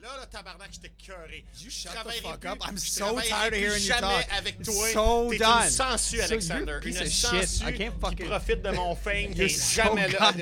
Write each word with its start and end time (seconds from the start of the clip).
Là, 0.00 0.08
là, 0.16 0.26
tabarnak, 0.26 0.68
j'étais 0.72 0.92
cœuré. 1.04 1.44
You 1.60 1.64
Je 1.66 1.70
shut 1.70 1.90
the 1.92 2.22
fuck 2.22 2.40
plus- 2.40 2.50
up. 2.52 2.58
I'm 2.68 2.78
so 2.78 3.18
tired 3.20 3.52
of 3.52 3.58
hearing 3.58 3.82
you 3.82 3.88
jamais 3.88 4.00
talk. 4.00 4.38
avec 4.38 4.62
toi. 4.62 4.88
So 4.92 5.30
T'es 5.30 5.38
done. 5.38 5.48
une 5.64 5.70
sangsue, 5.70 6.16
So 6.18 6.22
Alexander. 6.22 6.78
piece 6.80 7.00
une 7.00 7.06
sangsue 7.10 7.72
qui 7.74 7.84
fucking- 8.00 8.26
profite 8.28 8.62
de 8.62 8.70
mon 8.70 8.94
fame. 8.94 9.30
T'es 9.34 9.48
You're 9.48 9.50
so 9.50 9.82
jamais 9.82 10.08
là. 10.08 10.32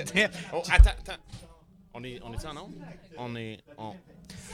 Oh, 0.53 0.63
attends, 0.71 0.91
attends. 0.91 1.23
On 1.95 2.05
est, 2.05 2.21
on 2.23 2.35
est 2.35 2.45
en 2.45 2.57
onde? 2.59 2.75
On 3.17 3.35
est... 3.37 3.59
On... 3.79 3.95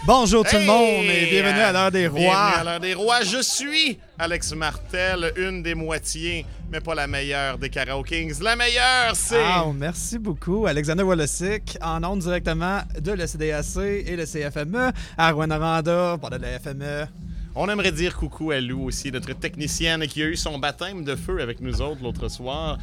Bonjour 0.07 0.45
tout 0.45 0.55
le 0.55 0.61
Hey! 0.63 0.67
monde 0.69 1.05
et 1.07 1.27
bienvenue 1.31 1.61
à 1.61 1.73
l'heure 1.73 1.91
des 1.91 2.09
Bienvenue 2.09 2.27
à 2.29 2.51
rois. 2.53 2.65
l'heure 2.65 2.81
des 2.81 2.95
rois. 2.95 3.23
Je 3.25 3.43
suis 3.43 3.99
Alex 4.19 4.53
Martel, 4.53 5.33
une 5.37 5.63
des 5.65 5.75
moitiés, 5.75 6.47
mais 6.73 6.81
pas 6.81 6.95
la 6.95 7.07
meilleure 7.07 7.59
des 7.59 7.69
Karaoke 7.69 8.09
Kings. 8.09 8.43
La 8.43 8.57
meilleure, 8.57 9.15
c'est... 9.15 9.45
Ah, 9.45 9.67
merci 9.75 10.19
beaucoup, 10.19 10.67
Alexander 10.67 11.03
Wolosic, 11.03 11.77
en 11.83 12.03
ondes 12.03 12.21
directement 12.21 12.81
de 12.99 13.13
le 13.13 13.27
CDAC 13.27 13.77
et 13.77 14.17
le 14.17 14.25
CFME 14.25 14.91
à 15.19 15.33
Rouen-Noranda, 15.33 16.17
pas 16.17 16.31
de 16.31 16.37
la 16.37 16.59
FME. 16.59 17.07
On 17.55 17.69
aimerait 17.69 17.93
dire 17.93 18.17
coucou 18.17 18.53
à 18.53 18.61
Lou 18.61 18.87
aussi, 18.87 19.13
notre 19.13 19.35
technicienne 19.35 20.07
qui 20.07 20.23
a 20.23 20.27
eu 20.27 20.37
son 20.37 20.59
baptême 20.59 21.05
de 21.05 21.15
feu 21.15 21.43
avec 21.43 21.61
nous 21.61 21.83
autres 21.83 22.03
l'autre 22.03 22.29
soir. 22.31 22.79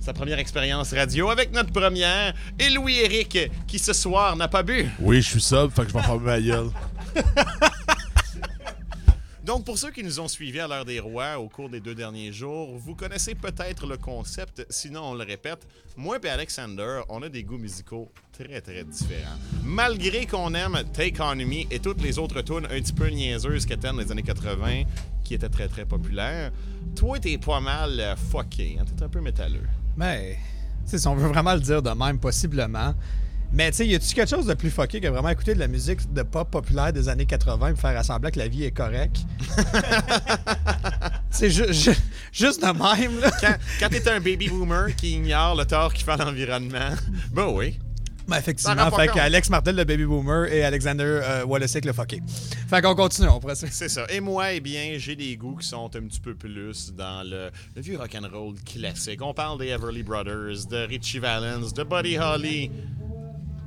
Sa 0.00 0.12
première 0.12 0.40
expérience 0.40 0.92
radio 0.92 1.30
avec 1.30 1.52
notre 1.52 1.72
première. 1.72 2.34
Et 2.58 2.68
Louis-Éric, 2.70 3.50
qui 3.68 3.78
ce 3.78 3.92
soir 3.92 4.34
n'a 4.34 4.48
pas 4.48 4.64
bu. 4.64 4.86
Oui, 4.98 5.22
je 5.22 5.28
suis 5.28 5.40
sub, 5.40 5.70
fait 5.70 5.82
que 5.84 5.90
je 5.90 5.94
vais 5.94 6.02
fermer 6.02 6.24
ma 6.24 6.40
gueule. 6.40 6.70
Donc, 9.50 9.64
pour 9.64 9.78
ceux 9.78 9.90
qui 9.90 10.04
nous 10.04 10.20
ont 10.20 10.28
suivis 10.28 10.60
à 10.60 10.68
l'heure 10.68 10.84
des 10.84 11.00
rois 11.00 11.36
au 11.40 11.48
cours 11.48 11.68
des 11.68 11.80
deux 11.80 11.96
derniers 11.96 12.30
jours, 12.30 12.78
vous 12.78 12.94
connaissez 12.94 13.34
peut-être 13.34 13.84
le 13.84 13.96
concept, 13.96 14.64
sinon 14.70 15.00
on 15.06 15.14
le 15.14 15.24
répète. 15.24 15.66
Moi 15.96 16.18
et 16.22 16.28
Alexander, 16.28 17.00
on 17.08 17.20
a 17.22 17.28
des 17.28 17.42
goûts 17.42 17.58
musicaux 17.58 18.12
très, 18.30 18.60
très 18.60 18.84
différents. 18.84 19.34
Malgré 19.64 20.24
qu'on 20.26 20.54
aime 20.54 20.78
Take 20.92 21.20
On 21.20 21.34
Me 21.34 21.64
et 21.68 21.80
toutes 21.80 22.00
les 22.00 22.16
autres 22.20 22.42
tunes 22.42 22.66
un 22.66 22.80
petit 22.80 22.92
peu 22.92 23.08
niaiseuses 23.08 23.66
qu'étaient 23.66 23.92
les 23.92 24.12
années 24.12 24.22
80, 24.22 24.84
qui 25.24 25.34
étaient 25.34 25.48
très, 25.48 25.66
très 25.66 25.84
populaires, 25.84 26.52
toi, 26.94 27.18
t'es 27.18 27.36
pas 27.36 27.58
mal 27.58 27.98
euh, 27.98 28.14
fucké. 28.14 28.76
Hein? 28.80 28.84
T'es 28.96 29.02
un 29.02 29.08
peu 29.08 29.20
métalleux. 29.20 29.66
Mais, 29.96 30.38
sais, 30.86 30.98
si 30.98 31.08
on 31.08 31.16
veut 31.16 31.26
vraiment 31.26 31.54
le 31.54 31.60
dire 31.60 31.82
de 31.82 31.90
même, 31.90 32.20
possiblement. 32.20 32.94
Mais, 33.52 33.70
tu 33.72 33.78
sais, 33.78 33.86
y 33.86 33.94
a-tu 33.94 34.14
quelque 34.14 34.30
chose 34.30 34.46
de 34.46 34.54
plus 34.54 34.70
fucké 34.70 35.00
que 35.00 35.08
vraiment 35.08 35.28
écouter 35.28 35.54
de 35.54 35.58
la 35.58 35.66
musique 35.68 36.12
de 36.12 36.22
pop 36.22 36.48
populaire 36.50 36.92
des 36.92 37.08
années 37.08 37.26
80 37.26 37.72
et 37.72 37.76
faire 37.76 37.98
assembler 37.98 38.30
que 38.30 38.38
la 38.38 38.46
vie 38.48 38.64
est 38.64 38.70
correcte? 38.70 39.18
C'est 41.30 41.50
ju- 41.50 41.72
ju- 41.72 41.96
juste 42.32 42.60
de 42.62 42.66
même, 42.66 43.20
là. 43.20 43.30
Quand, 43.40 43.54
quand 43.80 43.88
t'es 43.88 44.08
un 44.08 44.20
baby 44.20 44.48
boomer 44.48 44.94
qui 44.96 45.12
ignore 45.14 45.54
le 45.56 45.64
tort 45.64 45.92
qu'il 45.92 46.04
fait 46.04 46.12
à 46.12 46.16
l'environnement, 46.16 46.94
ben 47.32 47.46
oui. 47.48 47.78
Ben, 48.28 48.36
effectivement, 48.36 48.88
fait 48.92 49.08
qu'Alex 49.08 49.50
Martel, 49.50 49.74
le 49.74 49.84
baby 49.84 50.04
boomer, 50.04 50.46
et 50.52 50.62
Alexander 50.62 51.02
euh, 51.04 51.44
le 51.84 51.92
fucké. 51.92 52.22
Fait 52.68 52.80
qu'on 52.80 52.94
continue, 52.94 53.28
on 53.28 53.40
pourrait 53.40 53.56
C'est 53.56 53.88
ça. 53.88 54.06
Et 54.08 54.20
moi, 54.20 54.52
eh 54.52 54.60
bien, 54.60 54.94
j'ai 54.98 55.16
des 55.16 55.36
goûts 55.36 55.56
qui 55.56 55.66
sont 55.66 55.86
un 55.96 56.02
petit 56.02 56.20
peu 56.20 56.34
plus 56.36 56.92
dans 56.96 57.24
le, 57.28 57.50
le 57.74 57.82
vieux 57.82 57.98
rock'n'roll 57.98 58.54
classique. 58.64 59.20
On 59.22 59.34
parle 59.34 59.58
des 59.58 59.68
Everly 59.68 60.04
Brothers, 60.04 60.66
de 60.70 60.86
Richie 60.86 61.18
Valens, 61.18 61.72
de 61.74 61.82
Buddy 61.82 62.18
Holly, 62.18 62.70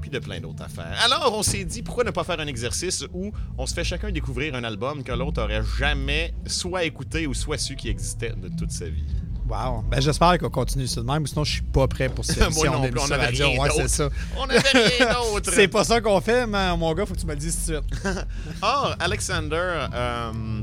puis 0.04 0.09
de 0.09 0.20
plein 0.20 0.42
d'autres 0.42 0.62
affaires. 0.62 0.98
Alors, 1.06 1.34
on 1.34 1.44
s'est 1.44 1.64
dit, 1.64 1.82
pourquoi 1.82 2.04
ne 2.04 2.12
pas 2.12 2.26
faire 2.26 2.38
un 2.42 2.48
exercice 2.48 3.06
où 3.14 3.32
on 3.58 3.66
se 3.66 3.73
fait 3.73 3.86
chacun 3.86 4.12
découvrir 4.12 4.54
un 4.54 4.66
album 4.66 5.02
que 5.02 5.14
l'autre 5.14 5.42
aurait 5.42 5.64
jamais 5.80 6.34
soit 6.46 6.84
écouté 6.84 7.26
ou 7.26 7.34
soit 7.34 7.58
su 7.58 7.78
qu'il 7.78 7.90
existait 7.90 8.34
de 8.36 8.50
toute 8.50 8.72
sa 8.72 8.90
vie? 8.90 9.06
Wow. 9.48 9.86
Ben, 9.90 10.02
j'espère 10.02 10.38
qu'on 10.40 10.50
continue 10.50 10.88
ça 10.88 11.00
de 11.00 11.06
même, 11.06 11.26
sinon 11.26 11.46
je 11.46 11.54
suis 11.54 11.62
pas 11.62 11.88
prêt 11.88 12.09
pour 12.09 12.26
cette 12.26 12.38
Moi 12.54 12.66
émission 12.66 12.72
non 12.81 12.90
on 13.08 13.12
avait 13.12 13.28
rien 13.28 13.58
Ouais, 13.58 13.70
c'est 13.76 13.88
ça. 13.88 14.09
On 14.38 14.46
rien 14.46 15.14
d'autre. 15.14 15.52
C'est 15.54 15.70
pas 15.70 15.86
ça 15.86 16.02
qu'on 16.02 16.20
fait, 16.20 16.46
mais 16.46 16.76
mon 16.76 16.94
gars, 16.94 17.06
faut 17.06 17.14
que 17.14 17.20
tu 17.20 17.26
me 17.26 17.31
le 17.31 17.40
dises 17.40 17.66
tout 17.66 17.72
de 17.72 17.78
suite. 17.78 18.26
Or, 18.62 18.96
Alexander, 19.00 19.88
euh, 19.94 20.62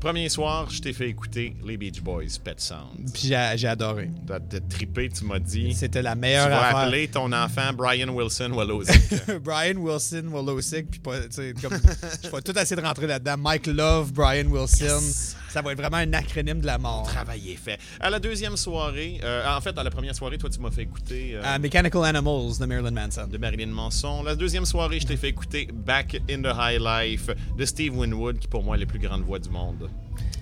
premier 0.00 0.28
soir, 0.28 0.68
je 0.70 0.80
t'ai 0.80 0.92
fait 0.92 1.08
écouter 1.08 1.54
les 1.64 1.76
Beach 1.76 2.00
Boys, 2.00 2.24
Pet 2.42 2.60
Sounds. 2.60 3.12
Puis 3.12 3.32
j'ai 3.56 3.68
adoré. 3.68 4.10
T'as 4.26 4.40
t'as 4.40 4.60
trippé, 4.60 5.08
tu 5.08 5.24
m'as 5.24 5.38
dit. 5.38 5.74
C'était 5.74 6.02
la 6.02 6.14
Tu 6.14 6.18
meilleure 6.20 6.48
vas 6.48 6.62
affaire. 6.68 6.76
appeler 6.78 7.08
ton 7.08 7.30
enfant 7.32 7.72
Brian 7.74 8.08
Wilson 8.08 8.50
Wallosic. 8.52 9.00
Brian 9.44 9.76
Wilson, 9.76 10.24
Wolosic, 10.30 10.90
puis 10.90 11.00
pas, 11.00 11.20
tu 11.20 11.26
sais, 11.30 11.54
comme, 11.60 11.78
je 12.24 12.28
vais 12.28 12.42
tout 12.42 12.58
essayer 12.58 12.80
de 12.80 12.86
rentrer 12.86 13.06
là-dedans. 13.06 13.36
Mike 13.38 13.66
Love, 13.66 14.12
Brian 14.12 14.46
Wilson. 14.46 14.84
Yes. 15.00 15.36
Ça 15.50 15.62
va 15.62 15.72
être 15.72 15.78
vraiment 15.78 15.96
un 15.96 16.12
acronyme 16.12 16.60
de 16.60 16.66
la 16.66 16.78
mort. 16.78 17.02
Travail 17.08 17.50
est 17.50 17.56
fait. 17.56 17.76
À 17.98 18.08
la 18.08 18.20
deuxième 18.20 18.56
soirée, 18.56 19.20
euh, 19.24 19.44
en 19.56 19.60
fait, 19.60 19.76
à 19.76 19.82
la 19.82 19.90
première 19.90 20.14
soirée, 20.14 20.38
toi, 20.38 20.48
tu 20.48 20.60
m'as 20.60 20.70
fait 20.70 20.82
écouter 20.82 21.32
euh, 21.34 21.42
Euh, 21.44 21.58
Mechanical 21.58 22.04
Animals 22.04 22.58
de 22.60 22.66
Marilyn 22.66 22.92
Manson. 22.92 23.26
de 23.26 23.36
Marilyn 23.36 23.66
Manson. 23.66 24.22
La 24.22 24.36
deuxième 24.36 24.64
soirée, 24.64 25.00
je 25.00 25.06
t'ai 25.08 25.16
fait 25.16 25.30
écouter 25.30 25.68
Back 25.74 26.20
in 26.30 26.42
the 26.42 26.54
High 26.56 26.80
Life 26.80 27.30
de 27.58 27.64
Steve 27.64 27.98
Winwood, 27.98 28.38
qui 28.38 28.46
pour 28.46 28.62
moi 28.62 28.76
est 28.76 28.80
la 28.80 28.86
plus 28.86 29.00
grande 29.00 29.22
voix 29.22 29.40
du 29.40 29.50
monde. 29.50 29.89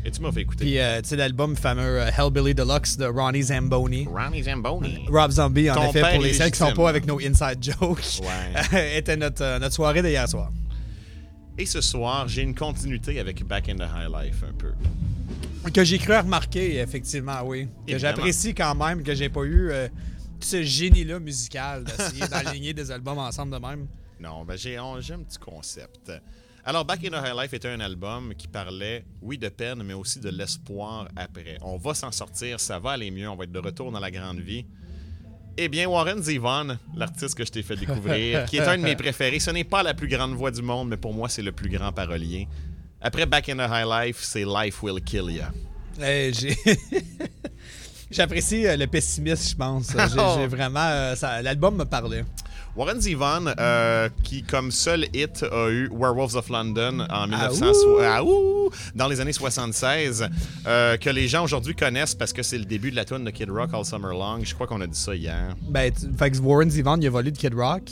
Et 0.05 0.11
tu 0.11 0.21
m'as 0.23 0.31
fait 0.31 0.43
écouter 0.43 0.65
Puis, 0.65 0.79
euh, 0.79 1.03
tu 1.03 1.09
sais, 1.11 1.17
l'album 1.17 1.57
fameux 1.57 2.01
euh, 2.01 2.11
Hellbilly 2.17 2.55
Deluxe 2.55 2.97
de 2.97 3.07
Ronnie 3.07 3.43
Zamboni. 3.43 4.07
Ronnie 4.07 4.43
Zamboni. 4.45 5.07
Rob 5.09 5.31
Zombie, 5.31 5.71
en 5.71 5.75
Ton 5.75 5.91
effet, 5.91 6.15
pour 6.15 6.23
les 6.23 6.33
celles 6.35 6.53
qui 6.53 6.59
sont 6.59 6.73
pas 6.73 6.89
avec 6.89 7.05
nos 7.07 7.19
inside 7.19 7.59
jokes, 7.61 8.21
Ouais. 8.23 8.97
était 8.99 9.17
notre, 9.17 9.43
euh, 9.43 9.59
notre 9.59 9.75
soirée 9.75 10.03
d'hier 10.03 10.29
soir. 10.29 10.51
Et 11.59 11.67
ce 11.67 11.81
soir, 11.81 12.29
j'ai 12.29 12.43
une 12.43 12.55
continuité 12.55 13.19
avec 13.19 13.45
Back 13.45 13.69
in 13.69 13.75
the 13.75 13.81
High 13.83 14.09
Life 14.09 14.45
un 14.49 14.53
peu. 14.53 14.73
Que 15.73 15.85
j'ai 15.85 15.99
cru 15.99 16.17
remarquer, 16.17 16.79
effectivement, 16.79 17.43
oui. 17.45 17.69
Que 17.87 17.99
j'apprécie 17.99 18.55
quand 18.55 18.77
même, 18.77 19.03
que 19.03 19.15
j'ai 19.15 19.29
pas 19.29 19.43
eu 19.43 19.71
euh, 19.71 19.89
ce 20.39 20.63
génie-là 20.63 21.19
musical 21.19 21.83
d'essayer 21.85 22.27
d'aligner 22.31 22.73
des 22.73 22.91
albums 22.93 23.19
ensemble 23.19 23.53
de 23.53 23.59
même. 23.59 23.89
Non, 24.21 24.45
ben 24.45 24.57
j'ai 24.57 24.79
j'ai 25.01 25.15
un 25.15 25.19
petit 25.19 25.39
concept. 25.39 26.13
Alors, 26.69 26.85
Back 26.85 27.03
in 27.03 27.09
the 27.09 27.25
High 27.25 27.35
Life 27.35 27.55
était 27.55 27.69
un 27.71 27.81
album 27.81 28.35
qui 28.37 28.47
parlait, 28.47 29.03
oui, 29.23 29.39
de 29.39 29.49
peine, 29.49 29.83
mais 29.83 29.95
aussi 29.95 30.21
de 30.21 30.29
l'espoir 30.29 31.09
après. 31.17 31.57
On 31.63 31.79
va 31.79 31.95
s'en 31.95 32.13
sortir, 32.13 32.61
ça 32.61 32.79
va 32.79 32.91
aller 32.91 33.11
mieux, 33.11 33.27
on 33.27 33.37
va 33.37 33.45
être 33.45 33.53
de 33.53 33.59
retour 33.59 33.91
dans 33.91 34.01
la 34.01 34.11
grande 34.11 34.41
vie. 34.41 34.67
Eh 35.57 35.69
bien, 35.69 35.89
Warren 35.89 36.23
Zevon, 36.23 36.77
l'artiste 36.95 37.35
que 37.39 37.47
je 37.47 37.51
t'ai 37.53 37.63
fait 37.63 37.75
découvrir, 37.77 38.45
qui 38.45 38.59
est 38.59 38.69
un 38.69 38.77
de 38.77 38.83
mes 38.83 38.97
préférés, 39.05 39.41
ce 39.41 39.51
n'est 39.51 39.65
pas 39.65 39.83
la 39.83 39.95
plus 39.95 40.09
grande 40.09 40.35
voix 40.35 40.51
du 40.51 40.61
monde, 40.61 40.91
mais 40.91 40.99
pour 40.99 41.15
moi, 41.15 41.31
c'est 41.31 41.41
le 41.41 41.53
plus 41.53 41.71
grand 41.71 41.91
parolier. 41.91 42.47
Après 43.01 43.25
Back 43.25 43.49
in 43.49 43.57
the 43.57 43.71
High 43.71 43.87
Life, 44.07 44.19
c'est 44.21 44.45
Life 44.45 44.83
Will 44.83 45.03
Kill 45.03 45.31
Ya. 45.31 45.51
Eh, 46.03 46.33
j'ai- 46.35 46.55
J'apprécie 48.11 48.67
euh, 48.67 48.77
le 48.77 48.87
pessimisme, 48.87 49.51
je 49.51 49.57
pense. 49.57 49.93
J'ai 50.39 50.47
vraiment. 50.47 50.81
euh, 50.87 51.15
L'album 51.43 51.77
me 51.77 51.85
parlait. 51.85 52.25
Warren 52.79 53.01
Zevon, 53.01 53.53
euh, 53.59 54.09
qui 54.23 54.45
comme 54.45 54.71
seul 54.71 55.07
hit 55.13 55.43
a 55.43 55.69
eu 55.69 55.89
Werewolves 55.93 56.37
of 56.37 56.49
London 56.49 57.05
en 57.11 57.27
1900, 57.27 57.67
ouh! 57.89 57.99
Ah, 58.01 58.23
ouh! 58.23 58.71
dans 58.95 59.09
les 59.09 59.21
années 59.21 59.33
76, 59.33 60.29
euh, 60.65 60.97
que 60.97 61.11
les 61.11 61.27
gens 61.27 61.43
aujourd'hui 61.43 61.75
connaissent 61.75 62.15
parce 62.15 62.33
que 62.33 62.45
c'est 62.45 62.57
le 62.57 62.65
début 62.67 62.93
de 62.93 62.97
la 62.97 63.05
tune 63.05 63.25
de 63.25 63.31
Kid 63.31 63.51
Rock 63.51 63.71
All 63.73 63.85
Summer 63.85 64.13
Long. 64.13 64.45
Je 64.45 64.55
crois 64.55 64.69
qu'on 64.69 64.81
a 64.81 64.87
dit 64.87 64.97
ça 64.97 65.13
hier. 65.13 65.57
Ben, 65.63 65.93
tu- 65.93 66.07
fait 66.17 66.31
que 66.31 66.39
Warren 66.39 66.71
Zevon, 66.71 66.99
il 67.01 67.07
a 67.09 67.11
volé 67.11 67.33
de 67.33 67.37
Kid 67.39 67.53
Rock. 67.55 67.83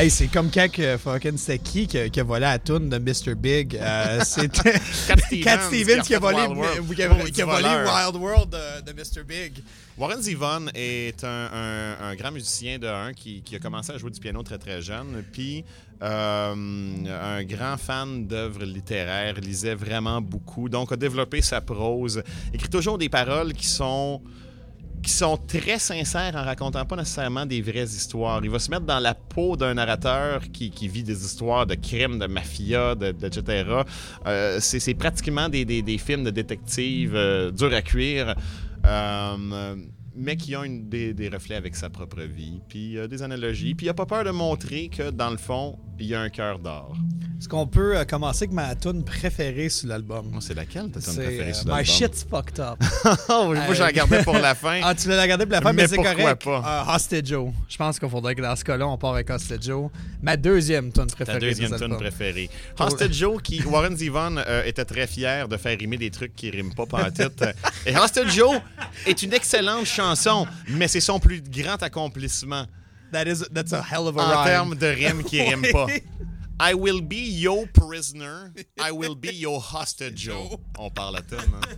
Hey, 0.00 0.10
c'est 0.10 0.28
comme 0.28 0.48
quand 0.48 0.70
que 0.70 0.96
fucking 0.96 1.36
c'était 1.36 1.58
qui 1.58 1.88
qui 1.88 1.98
a, 1.98 2.08
qui 2.08 2.20
a 2.20 2.22
volé 2.22 2.42
la 2.42 2.60
tune 2.60 2.88
de 2.88 2.98
Mr. 2.98 3.34
Big? 3.34 3.74
Euh, 3.76 4.20
C'était 4.24 4.78
Cat 5.42 5.58
Stevens, 5.66 6.02
qui 6.02 6.14
a 6.14 6.20
volé, 6.20 6.36
Wild 6.46 6.56
World. 6.56 6.94
qui 6.94 7.02
a- 7.02 7.08
Maudit 7.08 7.32
qui 7.32 7.42
a 7.42 7.46
volé. 7.46 7.64
Wild 7.68 8.14
World 8.22 8.50
de, 8.50 8.92
de 8.92 8.92
Mr. 8.92 9.24
Big. 9.26 9.54
Warren 9.96 10.22
Zevon 10.22 10.66
est 10.72 11.24
un, 11.24 11.50
un- 11.52 11.96
un 12.10 12.14
grand 12.14 12.30
musicien 12.30 12.78
de 12.78 12.86
un 12.86 13.12
qui, 13.12 13.42
qui 13.42 13.56
a 13.56 13.58
commencé 13.58 13.90
à 13.92 13.98
jouer 13.98 14.12
du 14.12 14.20
piano 14.20 14.40
très 14.44 14.58
très 14.58 14.80
jeune, 14.80 15.24
puis 15.32 15.64
euh, 16.00 16.54
un 16.54 17.42
grand 17.42 17.76
fan 17.76 18.24
d'œuvres 18.28 18.62
littéraires, 18.64 19.34
lisait 19.40 19.74
vraiment 19.74 20.20
beaucoup, 20.20 20.68
donc 20.68 20.92
a 20.92 20.96
développé 20.96 21.42
sa 21.42 21.60
prose, 21.60 22.22
écrit 22.54 22.68
toujours 22.68 22.98
des 22.98 23.08
paroles 23.08 23.52
qui 23.52 23.66
sont 23.66 24.22
qui 25.02 25.10
sont 25.10 25.36
très 25.36 25.78
sincères 25.78 26.34
en 26.36 26.44
racontant 26.44 26.84
pas 26.84 26.96
nécessairement 26.96 27.46
des 27.46 27.62
vraies 27.62 27.84
histoires. 27.84 28.40
Il 28.44 28.50
va 28.50 28.58
se 28.58 28.70
mettre 28.70 28.84
dans 28.86 28.98
la 28.98 29.14
peau 29.14 29.56
d'un 29.56 29.74
narrateur 29.74 30.42
qui, 30.52 30.70
qui 30.70 30.88
vit 30.88 31.02
des 31.02 31.24
histoires 31.24 31.66
de 31.66 31.74
crimes, 31.74 32.18
de 32.18 32.26
mafia, 32.26 32.94
de, 32.94 33.08
etc. 33.24 33.64
Euh, 34.26 34.58
c'est 34.60 34.94
pratiquement 34.94 35.48
des, 35.48 35.64
des- 35.64 35.82
des 35.82 35.98
films 35.98 36.24
de 36.24 36.30
détectives 36.30 37.14
euh, 37.14 37.50
durs 37.50 37.72
à 37.74 37.82
cuire. 37.82 38.34
Euh, 38.84 39.76
mais 40.18 40.36
qui 40.36 40.56
ont 40.56 40.64
une- 40.64 40.88
des, 40.88 41.14
des 41.14 41.28
reflets 41.28 41.54
avec 41.56 41.76
sa 41.76 41.88
propre 41.90 42.20
vie, 42.22 42.60
puis 42.68 42.98
euh, 42.98 43.06
des 43.08 43.22
analogies. 43.22 43.74
Puis 43.74 43.86
il 43.86 43.88
n'a 43.88 43.94
pas 43.94 44.06
peur 44.06 44.24
de 44.24 44.30
montrer 44.30 44.88
que, 44.88 45.10
dans 45.10 45.30
le 45.30 45.36
fond, 45.36 45.78
il 45.98 46.06
y 46.06 46.14
a 46.14 46.20
un 46.20 46.28
cœur 46.30 46.58
d'or. 46.58 46.96
Est-ce 47.40 47.48
qu'on 47.48 47.66
peut 47.68 47.96
euh, 47.96 48.04
commencer 48.04 48.44
avec 48.44 48.52
ma 48.52 48.74
tune 48.74 49.04
préférée 49.04 49.68
sur 49.68 49.88
l'album? 49.88 50.38
C'est 50.40 50.54
laquelle 50.54 50.90
ta 50.90 51.00
tune 51.00 51.12
C'est 51.12 51.22
préférée 51.22 51.50
euh, 51.50 51.54
sur 51.54 51.64
My 51.66 51.70
l'album? 51.70 51.84
Shit's 51.84 52.26
Fucked 52.28 52.58
Up. 52.60 52.78
Oh, 53.30 53.52
moi, 53.54 53.74
je 53.74 53.80
la 53.80 53.92
gardais 53.92 54.22
pour 54.24 54.34
la 54.38 54.54
fin. 54.54 54.80
Ah, 54.82 54.94
tu 54.94 55.08
l'as 55.08 55.26
gardé 55.26 55.44
pour 55.46 55.52
la 55.52 55.60
fin, 55.60 55.72
mais, 55.72 55.82
Mais 55.82 55.88
c'est 55.88 55.94
pourquoi 55.96 56.14
correct. 56.14 56.44
pas? 56.44 56.84
Euh, 56.90 56.94
Hostage 56.96 57.24
Joe. 57.26 57.50
Je 57.68 57.76
pense 57.76 57.98
qu'il 58.00 58.08
faudrait 58.08 58.34
que 58.34 58.42
dans 58.42 58.56
ce 58.56 58.64
cas-là, 58.64 58.88
on 58.88 58.96
part 58.98 59.14
avec 59.14 59.30
Hostage 59.30 59.62
Joe. 59.62 59.90
Ma 60.22 60.36
deuxième 60.36 60.90
tune 60.92 61.06
préférée. 61.06 61.38
Ta 61.38 61.46
deuxième 61.46 61.76
tune 61.78 61.96
préférée. 61.96 62.50
Hostage 62.78 63.12
Joe, 63.18 63.40
qui 63.42 63.62
Warren 63.62 63.96
Zevon 63.96 64.36
euh, 64.38 64.64
était 64.64 64.84
très 64.84 65.06
fier 65.06 65.46
de 65.48 65.56
faire 65.56 65.78
rimer 65.78 65.96
des 65.98 66.10
trucs 66.10 66.34
qui 66.34 66.50
riment 66.50 66.74
pas 66.74 66.86
pantoute. 66.86 67.44
Et 67.86 67.96
Hostage 67.96 68.34
Joe 68.34 68.60
est 69.06 69.22
une 69.22 69.32
excellente 69.32 69.84
chanson, 69.86 70.07
mais 70.68 70.88
c'est 70.88 71.00
son 71.00 71.18
plus 71.20 71.40
grand 71.42 71.82
accomplissement 71.82 72.66
That 73.12 73.26
is, 73.26 73.42
that's 73.52 73.72
a 73.72 73.82
hell 73.82 74.06
of 74.06 74.18
a 74.18 74.20
en 74.20 74.28
rhyme. 74.28 74.46
termes 74.46 74.74
de 74.76 74.86
rimes 74.86 75.22
qui 75.24 75.40
riment 75.42 75.64
pas. 75.72 75.86
I 76.60 76.74
will 76.74 77.00
be 77.00 77.16
your 77.16 77.66
prisoner. 77.72 78.52
I 78.78 78.90
will 78.90 79.14
be 79.14 79.32
your 79.32 79.60
hostage, 79.60 80.16
Joe. 80.26 80.58
On 80.78 80.90
parle 80.90 81.16
à 81.16 81.22
tonne, 81.22 81.38
hein? 81.54 81.76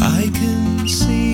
I 0.00 0.30
can 0.32 0.86
see 0.86 1.33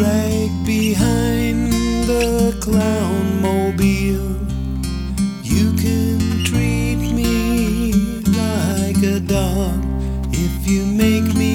dragged 0.00 0.64
behind 0.64 1.70
the 2.08 2.56
clown 2.58 3.42
mobile. 3.42 4.32
You 5.42 5.66
can 5.82 6.42
treat 6.42 7.00
me 7.20 7.92
like 8.42 9.02
a 9.02 9.20
dog 9.20 9.84
if 10.32 10.66
you 10.66 10.86
make 10.86 11.28
me 11.36 11.49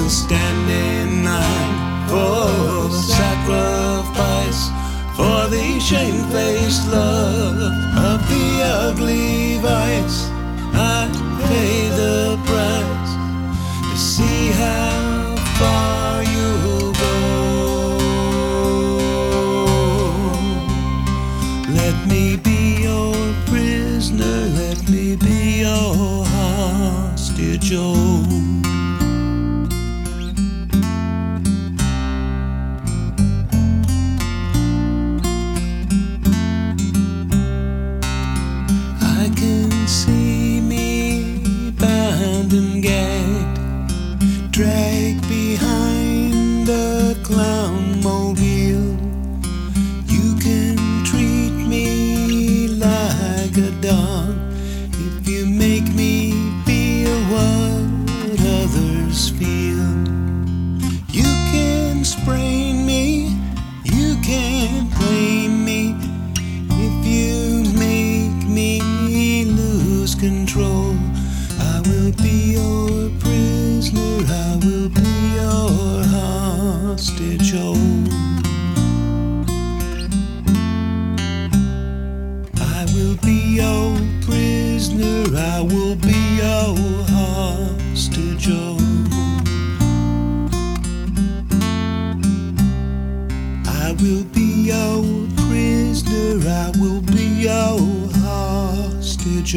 will 0.00 0.08
stand 0.08 0.70
in 0.70 1.24
line 1.24 2.08
for 2.08 2.90
sacrifice 2.90 4.68
for 5.16 5.48
the 5.50 5.78
shamefaced 5.78 6.88
love 6.88 7.60
of 8.08 8.28
the 8.28 8.62
ugly 8.62 9.58
vice. 9.58 10.29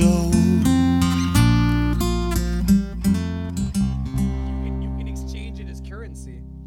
Oh. 0.02 0.32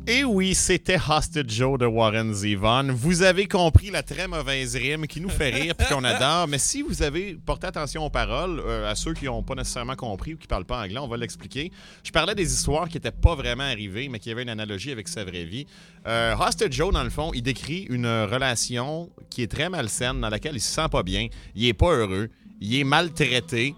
Et 0.08 0.22
oui, 0.22 0.54
c'était 0.54 0.96
Hostage 0.96 1.46
Joe 1.48 1.76
de 1.76 1.86
Warren 1.86 2.32
Zevon. 2.32 2.92
Vous 2.92 3.22
avez 3.22 3.48
compris 3.48 3.90
la 3.90 4.04
très 4.04 4.28
mauvaise 4.28 4.76
rime 4.76 5.08
qui 5.08 5.20
nous 5.20 5.28
fait 5.28 5.50
rire 5.50 5.74
puis 5.74 5.88
qu'on 5.88 6.04
adore. 6.04 6.46
Mais 6.46 6.58
si 6.58 6.82
vous 6.82 7.02
avez 7.02 7.34
porté 7.34 7.66
attention 7.66 8.06
aux 8.06 8.10
paroles, 8.10 8.62
euh, 8.64 8.88
à 8.88 8.94
ceux 8.94 9.14
qui 9.14 9.24
n'ont 9.24 9.42
pas 9.42 9.56
nécessairement 9.56 9.96
compris 9.96 10.34
ou 10.34 10.36
qui 10.36 10.46
parlent 10.46 10.64
pas 10.64 10.80
anglais, 10.80 11.00
on 11.00 11.08
va 11.08 11.16
l'expliquer. 11.16 11.72
Je 12.04 12.12
parlais 12.12 12.36
des 12.36 12.54
histoires 12.54 12.88
qui 12.88 12.98
n'étaient 12.98 13.10
pas 13.10 13.34
vraiment 13.34 13.64
arrivées, 13.64 14.08
mais 14.08 14.20
qui 14.20 14.30
avaient 14.30 14.44
une 14.44 14.48
analogie 14.48 14.92
avec 14.92 15.08
sa 15.08 15.24
vraie 15.24 15.44
vie. 15.44 15.66
Euh, 16.06 16.36
Hostage 16.36 16.70
Joe, 16.70 16.92
dans 16.92 17.02
le 17.02 17.10
fond, 17.10 17.32
il 17.34 17.42
décrit 17.42 17.86
une 17.90 18.06
relation 18.06 19.10
qui 19.30 19.42
est 19.42 19.50
très 19.50 19.68
malsaine, 19.68 20.20
dans 20.20 20.28
laquelle 20.28 20.54
il 20.54 20.60
se 20.60 20.72
sent 20.72 20.88
pas 20.92 21.02
bien, 21.02 21.26
il 21.56 21.66
est 21.66 21.74
pas 21.74 21.92
heureux, 21.92 22.30
il 22.60 22.76
est 22.76 22.84
maltraité 22.84 23.74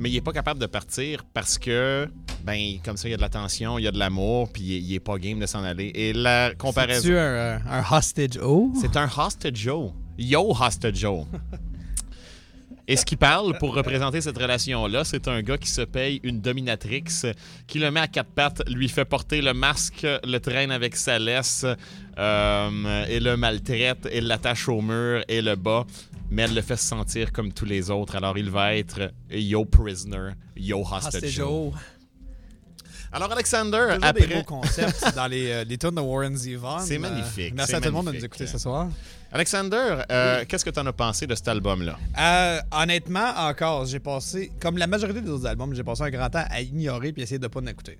mais 0.00 0.10
il 0.10 0.16
est 0.16 0.20
pas 0.20 0.32
capable 0.32 0.60
de 0.60 0.66
partir 0.66 1.24
parce 1.34 1.58
que, 1.58 2.08
ben, 2.44 2.78
comme 2.84 2.96
ça, 2.96 3.08
il 3.08 3.10
y 3.10 3.14
a 3.14 3.16
de 3.16 3.20
la 3.22 3.28
tension, 3.28 3.78
il 3.78 3.82
y 3.84 3.88
a 3.88 3.90
de 3.90 3.98
l'amour, 3.98 4.48
puis 4.52 4.62
il, 4.62 4.72
est- 4.76 4.80
il 4.80 4.94
est 4.94 5.00
pas 5.00 5.18
game 5.18 5.40
de 5.40 5.46
s'en 5.46 5.64
aller. 5.64 5.90
Et 5.92 6.12
la 6.12 6.54
comparaison. 6.56 7.02
C'est-tu 7.02 7.18
un, 7.18 7.60
un 7.66 7.82
hostage 7.90 8.36
O? 8.40 8.70
C'est 8.80 8.96
un 8.96 9.06
hostage 9.08 9.56
Joe. 9.56 9.90
Yo 10.16 10.54
hostage 10.54 10.94
Joe. 10.94 11.24
Et 12.90 12.96
ce 12.96 13.04
qu'il 13.04 13.18
parle 13.18 13.56
pour 13.58 13.74
représenter 13.74 14.22
cette 14.22 14.38
relation-là, 14.38 15.04
c'est 15.04 15.28
un 15.28 15.42
gars 15.42 15.58
qui 15.58 15.68
se 15.68 15.82
paye 15.82 16.20
une 16.22 16.40
dominatrix, 16.40 17.04
qui 17.66 17.78
le 17.78 17.90
met 17.90 18.00
à 18.00 18.08
quatre 18.08 18.30
pattes, 18.30 18.62
lui 18.66 18.88
fait 18.88 19.04
porter 19.04 19.42
le 19.42 19.52
masque, 19.52 20.06
le 20.24 20.38
traîne 20.38 20.70
avec 20.70 20.96
sa 20.96 21.18
laisse, 21.18 21.66
euh, 22.18 23.06
et 23.06 23.20
le 23.20 23.36
maltraite, 23.36 24.08
et 24.10 24.22
l'attache 24.22 24.70
au 24.70 24.80
mur 24.80 25.22
et 25.28 25.42
le 25.42 25.54
bat. 25.54 25.84
Mais 26.30 26.42
elle 26.42 26.54
le 26.54 26.62
fait 26.62 26.76
se 26.76 26.86
sentir 26.86 27.30
comme 27.30 27.52
tous 27.52 27.66
les 27.66 27.90
autres. 27.90 28.16
Alors 28.16 28.38
il 28.38 28.48
va 28.48 28.74
être 28.74 29.12
Yo 29.30 29.66
Prisoner, 29.66 30.30
Yo 30.56 30.80
Hostage. 30.80 31.42
Alors 33.12 33.32
Alexander, 33.32 33.78
Toujours 33.94 33.98
des 34.00 34.06
après... 34.06 34.26
beaux 34.26 34.42
concepts 34.44 35.14
dans 35.16 35.26
les, 35.26 35.50
euh, 35.50 35.64
les 35.64 35.78
tunes 35.78 35.92
de 35.94 36.00
Warren 36.00 36.36
Zevon. 36.36 36.78
C'est 36.80 36.96
Euh, 36.96 36.98
magnifique, 36.98 37.54
merci 37.54 37.70
c'est 37.70 37.76
à 37.76 37.80
tout 37.80 37.86
le 37.86 37.92
monde 37.92 38.06
de 38.06 38.10
nous 38.10 38.12
magnifique. 38.18 38.26
écouter 38.40 38.46
ce 38.46 38.58
soir. 38.58 38.88
Alexander, 39.32 40.02
euh, 40.10 40.44
qu'est-ce 40.48 40.64
que 40.64 40.70
tu 40.70 40.80
en 40.80 40.86
as 40.86 40.92
pensé 40.92 41.26
de 41.26 41.34
cet 41.34 41.48
album-là? 41.48 41.98
Euh, 42.18 42.60
honnêtement, 42.72 43.30
encore, 43.36 43.86
j'ai 43.86 43.98
passé, 44.00 44.50
comme 44.60 44.78
la 44.78 44.86
majorité 44.86 45.20
des 45.20 45.30
autres 45.30 45.46
albums, 45.46 45.74
j'ai 45.74 45.84
passé 45.84 46.02
un 46.02 46.10
grand 46.10 46.28
temps 46.30 46.44
à 46.50 46.60
ignorer 46.60 47.12
puis 47.12 47.22
essayer 47.22 47.38
de 47.38 47.46
pas 47.46 47.60
en 47.60 47.66
écouter. 47.66 47.98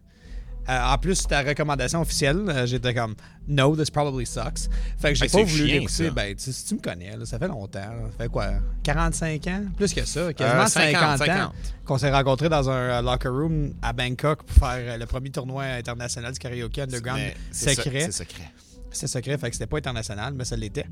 Euh, 0.69 0.93
en 0.93 0.99
plus, 0.99 1.27
ta 1.27 1.41
recommandation 1.43 2.01
officielle, 2.03 2.45
euh, 2.49 2.67
j'étais 2.67 2.93
comme 2.93 3.15
No, 3.49 3.75
this 3.75 3.89
probably 3.91 4.27
sucks. 4.27 4.69
Fait 4.99 5.09
que 5.11 5.15
j'ai 5.15 5.25
Hey, 5.25 5.31
pas 5.31 5.43
voulu 5.43 5.67
l'écouter. 5.67 6.11
Ben, 6.11 6.35
tu, 6.37 6.53
si 6.53 6.65
tu 6.67 6.75
me 6.75 6.81
connais, 6.81 7.17
là, 7.17 7.25
ça 7.25 7.39
fait 7.39 7.49
longtemps. 7.49 7.79
là. 7.79 8.11
Ça 8.19 8.25
fait 8.25 8.29
quoi 8.29 8.49
45 8.83 9.47
ans? 9.47 9.63
Plus 9.77 9.95
que 9.95 10.05
ça, 10.05 10.33
quasiment 10.35 10.63
Euh, 10.65 10.67
50, 10.67 11.19
50, 11.19 11.31
ans 11.41 11.53
qu'on 11.87 11.97
s'est 11.97 12.11
rencontrés 12.11 12.51
dans 12.51 12.69
un 12.69 12.73
euh, 12.99 13.03
locker 13.03 13.29
room 13.29 13.73
à 13.81 13.93
Bangkok 13.95 14.43
pour 14.43 14.69
faire 14.69 14.99
le 14.99 15.07
premier 15.07 15.31
tournoi 15.31 15.65
international 15.65 16.33
du 16.33 16.39
karaoke 16.39 16.79
underground 16.81 17.21
secret. 17.51 18.01
C'est 18.01 18.13
secret. 18.13 18.51
C'est 18.91 19.07
secret, 19.07 19.37
fait 19.39 19.49
que 19.51 19.55
c'était 19.57 19.67
pas 19.67 19.79
international, 19.79 20.35
mais 20.35 20.45
ça 20.45 20.57
l'était. 20.57 20.87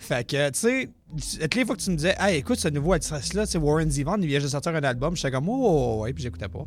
Fait 0.00 0.26
que, 0.26 0.50
tu 0.50 0.58
sais, 0.58 0.88
toutes 1.40 1.54
les 1.54 1.64
fois 1.64 1.74
que 1.76 1.80
tu 1.80 1.90
me 1.90 1.96
disais, 1.96 2.14
hey, 2.20 2.38
écoute, 2.38 2.58
ce 2.58 2.68
nouveau 2.68 2.92
artiste-là, 2.92 3.46
c'est 3.46 3.58
Warren 3.58 3.90
Zevon, 3.90 4.18
il 4.20 4.26
vient 4.28 4.40
de 4.40 4.46
sortir 4.48 4.74
un 4.74 4.82
album, 4.84 5.16
j'étais 5.16 5.30
comme, 5.30 5.48
oh, 5.48 6.00
ouais, 6.02 6.12
puis 6.12 6.22
j'écoutais 6.22 6.48
pas. 6.48 6.58
Ouais. 6.60 6.66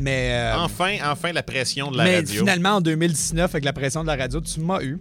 Mais, 0.00 0.30
euh, 0.32 0.56
Enfin, 0.58 0.96
enfin, 1.04 1.32
la 1.32 1.42
pression 1.42 1.90
de 1.90 1.96
la 1.98 2.04
mais 2.04 2.16
radio. 2.16 2.40
finalement, 2.40 2.70
en 2.76 2.80
2019, 2.80 3.50
avec 3.54 3.64
la 3.64 3.72
pression 3.72 4.02
de 4.02 4.08
la 4.08 4.16
radio, 4.16 4.40
tu 4.40 4.60
m'as 4.60 4.82
eu. 4.82 4.98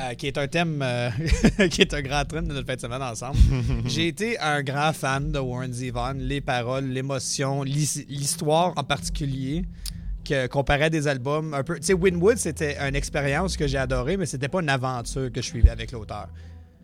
euh, 0.00 0.14
qui 0.14 0.26
est 0.26 0.38
un 0.38 0.48
thème, 0.48 0.80
euh, 0.82 1.10
qui 1.70 1.82
est 1.82 1.92
un 1.94 2.00
grand 2.02 2.24
thème 2.24 2.48
de 2.48 2.54
notre 2.54 2.66
fin 2.66 2.76
de 2.76 2.80
semaine 2.80 3.02
ensemble. 3.02 3.36
J'ai 3.86 4.08
été 4.08 4.38
un 4.40 4.62
grand 4.62 4.92
fan 4.94 5.30
de 5.30 5.38
Warren 5.38 5.72
Zevon, 5.72 6.14
les 6.16 6.40
paroles, 6.40 6.86
l'émotion, 6.86 7.62
l'his- 7.62 8.06
l'histoire 8.08 8.72
en 8.76 8.84
particulier, 8.84 9.64
à 10.30 10.90
des 10.90 11.08
albums 11.08 11.54
un 11.54 11.62
peu. 11.62 11.76
Tu 11.76 11.86
sais, 11.86 11.92
Winwood, 11.94 12.36
c'était 12.38 12.76
une 12.78 12.96
expérience 12.96 13.56
que 13.56 13.66
j'ai 13.66 13.78
adorée, 13.78 14.16
mais 14.16 14.26
c'était 14.26 14.48
pas 14.48 14.60
une 14.60 14.68
aventure 14.68 15.30
que 15.32 15.40
je 15.40 15.46
suivais 15.46 15.70
avec 15.70 15.92
l'auteur. 15.92 16.28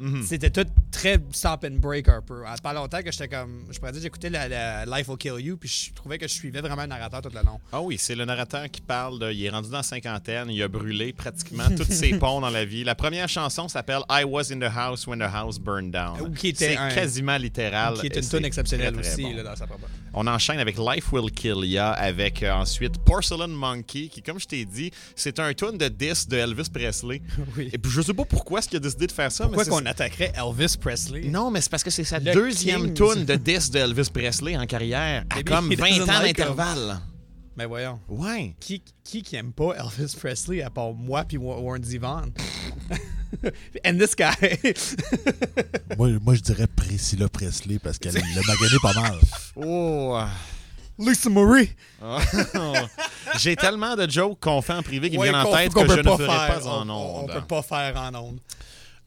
Mhm. 0.00 0.22
C'était 0.22 0.50
tout 0.50 0.66
très 0.92 1.18
stop 1.32 1.64
and 1.64 1.78
break 1.80 2.08
un 2.08 2.22
peu. 2.22 2.42
Pas 2.62 2.72
longtemps 2.72 3.02
que 3.02 3.10
j'étais 3.10 3.28
comme. 3.28 3.64
Je 3.70 3.78
pourrais 3.78 3.92
dire, 3.92 4.02
j'écoutais 4.02 4.30
la, 4.30 4.48
la 4.48 4.84
Life 4.86 5.08
Will 5.08 5.18
Kill 5.18 5.40
You, 5.40 5.56
puis 5.56 5.68
je 5.68 5.92
trouvais 5.92 6.18
que 6.18 6.28
je 6.28 6.32
suivais 6.34 6.60
vraiment 6.60 6.82
un 6.82 6.86
narrateur 6.86 7.20
tout 7.20 7.30
le 7.34 7.42
long. 7.44 7.58
Ah 7.72 7.80
oui, 7.80 7.96
c'est 7.98 8.14
le 8.14 8.24
narrateur 8.24 8.70
qui 8.70 8.80
parle 8.80 9.18
de. 9.18 9.32
Il 9.32 9.44
est 9.44 9.50
rendu 9.50 9.70
dans 9.70 9.78
la 9.78 9.82
cinquantaine, 9.82 10.50
il 10.50 10.62
a 10.62 10.68
brûlé 10.68 11.12
pratiquement 11.12 11.64
tous 11.76 11.90
ses 11.90 12.14
ponts 12.18 12.40
dans 12.40 12.50
la 12.50 12.64
vie. 12.64 12.84
La 12.84 12.94
première 12.94 13.28
chanson 13.28 13.68
s'appelle 13.68 14.02
I 14.08 14.24
Was 14.24 14.52
in 14.52 14.60
the 14.60 14.72
House 14.72 15.06
When 15.06 15.18
the 15.18 15.34
House 15.34 15.58
Burned 15.58 15.90
Down. 15.90 16.20
Ou 16.20 16.30
qui 16.30 16.48
était 16.48 16.76
C'est 16.76 16.94
quasiment 16.94 17.36
littéral. 17.36 17.94
qui 17.94 18.06
est 18.06 18.16
une 18.16 18.28
tune 18.28 18.44
exceptionnelle 18.44 18.92
très, 18.92 19.02
très 19.02 19.12
aussi 19.14 19.22
bon. 19.22 19.36
là, 19.36 19.42
dans 19.42 19.56
sa 19.56 19.66
propre. 19.66 19.88
On 20.14 20.26
enchaîne 20.26 20.58
avec 20.58 20.76
Life 20.78 21.12
Will 21.12 21.30
Kill 21.30 21.64
Ya, 21.64 21.90
avec 21.90 22.42
euh, 22.42 22.52
ensuite 22.52 22.98
Porcelain 22.98 23.48
Monkey, 23.48 24.08
qui, 24.08 24.22
comme 24.22 24.38
je 24.40 24.46
t'ai 24.46 24.64
dit, 24.64 24.90
c'est 25.14 25.38
un 25.38 25.52
tune 25.54 25.76
de 25.78 25.88
10 25.88 26.28
de 26.28 26.36
Elvis 26.36 26.68
Presley. 26.72 27.22
Oui. 27.56 27.70
Et 27.72 27.78
puis, 27.78 27.90
je 27.90 28.02
sais 28.02 28.14
pas 28.14 28.24
pourquoi 28.24 28.58
est-ce 28.58 28.68
qu'il 28.68 28.76
a 28.76 28.80
décidé 28.80 29.06
de 29.06 29.12
faire 29.12 29.32
ça. 29.32 29.44
Pourquoi 29.44 29.64
mais 29.64 29.70
qu'on 29.70 29.86
attaquerait 29.86 30.32
Elvis 30.36 30.76
Presley? 30.78 31.22
Non, 31.22 31.50
mais 31.50 31.60
c'est 31.60 31.70
parce 31.70 31.82
que 31.82 31.90
c'est 31.90 32.04
sa 32.04 32.18
Le 32.18 32.32
deuxième 32.32 32.92
tune 32.94 33.24
de 33.24 33.34
10 33.34 33.70
de 33.70 33.78
Elvis 33.78 34.10
Presley 34.12 34.56
en 34.56 34.66
carrière, 34.66 35.24
à 35.30 35.36
Maybe 35.36 35.48
comme 35.48 35.72
he 35.72 35.76
20 35.76 35.88
doesn't 35.98 36.10
ans 36.10 36.22
d'intervalle. 36.22 37.00
Mais 37.58 37.66
voyons. 37.66 37.98
Ouais. 38.08 38.54
Qui, 38.60 38.80
qui 39.02 39.20
qui 39.24 39.34
aime 39.34 39.52
pas 39.52 39.72
Elvis 39.74 40.14
Presley 40.16 40.62
à 40.62 40.70
part 40.70 40.92
moi 40.94 41.24
puis 41.24 41.36
Wa- 41.38 41.58
Warren 41.58 41.82
Zevon? 41.82 42.22
And 43.84 43.98
this 43.98 44.14
guy. 44.16 44.32
Moi, 45.98 46.10
moi, 46.22 46.34
je 46.34 46.40
dirais 46.40 46.66
Priscilla 46.68 47.28
Presley 47.28 47.78
parce 47.80 47.98
qu'elle 47.98 48.14
l'a 48.14 48.20
magané 48.46 48.76
pas 48.80 48.92
mal. 48.94 49.18
Oh. 49.56 50.18
Lisa 50.98 51.28
Marie. 51.28 51.70
J'ai 53.38 53.54
tellement 53.56 53.96
de 53.96 54.08
jokes 54.08 54.38
qu'on 54.40 54.62
fait 54.62 54.72
en 54.74 54.82
privé 54.82 55.10
qui 55.10 55.18
Ouais, 55.18 55.30
viennent 55.30 55.40
en 55.44 55.52
tête 55.52 55.72
qu'on 55.74 55.82
que 55.82 55.88
peut 55.88 55.92
je 55.94 55.98
ne 55.98 56.04
pas 56.04 56.16
ferai 56.16 56.26
faire. 56.46 56.60
pas 56.60 56.66
en 56.68 56.88
On- 56.88 56.92
On, 56.92 57.20
ondes. 57.24 57.32
peut 57.32 57.40
pas 57.42 57.62
faire 57.62 57.96
en 57.96 58.14
ondes. 58.14 58.40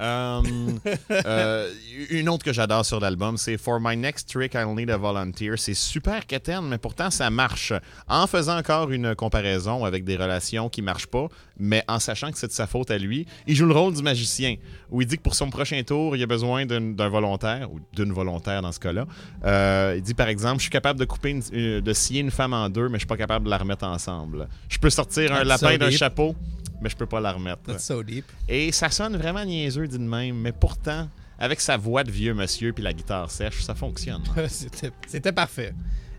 Euh, 0.02 0.42
euh, 1.26 1.72
une 2.10 2.28
autre 2.30 2.44
que 2.44 2.52
j'adore 2.54 2.86
sur 2.86 3.00
l'album, 3.00 3.38
c'est 3.38 3.58
For 3.58 3.80
My 3.80 3.96
Next 3.96 4.30
Trick, 4.30 4.56
I'll 4.56 4.74
Need 4.76 4.90
a 4.90 4.98
Volunteer. 4.98 5.54
C'est 5.58 5.74
super 5.76 6.26
quétaine, 6.26 6.64
mais 6.68 6.78
pourtant 6.80 7.12
ça 7.12 7.30
marche. 7.30 7.72
En 8.08 8.26
faisant 8.28 8.58
encore 8.58 8.92
une 8.92 9.14
comparaison 9.16 9.86
avec 9.86 10.04
des 10.04 10.16
relations 10.16 10.70
qui 10.70 10.82
marchent 10.82 11.08
pas, 11.08 11.28
mais 11.60 11.84
en 11.88 12.00
sachant 12.00 12.32
que 12.32 12.38
c'est 12.38 12.48
de 12.48 12.52
sa 12.52 12.66
faute 12.68 12.90
à 12.92 12.98
lui, 12.98 13.28
il 13.46 13.56
joue 13.56 13.68
le 13.68 13.74
rôle 13.74 13.94
du 13.94 14.02
magicien, 14.02 14.56
où 14.90 15.02
il 15.02 15.08
dit 15.08 15.18
que 15.18 15.22
pour 15.22 15.36
son 15.36 15.50
prochain 15.50 15.82
tour, 15.84 16.16
il 16.16 16.24
a 16.24 16.28
besoin 16.28 16.66
d'un 16.66 17.10
volontaire, 17.10 17.72
ou 17.72 17.80
d'une 17.94 18.12
volontaire 18.12 18.62
dans 18.62 18.72
ce 18.72 18.80
cas-là. 18.80 19.06
Euh, 19.46 19.94
il 19.98 20.02
dit 20.02 20.14
par 20.16 20.28
exemple, 20.28 20.58
je 20.58 20.64
suis 20.64 20.72
capable 20.72 21.00
de 21.00 21.06
couper, 21.06 21.30
une- 21.30 21.82
de 21.82 21.94
scier 21.94 22.22
une 22.22 22.32
femme 22.32 22.54
en 22.54 22.70
deux, 22.70 22.88
mais 22.90 22.96
je 22.96 23.02
suis 23.02 23.08
pas 23.08 23.18
capable 23.18 23.46
de 23.46 23.50
la 23.52 23.58
remettre 23.60 23.86
ensemble. 23.86 24.48
Je 24.70 24.78
peux 24.80 24.90
sortir 24.90 25.32
un 25.34 25.44
lapin 25.44 25.78
d'un 25.78 25.86
chapeau, 25.98 26.36
mais 26.82 26.90
je 26.90 26.96
peux 26.96 27.06
pas 27.06 27.20
la 27.20 27.32
remettre. 27.34 27.62
That's 27.64 27.86
so 27.86 28.04
deep. 28.04 28.26
Et 28.50 28.72
ça 28.72 28.90
sonne 28.90 29.16
vraiment 29.18 29.46
niaiseux 29.46 29.88
dit 29.88 29.98
de 29.98 30.04
même, 30.04 30.36
mais 30.36 30.52
pourtant, 30.52 31.08
avec 31.40 31.62
sa 31.62 31.78
voix 31.78 32.04
de 32.04 32.12
vieux 32.12 32.34
monsieur 32.34 32.74
puis 32.74 32.84
la 32.84 32.94
guitare 32.94 33.30
sèche, 33.32 33.62
ça 33.64 33.76
fonctionne. 33.76 34.22
C'était 34.48 34.92
c'était 35.08 35.32
parfait. 35.32 35.74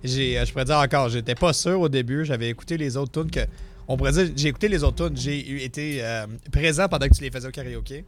J'ai, 0.05 0.39
euh, 0.39 0.45
je 0.45 0.51
pourrais 0.53 0.65
dire 0.65 0.79
encore, 0.79 1.09
j'étais 1.09 1.35
pas 1.37 1.53
sûr 1.53 1.79
au 1.81 1.89
début. 1.89 2.25
J'avais 2.25 2.49
écouté 2.49 2.77
les 2.77 2.97
autres 2.97 3.21
tunes 3.23 3.31
que. 3.31 3.41
On 3.89 3.97
pourrait 3.97 4.13
dire, 4.13 4.31
j'ai 4.37 4.49
écouté 4.49 4.69
les 4.69 4.83
autres 4.83 5.07
tunes. 5.09 5.17
J'ai 5.17 5.65
été 5.65 5.99
euh, 6.03 6.27
présent 6.51 6.89
pendant 6.89 7.07
que 7.09 7.15
tu 7.15 7.23
les 7.23 7.31
faisais 7.31 7.47
au 7.49 7.51
karaoké. 7.53 8.05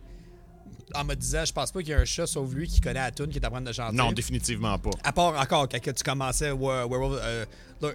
En 0.94 1.04
me 1.04 1.14
disant, 1.14 1.44
je 1.44 1.52
pense 1.52 1.72
pas 1.72 1.80
qu'il 1.80 1.88
y 1.90 1.94
a 1.94 1.98
un 1.98 2.04
chat 2.04 2.26
sauf 2.26 2.52
lui 2.52 2.68
qui 2.68 2.80
connaît 2.80 3.00
la 3.00 3.10
tune 3.10 3.28
qui 3.28 3.38
est 3.38 3.46
en 3.46 3.50
train 3.50 3.60
de 3.60 3.72
chanter. 3.72 3.96
Non, 3.96 4.12
définitivement 4.12 4.78
pas. 4.78 4.90
À 5.02 5.12
part 5.12 5.38
encore, 5.40 5.68
quand 5.68 5.80
tu 5.80 6.04
commençais 6.04 6.50
Were- 6.52 6.88
Werewolf, 6.88 7.20
euh, 7.22 7.44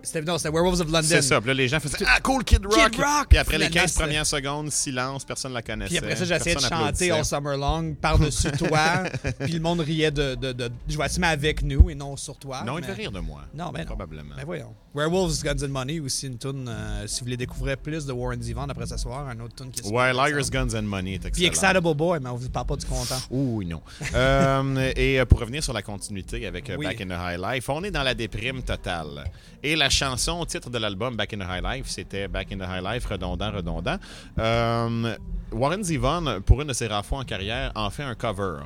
c'était, 0.03 0.21
non, 0.21 0.37
c'était 0.37 0.49
Werewolves 0.49 0.81
of 0.81 0.87
London. 0.91 1.01
C'est 1.07 1.21
ça. 1.21 1.39
Puis 1.39 1.47
là, 1.49 1.53
les 1.53 1.67
gens 1.67 1.79
faisaient 1.79 1.97
Ah, 2.07 2.19
cool 2.21 2.43
Kid 2.43 2.65
Rock! 2.65 2.91
Kid 2.91 2.99
Rock! 3.01 3.27
Puis 3.29 3.37
après 3.37 3.57
les 3.57 3.65
Finalement, 3.65 3.81
15 3.83 3.91
c'est- 3.93 3.99
premières 4.03 4.25
secondes, 4.25 4.71
silence, 4.71 5.25
personne 5.25 5.51
ne 5.51 5.55
la 5.55 5.61
connaissait. 5.61 5.89
Puis 5.89 5.97
après 5.97 6.15
ça, 6.15 6.25
j'essayais 6.25 6.55
de 6.55 6.59
chanter 6.61 7.11
All. 7.11 7.25
Summer 7.25 7.57
Long 7.57 7.95
par-dessus 7.99 8.51
toi. 8.57 9.03
puis 9.39 9.53
le 9.53 9.59
monde 9.59 9.79
riait 9.81 10.11
de, 10.11 10.35
de, 10.35 10.51
de, 10.51 10.69
Je 10.87 10.97
vais 10.97 11.03
assumer 11.03 11.27
avec 11.27 11.61
nous 11.63 11.89
et 11.89 11.95
non 11.95 12.15
sur 12.17 12.37
toi. 12.37 12.63
Non, 12.65 12.77
il 12.77 12.81
mais- 12.81 12.87
fait 12.87 12.93
rire 12.93 13.11
de 13.11 13.19
moi. 13.19 13.41
Non, 13.53 13.71
ben 13.71 13.79
non. 13.79 13.85
Probablement. 13.85 14.35
Ben 14.35 14.45
voyons. 14.45 14.73
Werewolves, 14.95 15.43
Guns 15.43 15.63
and 15.63 15.69
Money, 15.69 15.99
aussi 15.99 16.25
une 16.27 16.37
tune. 16.39 16.67
euh, 16.67 17.05
si 17.05 17.19
vous 17.19 17.25
voulez 17.27 17.37
découvrir 17.37 17.77
plus 17.77 18.05
de 18.05 18.11
Warren 18.11 18.41
Zevon 18.41 18.67
après 18.69 18.87
ce 18.87 18.97
soir, 18.97 19.27
un 19.27 19.39
autre 19.39 19.53
tune 19.55 19.69
qui 19.71 19.81
est 19.81 19.91
Ouais. 19.91 20.11
Liars, 20.13 20.49
Guns 20.51 20.75
and 20.75 20.81
Money 20.83 21.13
est 21.15 21.19
Puis 21.19 21.45
excellent. 21.45 21.69
Excitable 21.73 21.93
Boy, 21.95 22.19
mais 22.21 22.29
on 22.29 22.35
vous 22.35 22.49
parle 22.49 22.65
pas 22.65 22.75
du 22.75 22.85
content. 22.87 23.17
Ouh, 23.29 23.57
oui, 23.57 23.65
non. 23.67 23.81
Euh, 24.15 24.91
et 24.95 25.23
pour 25.25 25.39
revenir 25.39 25.63
sur 25.63 25.73
la 25.73 25.81
continuité 25.81 26.45
avec 26.47 26.69
euh, 26.69 26.75
Oui. 26.77 26.85
Back 26.87 27.01
in 27.01 27.07
the 27.07 27.11
High 27.19 27.39
Life, 27.39 27.69
on 27.69 27.83
est 27.83 27.91
dans 27.91 28.03
la 28.03 28.13
déprime 28.15 28.63
totale. 28.63 29.25
Et 29.61 29.75
la 29.79 29.89
chanson, 29.89 30.45
titre 30.45 30.69
de 30.69 30.77
l'album 30.77 31.15
Back 31.15 31.33
in 31.33 31.39
the 31.39 31.47
High 31.49 31.63
Life, 31.63 31.87
c'était 31.87 32.27
Back 32.27 32.51
in 32.51 32.57
the 32.57 32.67
High 32.69 32.83
Life, 32.83 33.05
redondant, 33.05 33.51
redondant. 33.51 33.97
Euh, 34.37 35.15
Warren 35.51 35.83
Zevon, 35.83 36.41
pour 36.45 36.61
une 36.61 36.67
de 36.67 36.73
ses 36.73 36.87
rares 36.87 37.05
en 37.11 37.23
carrière, 37.23 37.71
en 37.75 37.89
fait 37.89 38.03
un 38.03 38.13
cover 38.13 38.59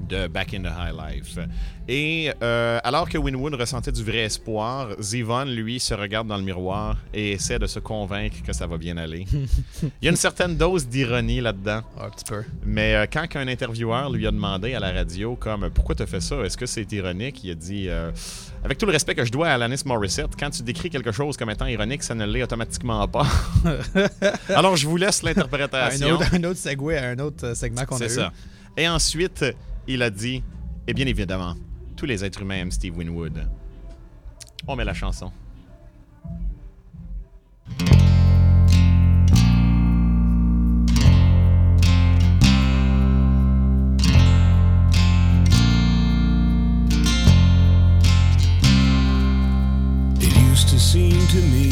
de 0.00 0.26
Back 0.26 0.54
in 0.54 0.62
the 0.62 0.66
High 0.66 0.94
Life. 0.94 1.38
Et 1.86 2.32
euh, 2.42 2.78
alors 2.82 3.08
que 3.08 3.18
Winwood 3.18 3.54
ressentait 3.54 3.92
du 3.92 4.02
vrai 4.02 4.20
espoir, 4.20 4.88
Zevon, 5.00 5.44
lui, 5.44 5.78
se 5.78 5.92
regarde 5.94 6.26
dans 6.28 6.36
le 6.36 6.42
miroir 6.42 6.96
et 7.12 7.32
essaie 7.32 7.58
de 7.58 7.66
se 7.66 7.78
convaincre 7.78 8.36
que 8.42 8.52
ça 8.52 8.66
va 8.66 8.76
bien 8.78 8.96
aller. 8.96 9.26
Il 9.82 9.90
y 10.04 10.08
a 10.08 10.10
une 10.10 10.16
certaine 10.16 10.56
dose 10.56 10.86
d'ironie 10.86 11.40
là-dedans. 11.40 11.82
Un 12.00 12.10
petit 12.10 12.24
peu. 12.24 12.42
Mais 12.64 12.94
euh, 12.94 13.06
quand 13.10 13.26
un 13.36 13.48
intervieweur 13.48 14.10
lui 14.10 14.26
a 14.26 14.30
demandé 14.30 14.74
à 14.74 14.80
la 14.80 14.92
radio 14.92 15.36
comme 15.36 15.70
pourquoi 15.70 15.94
tu 15.94 16.06
fait 16.06 16.20
ça, 16.20 16.36
est-ce 16.42 16.56
que 16.56 16.66
c'est 16.66 16.90
ironique, 16.92 17.42
il 17.44 17.50
a 17.50 17.54
dit 17.54 17.88
euh, 17.88 18.10
avec 18.64 18.78
tout 18.78 18.86
le 18.86 18.92
respect 18.92 19.14
que 19.14 19.24
je 19.24 19.32
dois 19.32 19.48
à 19.48 19.54
Alanis 19.54 19.82
Morissette, 19.84 20.30
quand 20.38 20.50
tu 20.50 20.62
décris 20.62 20.88
quelque 20.90 21.12
chose 21.12 21.36
comme 21.36 21.50
étant 21.50 21.66
ironique, 21.66 22.02
ça 22.02 22.14
ne 22.14 22.24
l'est 22.24 22.42
automatiquement 22.42 23.06
pas. 23.08 23.26
Alors 24.48 24.76
je 24.76 24.86
vous 24.86 24.96
laisse 24.96 25.22
Un 25.22 25.28
l'interprétation. 25.28 26.10
autre, 26.14 26.34
un 26.34 26.44
autre 26.44 26.58
segue 26.58 26.92
à 26.94 27.08
un 27.10 27.18
autre 27.18 27.54
segment 27.54 27.84
qu'on 27.84 27.96
a 27.96 27.98
C'est 27.98 28.06
eu. 28.06 28.16
ça. 28.16 28.32
Et 28.76 28.88
ensuite, 28.88 29.44
il 29.86 30.02
a 30.02 30.10
dit 30.10 30.42
et 30.86 30.92
bien 30.92 31.06
évidemment, 31.06 31.54
tous 31.96 32.06
les 32.06 32.24
êtres 32.24 32.42
humains 32.42 32.56
aiment 32.56 32.70
Steve 32.70 32.96
Winwood. 32.96 33.48
On 34.66 34.76
met 34.76 34.84
la 34.84 34.92
chanson. 34.92 35.32
It 50.20 50.36
used 50.50 50.68
to 50.68 50.78
seem 50.78 51.26
to 51.28 51.40
me 51.50 51.70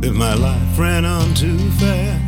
that 0.00 0.12
my 0.12 0.34
life 0.34 0.78
ran 0.78 1.04
on 1.04 1.32
too 1.34 1.56
fast, 1.78 2.20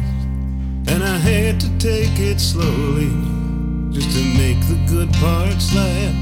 and 0.88 1.02
I 1.02 1.18
had 1.18 1.60
to 1.60 1.68
take 1.78 2.18
it 2.18 2.40
slowly 2.40 3.41
just 3.92 4.16
to 4.16 4.24
make 4.38 4.58
the 4.68 4.78
good 4.88 5.12
parts 5.14 5.74
last. 5.74 6.16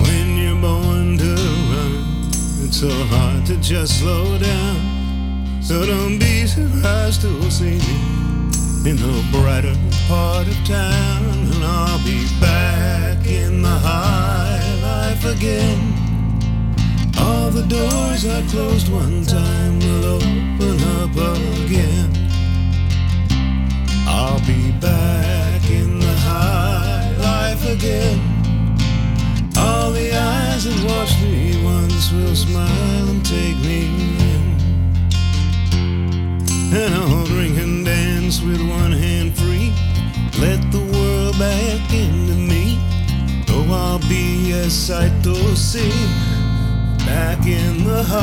When 0.00 0.38
you're 0.38 0.60
born 0.60 1.18
to 1.18 1.34
run, 1.70 2.30
it's 2.64 2.80
so 2.80 2.88
hard 2.88 3.44
to 3.46 3.56
just 3.56 4.00
slow 4.00 4.38
down. 4.38 5.62
So 5.62 5.84
don't 5.84 6.18
be 6.18 6.46
surprised 6.46 7.20
to 7.20 7.50
see 7.50 7.76
me 7.76 7.98
in 8.88 8.96
the 8.96 9.24
brighter 9.30 9.76
part 10.08 10.46
of 10.48 10.56
town. 10.66 11.24
And 11.52 11.64
I'll 11.64 12.02
be 12.04 12.26
back 12.40 13.26
in 13.26 13.60
the 13.60 13.68
high 13.68 14.62
life 14.82 15.24
again. 15.26 15.92
All 17.18 17.50
the 17.50 17.66
doors 17.66 18.24
I 18.24 18.40
closed 18.48 18.90
one 18.90 19.24
time 19.26 19.80
will 19.80 20.04
open 20.16 20.76
up 20.96 21.14
again. 21.66 22.10
I'll 24.06 24.40
be 24.46 24.72
back 24.80 25.27
again. 27.68 28.18
All 29.56 29.90
the 29.90 30.12
eyes 30.14 30.64
that 30.64 30.84
watched 30.88 31.20
me 31.20 31.62
once 31.62 32.10
will 32.12 32.34
smile 32.34 33.08
and 33.08 33.24
take 33.24 33.56
me 33.58 33.86
in. 34.32 34.56
And 36.72 36.94
I'll 36.94 37.26
drink 37.26 37.58
and 37.58 37.84
dance 37.84 38.40
with 38.40 38.60
one 38.68 38.92
hand 38.92 39.36
free. 39.36 39.72
Let 40.40 40.60
the 40.72 40.80
world 40.92 41.38
back 41.38 41.92
into 41.92 42.34
me. 42.34 42.78
Oh, 43.48 43.70
I'll 43.70 43.98
be 44.08 44.52
a 44.52 44.70
sight 44.70 45.22
to 45.24 45.34
see. 45.56 45.92
Back 47.04 47.46
in 47.46 47.84
the 47.84 48.02
high 48.02 48.18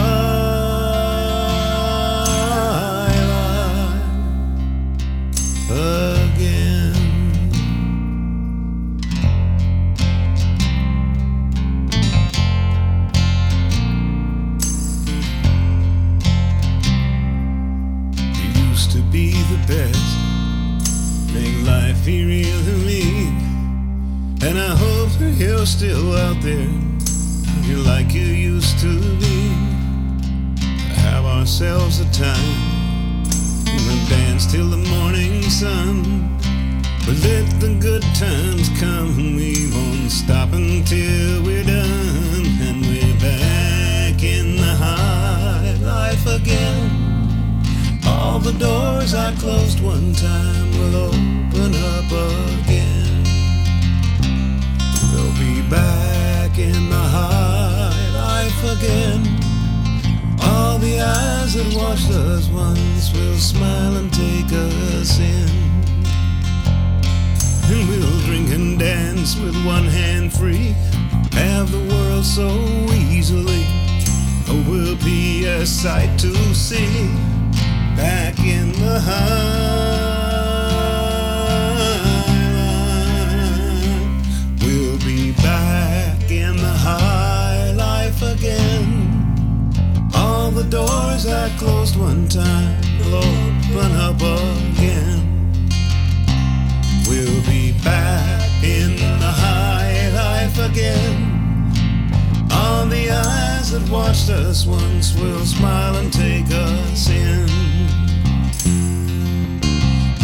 life 5.69 6.14
best, 19.67 20.17
make 21.34 21.65
life 21.65 22.05
be 22.05 22.25
real 22.25 22.63
to 22.65 22.77
me. 22.86 23.27
And 24.48 24.60
I 24.60 24.75
hope 24.75 25.10
that 25.19 25.36
you're 25.38 25.65
still 25.65 26.15
out 26.15 26.39
there, 26.41 26.69
you're 27.63 27.86
like 27.86 28.13
you 28.13 28.25
used 28.25 28.79
to 28.79 29.00
be. 29.19 29.50
Have 31.01 31.25
ourselves 31.25 32.00
a 32.00 32.12
time, 32.12 33.24
we'll 33.65 34.07
dance 34.07 34.45
till 34.51 34.69
the 34.69 34.77
morning 34.77 35.41
sun. 35.43 36.03
But 37.05 37.17
let 37.24 37.60
the 37.60 37.77
good 37.79 38.03
times 38.15 38.69
come, 38.79 39.17
and 39.19 39.36
we 39.36 39.69
won't 39.72 40.12
stop 40.12 40.53
until 40.53 41.43
we're 41.43 41.63
done. 41.63 42.45
And 42.62 42.81
we're 42.81 43.19
back 43.19 44.24
in 44.24 44.55
the 44.55 44.75
high 44.75 45.77
life 45.81 46.25
again. 46.25 47.04
All 48.07 48.39
the 48.39 48.53
doors 48.53 49.13
I 49.13 49.33
closed 49.35 49.81
one 49.81 50.13
time 50.13 50.71
will 50.79 50.95
open 51.07 51.74
up 51.93 52.12
again. 52.62 53.24
We'll 55.13 55.33
be 55.33 55.67
back 55.69 56.57
in 56.59 56.89
the 56.89 57.05
high 57.17 58.09
life 58.13 58.63
again. 58.77 59.21
All 60.41 60.77
the 60.77 61.01
eyes 61.01 61.53
that 61.55 61.75
watched 61.75 62.12
us 62.12 62.47
once 62.50 63.13
will 63.13 63.38
smile 63.38 63.97
and 63.97 64.13
take 64.13 64.51
us 64.51 65.19
in. 65.19 65.50
And 67.67 67.89
we'll 67.89 68.19
drink 68.25 68.51
and 68.51 68.77
dance 68.77 69.35
with 69.39 69.55
one 69.65 69.85
hand 69.85 70.31
free. 70.31 70.75
Have 71.31 71.71
the 71.71 71.83
world 71.93 72.24
so 72.24 72.47
easily. 72.93 73.65
Oh, 74.47 74.63
we'll 74.69 74.97
be 75.03 75.45
a 75.47 75.65
sight 75.65 76.19
to 76.19 76.33
see 76.53 77.09
back 77.95 78.39
in 78.39 78.71
the 78.73 78.99
high 78.99 79.85
life. 81.79 82.05
We'll 84.61 84.97
be 84.99 85.31
back 85.33 86.29
in 86.29 86.57
the 86.57 86.75
high 86.87 87.71
life 87.71 88.21
again. 88.21 89.11
All 90.15 90.51
the 90.51 90.63
doors 90.63 91.25
I 91.27 91.50
closed 91.57 91.98
one 91.98 92.27
time 92.27 92.81
will 93.00 93.15
open 93.15 93.91
up 94.07 94.22
again. 94.22 95.22
We'll 97.07 97.43
be 97.46 97.74
back 97.83 98.63
in 98.63 98.96
the 98.96 99.31
high 99.46 100.09
life 100.09 100.57
again. 100.70 101.31
All 102.51 102.85
the 102.85 103.09
eyes 103.11 103.72
that 103.72 103.89
watched 103.89 104.29
us 104.29 104.65
once 104.65 105.15
will 105.15 105.46
smile 105.46 105.96
and 105.98 106.11
take 106.11 106.50
us 106.51 107.09
in. 107.09 107.64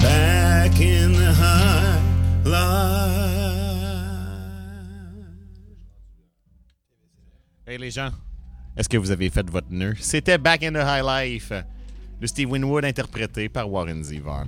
Back 0.02 0.82
in 0.82 1.14
the 1.14 1.32
high 1.32 2.02
life. 2.44 3.22
Hey 7.68 7.78
les 7.78 7.92
gens, 7.92 8.12
est-ce 8.76 8.90
que 8.90 8.98
vous 8.98 9.12
avez 9.12 9.30
fait 9.30 9.48
votre 9.50 9.72
nœud? 9.72 9.96
C'était 10.00 10.38
Back 10.38 10.64
in 10.64 10.74
the 10.74 10.84
High 10.84 11.04
Life 11.06 11.54
de 12.20 12.28
Steve 12.28 12.50
Winwood 12.52 12.84
interprété 12.86 13.48
par 13.48 13.70
Warren 13.72 14.04
Zevon. 14.04 14.48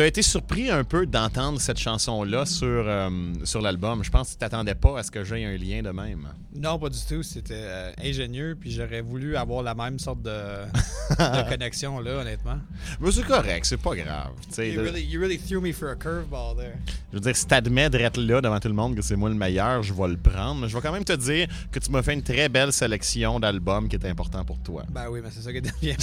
T'as 0.00 0.06
été 0.06 0.22
surpris 0.22 0.70
un 0.70 0.82
peu 0.82 1.04
d'entendre 1.04 1.60
cette 1.60 1.76
chanson-là 1.76 2.46
sur, 2.46 2.66
euh, 2.66 3.10
sur 3.44 3.60
l'album? 3.60 4.02
Je 4.02 4.08
pense 4.08 4.28
que 4.28 4.32
tu 4.32 4.38
t'attendais 4.38 4.74
pas 4.74 4.98
à 4.98 5.02
ce 5.02 5.10
que 5.10 5.24
j'aie 5.24 5.44
un 5.44 5.58
lien 5.58 5.82
de 5.82 5.90
même. 5.90 6.26
Non, 6.56 6.78
pas 6.78 6.88
du 6.88 6.98
tout. 7.06 7.22
C'était 7.22 7.52
euh, 7.54 7.92
ingénieux, 8.02 8.56
puis 8.58 8.70
j'aurais 8.70 9.02
voulu 9.02 9.36
avoir 9.36 9.62
la 9.62 9.74
même 9.74 9.98
sorte 9.98 10.22
de, 10.22 10.30
de 11.10 11.50
connexion 11.50 12.00
là, 12.00 12.20
honnêtement. 12.20 12.56
Mais 12.98 13.12
c'est 13.12 13.26
correct, 13.26 13.66
c'est 13.66 13.76
pas 13.76 13.94
grave. 13.94 14.30
Tu 14.50 14.72
You 14.72 14.80
really, 14.80 15.04
you 15.04 15.20
really 15.20 15.38
threw 15.38 15.60
me 15.60 15.70
for 15.70 15.90
a 15.90 15.96
curveball 15.96 16.56
there. 16.56 16.78
Je 17.12 17.18
veux 17.18 17.20
dire, 17.20 17.36
si 17.36 17.44
t'admets 17.44 17.90
d'être 17.90 18.18
là 18.18 18.40
devant 18.40 18.58
tout 18.58 18.68
le 18.68 18.74
monde 18.74 18.96
que 18.96 19.02
c'est 19.02 19.16
moi 19.16 19.28
le 19.28 19.34
meilleur, 19.34 19.82
je 19.82 19.92
vais 19.92 20.08
le 20.08 20.16
prendre. 20.16 20.62
Mais 20.62 20.68
je 20.70 20.74
vais 20.74 20.80
quand 20.80 20.92
même 20.92 21.04
te 21.04 21.12
dire 21.12 21.46
que 21.70 21.78
tu 21.78 21.90
m'as 21.90 22.00
fait 22.00 22.14
une 22.14 22.22
très 22.22 22.48
belle 22.48 22.72
sélection 22.72 23.38
d'albums 23.38 23.86
qui 23.86 23.96
est 23.96 24.06
important 24.06 24.46
pour 24.46 24.60
toi. 24.60 24.84
Ben 24.88 25.10
oui, 25.10 25.20
mais 25.22 25.28
c'est 25.30 25.42
ça 25.42 25.52
qui 25.52 25.60
devient. 25.60 25.96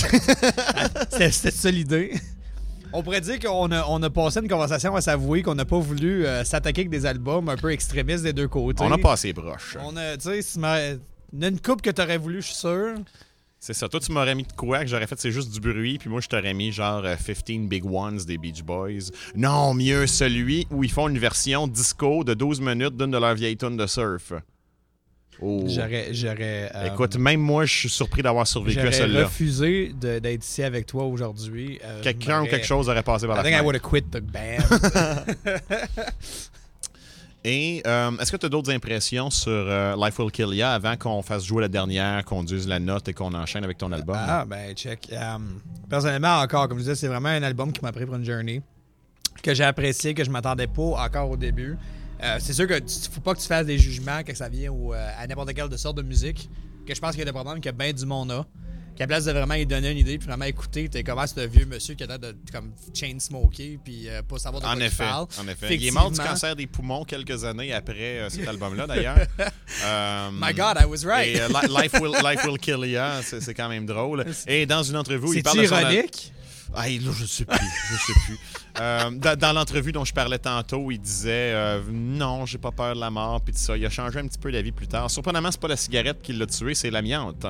C'était 1.31 1.49
ça 1.49 1.71
l'idée. 1.71 2.11
On 2.93 3.03
pourrait 3.03 3.21
dire 3.21 3.39
qu'on 3.39 3.71
a, 3.71 3.85
on 3.87 4.01
a 4.01 4.09
passé 4.09 4.39
une 4.39 4.47
conversation 4.47 4.95
à 4.95 5.01
s'avouer 5.01 5.43
qu'on 5.43 5.55
n'a 5.55 5.65
pas 5.65 5.79
voulu 5.79 6.25
euh, 6.25 6.43
s'attaquer 6.43 6.81
avec 6.81 6.89
des 6.89 7.05
albums 7.05 7.49
un 7.49 7.57
peu 7.57 7.71
extrémistes 7.71 8.23
des 8.23 8.33
deux 8.33 8.47
côtés. 8.47 8.83
On 8.83 8.91
a 8.91 8.97
passé 8.97 9.33
broche. 9.33 9.77
On 9.83 9.95
a, 9.97 10.17
tu 10.17 10.41
sais, 10.41 10.99
une 11.33 11.59
coupe 11.59 11.81
que 11.81 11.89
t'aurais 11.89 12.17
voulu, 12.17 12.41
je 12.41 12.47
suis 12.47 12.55
sûr. 12.55 12.95
C'est 13.59 13.73
ça. 13.73 13.89
Toi, 13.89 13.99
tu 13.99 14.11
m'aurais 14.11 14.35
mis 14.35 14.43
de 14.43 14.53
quoi 14.53 14.81
que 14.81 14.87
j'aurais 14.87 15.07
fait, 15.07 15.19
c'est 15.19 15.31
juste 15.31 15.51
du 15.51 15.59
bruit. 15.59 15.97
Puis 15.97 16.09
moi, 16.09 16.21
je 16.21 16.27
t'aurais 16.27 16.53
mis 16.53 16.71
genre 16.71 17.03
euh, 17.03 17.15
15 17.15 17.67
Big 17.67 17.85
Ones 17.85 18.19
des 18.19 18.37
Beach 18.37 18.63
Boys. 18.63 19.11
Non, 19.35 19.73
mieux 19.73 20.07
celui 20.07 20.67
où 20.71 20.83
ils 20.83 20.91
font 20.91 21.09
une 21.09 21.17
version 21.17 21.67
disco 21.67 22.23
de 22.23 22.33
12 22.33 22.61
minutes 22.61 22.95
d'une 22.95 23.11
de 23.11 23.17
leurs 23.17 23.35
vieilles 23.35 23.57
tunes 23.57 23.77
de 23.77 23.87
surf. 23.87 24.33
Oh. 25.41 25.63
J'aurais. 25.67 26.07
j'aurais 26.13 26.71
euh, 26.75 26.87
Écoute, 26.93 27.15
même 27.17 27.39
moi, 27.39 27.65
je 27.65 27.73
suis 27.77 27.89
surpris 27.89 28.21
d'avoir 28.23 28.47
survécu 28.47 28.79
à 28.79 28.83
J'aurais 28.83 28.95
celle-là. 28.95 29.25
refusé 29.25 29.93
de- 29.99 30.19
d'être 30.19 30.43
ici 30.43 30.63
avec 30.63 30.85
toi 30.87 31.03
aujourd'hui. 31.05 31.79
Euh, 31.85 32.01
Quelqu'un 32.01 32.37
ou 32.41 32.45
j'aurais- 32.45 32.49
quelque 32.49 32.65
chose 32.65 32.89
aurait 32.89 33.03
passé 33.03 33.27
par 33.27 33.35
I 33.35 33.37
la 33.37 33.43
think 33.43 33.61
I 33.61 33.63
would 33.63 33.75
have 33.75 33.81
quit 33.83 34.01
the 34.09 34.19
band. 34.19 34.63
Et 37.43 37.81
euh, 37.87 38.11
est-ce 38.19 38.31
que 38.31 38.37
tu 38.37 38.45
as 38.45 38.49
d'autres 38.49 38.71
impressions 38.73 39.29
sur 39.29 39.65
Life 39.95 40.19
Will 40.19 40.31
Kill 40.31 40.53
Ya 40.53 40.73
avant 40.73 40.97
qu'on 40.97 41.21
fasse 41.21 41.45
jouer 41.45 41.61
la 41.61 41.67
dernière, 41.69 42.25
qu'on 42.25 42.43
dise 42.43 42.67
la 42.67 42.79
note 42.79 43.07
et 43.07 43.13
qu'on 43.13 43.33
enchaîne 43.33 43.63
avec 43.63 43.77
ton 43.77 43.91
album? 43.93 44.17
ah, 44.19 44.43
ben, 44.45 44.73
check. 44.75 45.07
Personnellement, 45.89 46.39
encore, 46.39 46.67
comme 46.67 46.77
je 46.79 46.83
disais, 46.83 46.95
c'est 46.95 47.07
vraiment 47.07 47.29
un 47.29 47.43
album 47.43 47.71
qui 47.71 47.81
m'a 47.83 47.91
pris 47.93 48.05
pour 48.05 48.15
une 48.15 48.25
journey. 48.25 48.61
Que 49.41 49.53
j'ai 49.53 49.63
apprécié, 49.63 50.13
que 50.13 50.25
je 50.25 50.29
m'attendais 50.31 50.67
pas 50.67 50.81
encore 51.05 51.29
au 51.29 51.37
début. 51.37 51.77
Euh, 52.23 52.37
c'est 52.39 52.53
sûr 52.53 52.67
que 52.67 52.79
tu, 52.79 52.95
faut 53.11 53.21
pas 53.21 53.33
que 53.35 53.39
tu 53.39 53.47
fasses 53.47 53.65
des 53.65 53.77
jugements 53.77 54.19
quand 54.25 54.35
ça 54.35 54.49
vient 54.49 54.71
euh, 54.71 55.09
à 55.17 55.27
n'importe 55.27 55.53
quelle 55.53 55.77
sorte 55.77 55.97
de 55.97 56.01
musique. 56.03 56.49
Que 56.85 56.95
je 56.95 56.99
pense 57.01 57.11
qu'il 57.11 57.19
y 57.19 57.23
a 57.23 57.25
des 57.25 57.31
problèmes 57.31 57.61
que 57.61 57.69
bien 57.69 57.93
du 57.93 58.05
monde 58.05 58.31
a. 58.31 58.45
Qu'à 58.95 59.05
place 59.05 59.25
de 59.25 59.31
vraiment 59.31 59.53
lui 59.53 59.67
donner 59.67 59.91
une 59.91 59.99
idée, 59.99 60.17
puis 60.17 60.27
vraiment 60.27 60.45
écouter, 60.45 60.89
t'es 60.89 61.03
comme 61.03 61.19
ah, 61.19 61.27
c'est 61.27 61.43
un 61.43 61.45
vieux 61.45 61.67
monsieur 61.67 61.93
qui 61.93 62.03
a 62.03 62.17
de 62.17 62.35
comme 62.51 62.71
chain 62.95 63.19
smoker, 63.19 63.77
puis 63.83 64.09
euh, 64.09 64.23
pas 64.23 64.39
savoir 64.39 64.59
de 64.59 64.65
quoi 64.65 64.73
En 64.75 64.79
il 64.79 64.85
effet, 64.85 65.03
parle. 65.03 65.27
en 65.39 65.47
effet. 65.47 65.75
Il 65.75 65.85
est 65.85 65.91
mort 65.91 66.09
du 66.09 66.17
cancer 66.19 66.55
des 66.55 66.65
poumons 66.65 67.03
quelques 67.03 67.43
années 67.43 67.71
après 67.73 67.93
euh, 68.21 68.29
cet 68.31 68.47
album-là, 68.47 68.87
d'ailleurs. 68.87 69.17
My 70.33 70.51
God, 70.53 70.77
I 70.81 70.85
was 70.85 71.05
right. 71.05 71.27
Et 71.27 71.39
Life, 71.69 71.93
will, 72.01 72.13
Life 72.23 72.43
Will 72.45 72.57
Kill 72.57 72.89
Ya, 72.89 73.19
c'est 73.21 73.39
c'est 73.41 73.53
quand 73.53 73.69
même 73.69 73.85
drôle. 73.85 74.25
Et 74.47 74.65
dans 74.65 74.81
une 74.81 74.95
entrevue, 74.97 75.27
il 75.27 75.33
C'est 75.35 75.41
parle 75.43 75.57
de 75.59 75.71
al- 75.73 75.93
ironique. 75.93 76.33
Ah, 76.75 76.87
là, 76.89 77.11
je 77.13 77.25
sais 77.25 77.45
plus. 77.45 77.57
Je 77.91 77.95
sais 77.97 78.19
plus. 78.25 78.37
Euh, 78.79 79.09
dans 79.11 79.37
dans 79.37 79.53
l'entrevue 79.53 79.91
dont 79.91 80.05
je 80.05 80.13
parlais 80.13 80.37
tantôt, 80.39 80.91
il 80.91 80.99
disait 80.99 81.53
euh, 81.53 81.81
non, 81.91 82.45
j'ai 82.45 82.57
pas 82.57 82.71
peur 82.71 82.95
de 82.95 82.99
la 82.99 83.09
mort, 83.09 83.41
puis 83.41 83.53
tout 83.53 83.59
ça. 83.59 83.75
Il 83.77 83.85
a 83.85 83.89
changé 83.89 84.19
un 84.19 84.27
petit 84.27 84.37
peu 84.37 84.51
d'avis 84.51 84.71
plus 84.71 84.87
tard. 84.87 85.09
Surprenamment, 85.09 85.51
c'est 85.51 85.59
pas 85.61 85.67
la 85.67 85.77
cigarette 85.77 86.21
qui 86.21 86.33
l'a 86.33 86.45
tué, 86.45 86.75
c'est 86.75 86.91
l'amiante. 86.91 87.45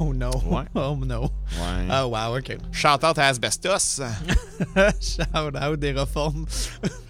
Oh 0.00 0.12
no. 0.12 0.30
Ouais. 0.46 0.64
Oh 0.74 0.96
no. 0.96 1.22
Ouais. 1.22 1.88
Oh 1.90 2.06
wow, 2.06 2.38
ok. 2.38 2.56
Shout 2.72 3.04
out 3.04 3.18
à 3.18 3.26
Asbestos. 3.28 4.00
Shout 5.00 5.56
out 5.56 5.78
des 5.78 5.92
réformes. 5.92 6.46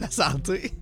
la 0.01 0.11
santé. 0.11 0.73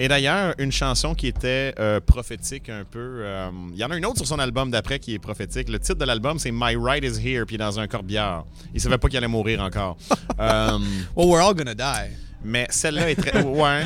Et 0.00 0.06
d'ailleurs, 0.06 0.54
une 0.58 0.70
chanson 0.70 1.14
qui 1.14 1.26
était 1.26 1.74
euh, 1.80 1.98
prophétique 2.00 2.68
un 2.68 2.84
peu. 2.84 2.98
euh, 3.24 3.50
Il 3.72 3.78
y 3.78 3.84
en 3.84 3.90
a 3.90 3.96
une 3.96 4.06
autre 4.06 4.18
sur 4.18 4.26
son 4.28 4.38
album 4.38 4.70
d'après 4.70 5.00
qui 5.00 5.14
est 5.14 5.18
prophétique. 5.18 5.68
Le 5.68 5.80
titre 5.80 5.96
de 5.98 6.04
l'album, 6.04 6.38
c'est 6.38 6.52
My 6.52 6.76
Ride 6.76 7.02
is 7.04 7.18
Here, 7.20 7.44
puis 7.46 7.56
dans 7.56 7.80
un 7.80 7.88
corbière. 7.88 8.44
Il 8.72 8.80
savait 8.80 8.98
pas 8.98 9.08
qu'il 9.08 9.16
allait 9.18 9.26
mourir 9.28 9.60
encore. 9.60 9.96
Euh, 10.40 10.78
Well, 11.16 11.26
we're 11.26 11.40
all 11.44 11.52
gonna 11.52 11.74
die. 11.74 12.14
mais 12.44 12.68
celle-là 12.70 13.10
est 13.10 13.16
très. 13.16 13.42
Ouais. 13.42 13.84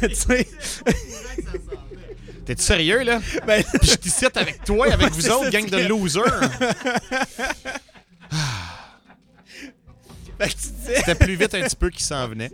tu 0.08 0.14
sais, 0.16 0.48
T'es 2.44 2.56
sérieux, 2.56 3.04
là? 3.04 3.20
ben, 3.46 3.62
Puis 3.80 3.90
je 3.90 3.94
t'icite 3.94 4.36
avec 4.36 4.64
toi 4.64 4.88
et 4.88 4.92
avec 4.92 5.12
vous 5.12 5.30
autres, 5.30 5.50
gang 5.50 5.68
de 5.70 5.76
losers. 5.88 6.24
ben, 10.38 10.48
disais. 10.48 10.96
C'était 10.96 11.14
plus 11.14 11.36
vite 11.36 11.54
un 11.54 11.62
petit 11.62 11.76
peu 11.76 11.88
qu'il 11.90 12.02
s'en 12.04 12.26
venait. 12.28 12.50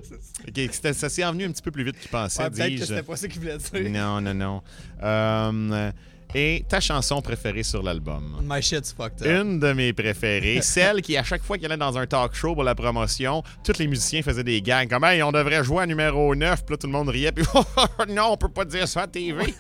Ça 0.93 1.09
s'est 1.09 1.25
envenu 1.25 1.45
un 1.45 1.53
petit 1.53 1.63
peu 1.63 1.71
plus 1.71 1.85
vite 1.85 1.99
qu'il 1.99 2.11
pensait, 2.11 2.43
Ouais, 2.43 2.51
Peut-être 2.51 2.79
que 2.79 2.85
c'était 2.87 3.03
pas 3.03 3.17
ça 3.17 3.29
qu'il 3.29 3.41
voulait 3.41 3.59
dire. 3.59 3.91
Non, 3.91 4.21
non, 4.21 4.35
non. 4.35 4.63
Euh, 5.03 5.91
et 6.35 6.65
ta 6.67 6.81
chanson 6.81 7.21
préférée 7.21 7.63
sur 7.63 7.83
l'album? 7.83 8.41
My 8.43 8.63
shit's 8.63 8.93
fucked 8.93 9.23
up. 9.23 9.29
Une 9.29 9.59
de 9.61 9.73
mes 9.73 9.93
préférées, 9.93 10.61
celle 10.63 11.03
qui, 11.03 11.17
à 11.17 11.23
chaque 11.23 11.43
fois 11.43 11.57
qu'il 11.59 11.67
allait 11.67 11.77
dans 11.77 11.99
un 11.99 12.07
talk 12.07 12.35
show 12.35 12.55
pour 12.55 12.65
la 12.65 12.75
promotion, 12.75 13.43
tous 13.63 13.79
les 13.79 13.87
musiciens 13.87 14.23
faisaient 14.23 14.45
des 14.45 14.63
gags 14.63 14.89
comme 14.89 15.05
Hey, 15.05 15.23
on 15.23 15.31
devrait 15.33 15.63
jouer 15.63 15.83
à 15.83 15.87
numéro 15.87 16.35
9, 16.35 16.65
puis 16.65 16.73
là, 16.73 16.79
tout 16.79 16.87
le 16.87 16.93
monde 16.93 17.11
riait, 17.11 17.33
puis 17.33 17.45
non, 18.09 18.33
on 18.33 18.37
peut 18.37 18.49
pas 18.49 18.65
dire 18.65 18.89
ça 18.89 19.03
à 19.03 19.07
TV. 19.07 19.55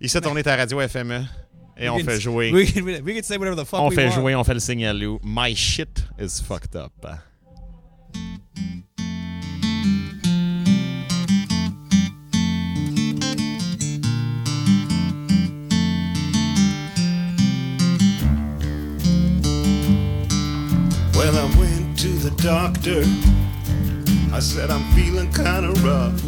Ici, 0.00 0.18
on 0.26 0.36
est 0.36 0.46
à 0.48 0.56
Radio 0.56 0.80
FME 0.88 1.24
et 1.76 1.88
on 1.88 1.96
We 1.96 2.04
fait 2.04 2.20
jouer. 2.20 2.52
We 2.52 2.72
can, 2.72 2.82
we 2.82 3.14
can 3.14 3.22
say 3.22 3.36
whatever 3.36 3.56
the 3.56 3.64
fuck 3.66 3.80
On 3.80 3.88
we 3.88 3.94
fait 3.94 4.08
want. 4.08 4.14
jouer, 4.14 4.34
on 4.34 4.42
fait 4.44 4.54
le 4.54 4.92
Lou. 4.92 5.20
My 5.22 5.54
shit 5.54 6.04
is 6.18 6.40
fucked 6.40 6.74
up. 6.74 6.92
Well, 21.22 21.38
I 21.38 21.56
went 21.56 21.96
to 22.00 22.08
the 22.08 22.32
doctor. 22.42 23.04
I 24.34 24.40
said, 24.40 24.72
I'm 24.72 24.82
feeling 24.92 25.30
kind 25.30 25.64
of 25.64 25.84
rough. 25.84 26.20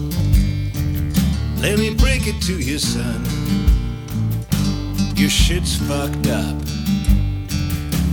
Let 1.61 1.81
me 1.81 1.97
break 1.97 2.29
it 2.29 2.41
to 2.43 2.61
you, 2.61 2.79
son. 2.79 3.25
Your 5.17 5.29
shit's 5.29 5.75
fucked 5.75 6.29
up. 6.29 6.55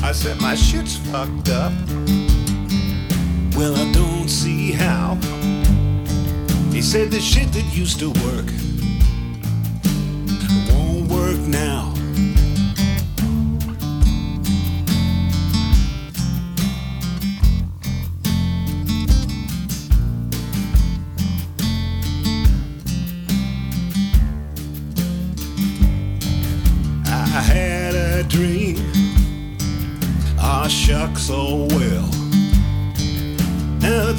I 0.04 0.12
said, 0.12 0.42
My 0.42 0.56
shit's 0.56 0.96
fucked 1.12 1.50
up. 1.50 1.72
Well, 3.56 3.76
I 3.76 3.92
don't 3.92 4.28
see 4.28 4.72
how. 4.72 5.20
He 6.74 6.82
said, 6.82 7.12
The 7.12 7.20
shit 7.22 7.52
that 7.54 7.78
used 7.78 8.00
to 8.00 8.10
work 8.26 8.50
won't 10.74 11.12
work 11.12 11.40
now. 11.48 11.81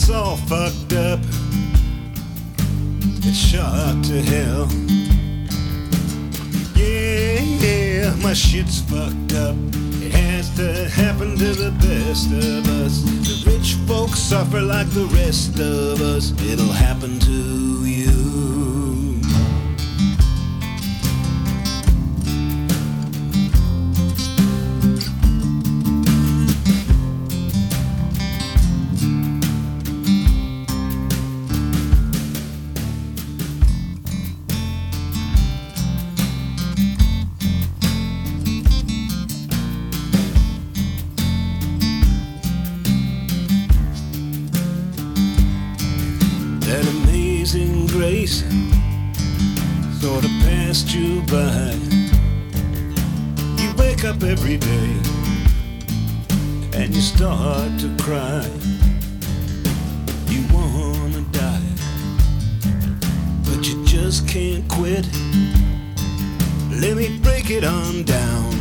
It's 0.03 0.11
all 0.11 0.37
fucked 0.37 0.95
up. 0.95 1.21
It's 3.23 3.39
shot 3.39 4.03
to 4.07 4.21
hell. 4.21 4.67
Yeah, 6.75 7.39
yeah, 7.41 8.17
my 8.17 8.33
shit's 8.33 8.81
fucked 8.81 9.35
up. 9.35 9.55
It 10.03 10.11
has 10.11 10.51
to 10.57 10.89
happen 10.89 11.37
to 11.37 11.53
the 11.53 11.71
best 11.79 12.33
of 12.33 12.67
us. 12.83 13.03
The 13.03 13.53
rich 13.53 13.75
folks 13.87 14.19
suffer 14.19 14.61
like 14.61 14.91
the 14.91 15.07
rest 15.07 15.61
of 15.61 16.01
us. 16.01 16.33
It'll 16.43 16.73
happen 16.73 17.21
to 17.21 17.87
you. 17.87 18.62
You 50.95 51.23
by. 51.23 51.75
You 53.57 53.73
wake 53.79 54.05
up 54.05 54.23
every 54.23 54.59
day 54.59 54.97
and 56.75 56.95
you 56.95 57.01
start 57.01 57.79
to 57.81 57.89
cry. 57.99 58.47
You 60.29 60.45
wanna 60.53 61.23
die, 61.31 61.73
but 63.45 63.67
you 63.67 63.83
just 63.87 64.29
can't 64.29 64.69
quit. 64.69 65.07
Let 66.71 66.97
me 66.97 67.19
break 67.21 67.51
it 67.51 67.65
on 67.65 68.03
down. 68.03 68.53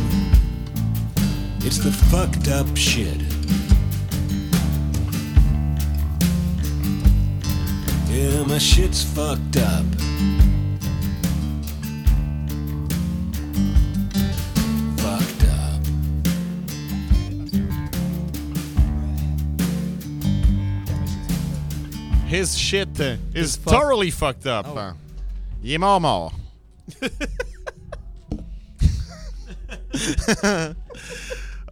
It's 1.58 1.78
the 1.78 1.92
fucked 1.92 2.48
up 2.48 2.66
shit. 2.76 3.20
Yeah, 8.08 8.44
my 8.46 8.58
shit's 8.58 9.02
fucked 9.02 9.58
up. 9.58 10.11
His 22.32 22.56
shit 22.56 22.98
is 23.34 23.56
fuck- 23.56 23.74
thoroughly 23.74 24.10
fucked 24.10 24.46
up. 24.46 24.66
Oh. 24.66 24.94
Il 25.62 25.74
est 25.74 25.78
mort 25.78 26.00
mort. 26.00 26.32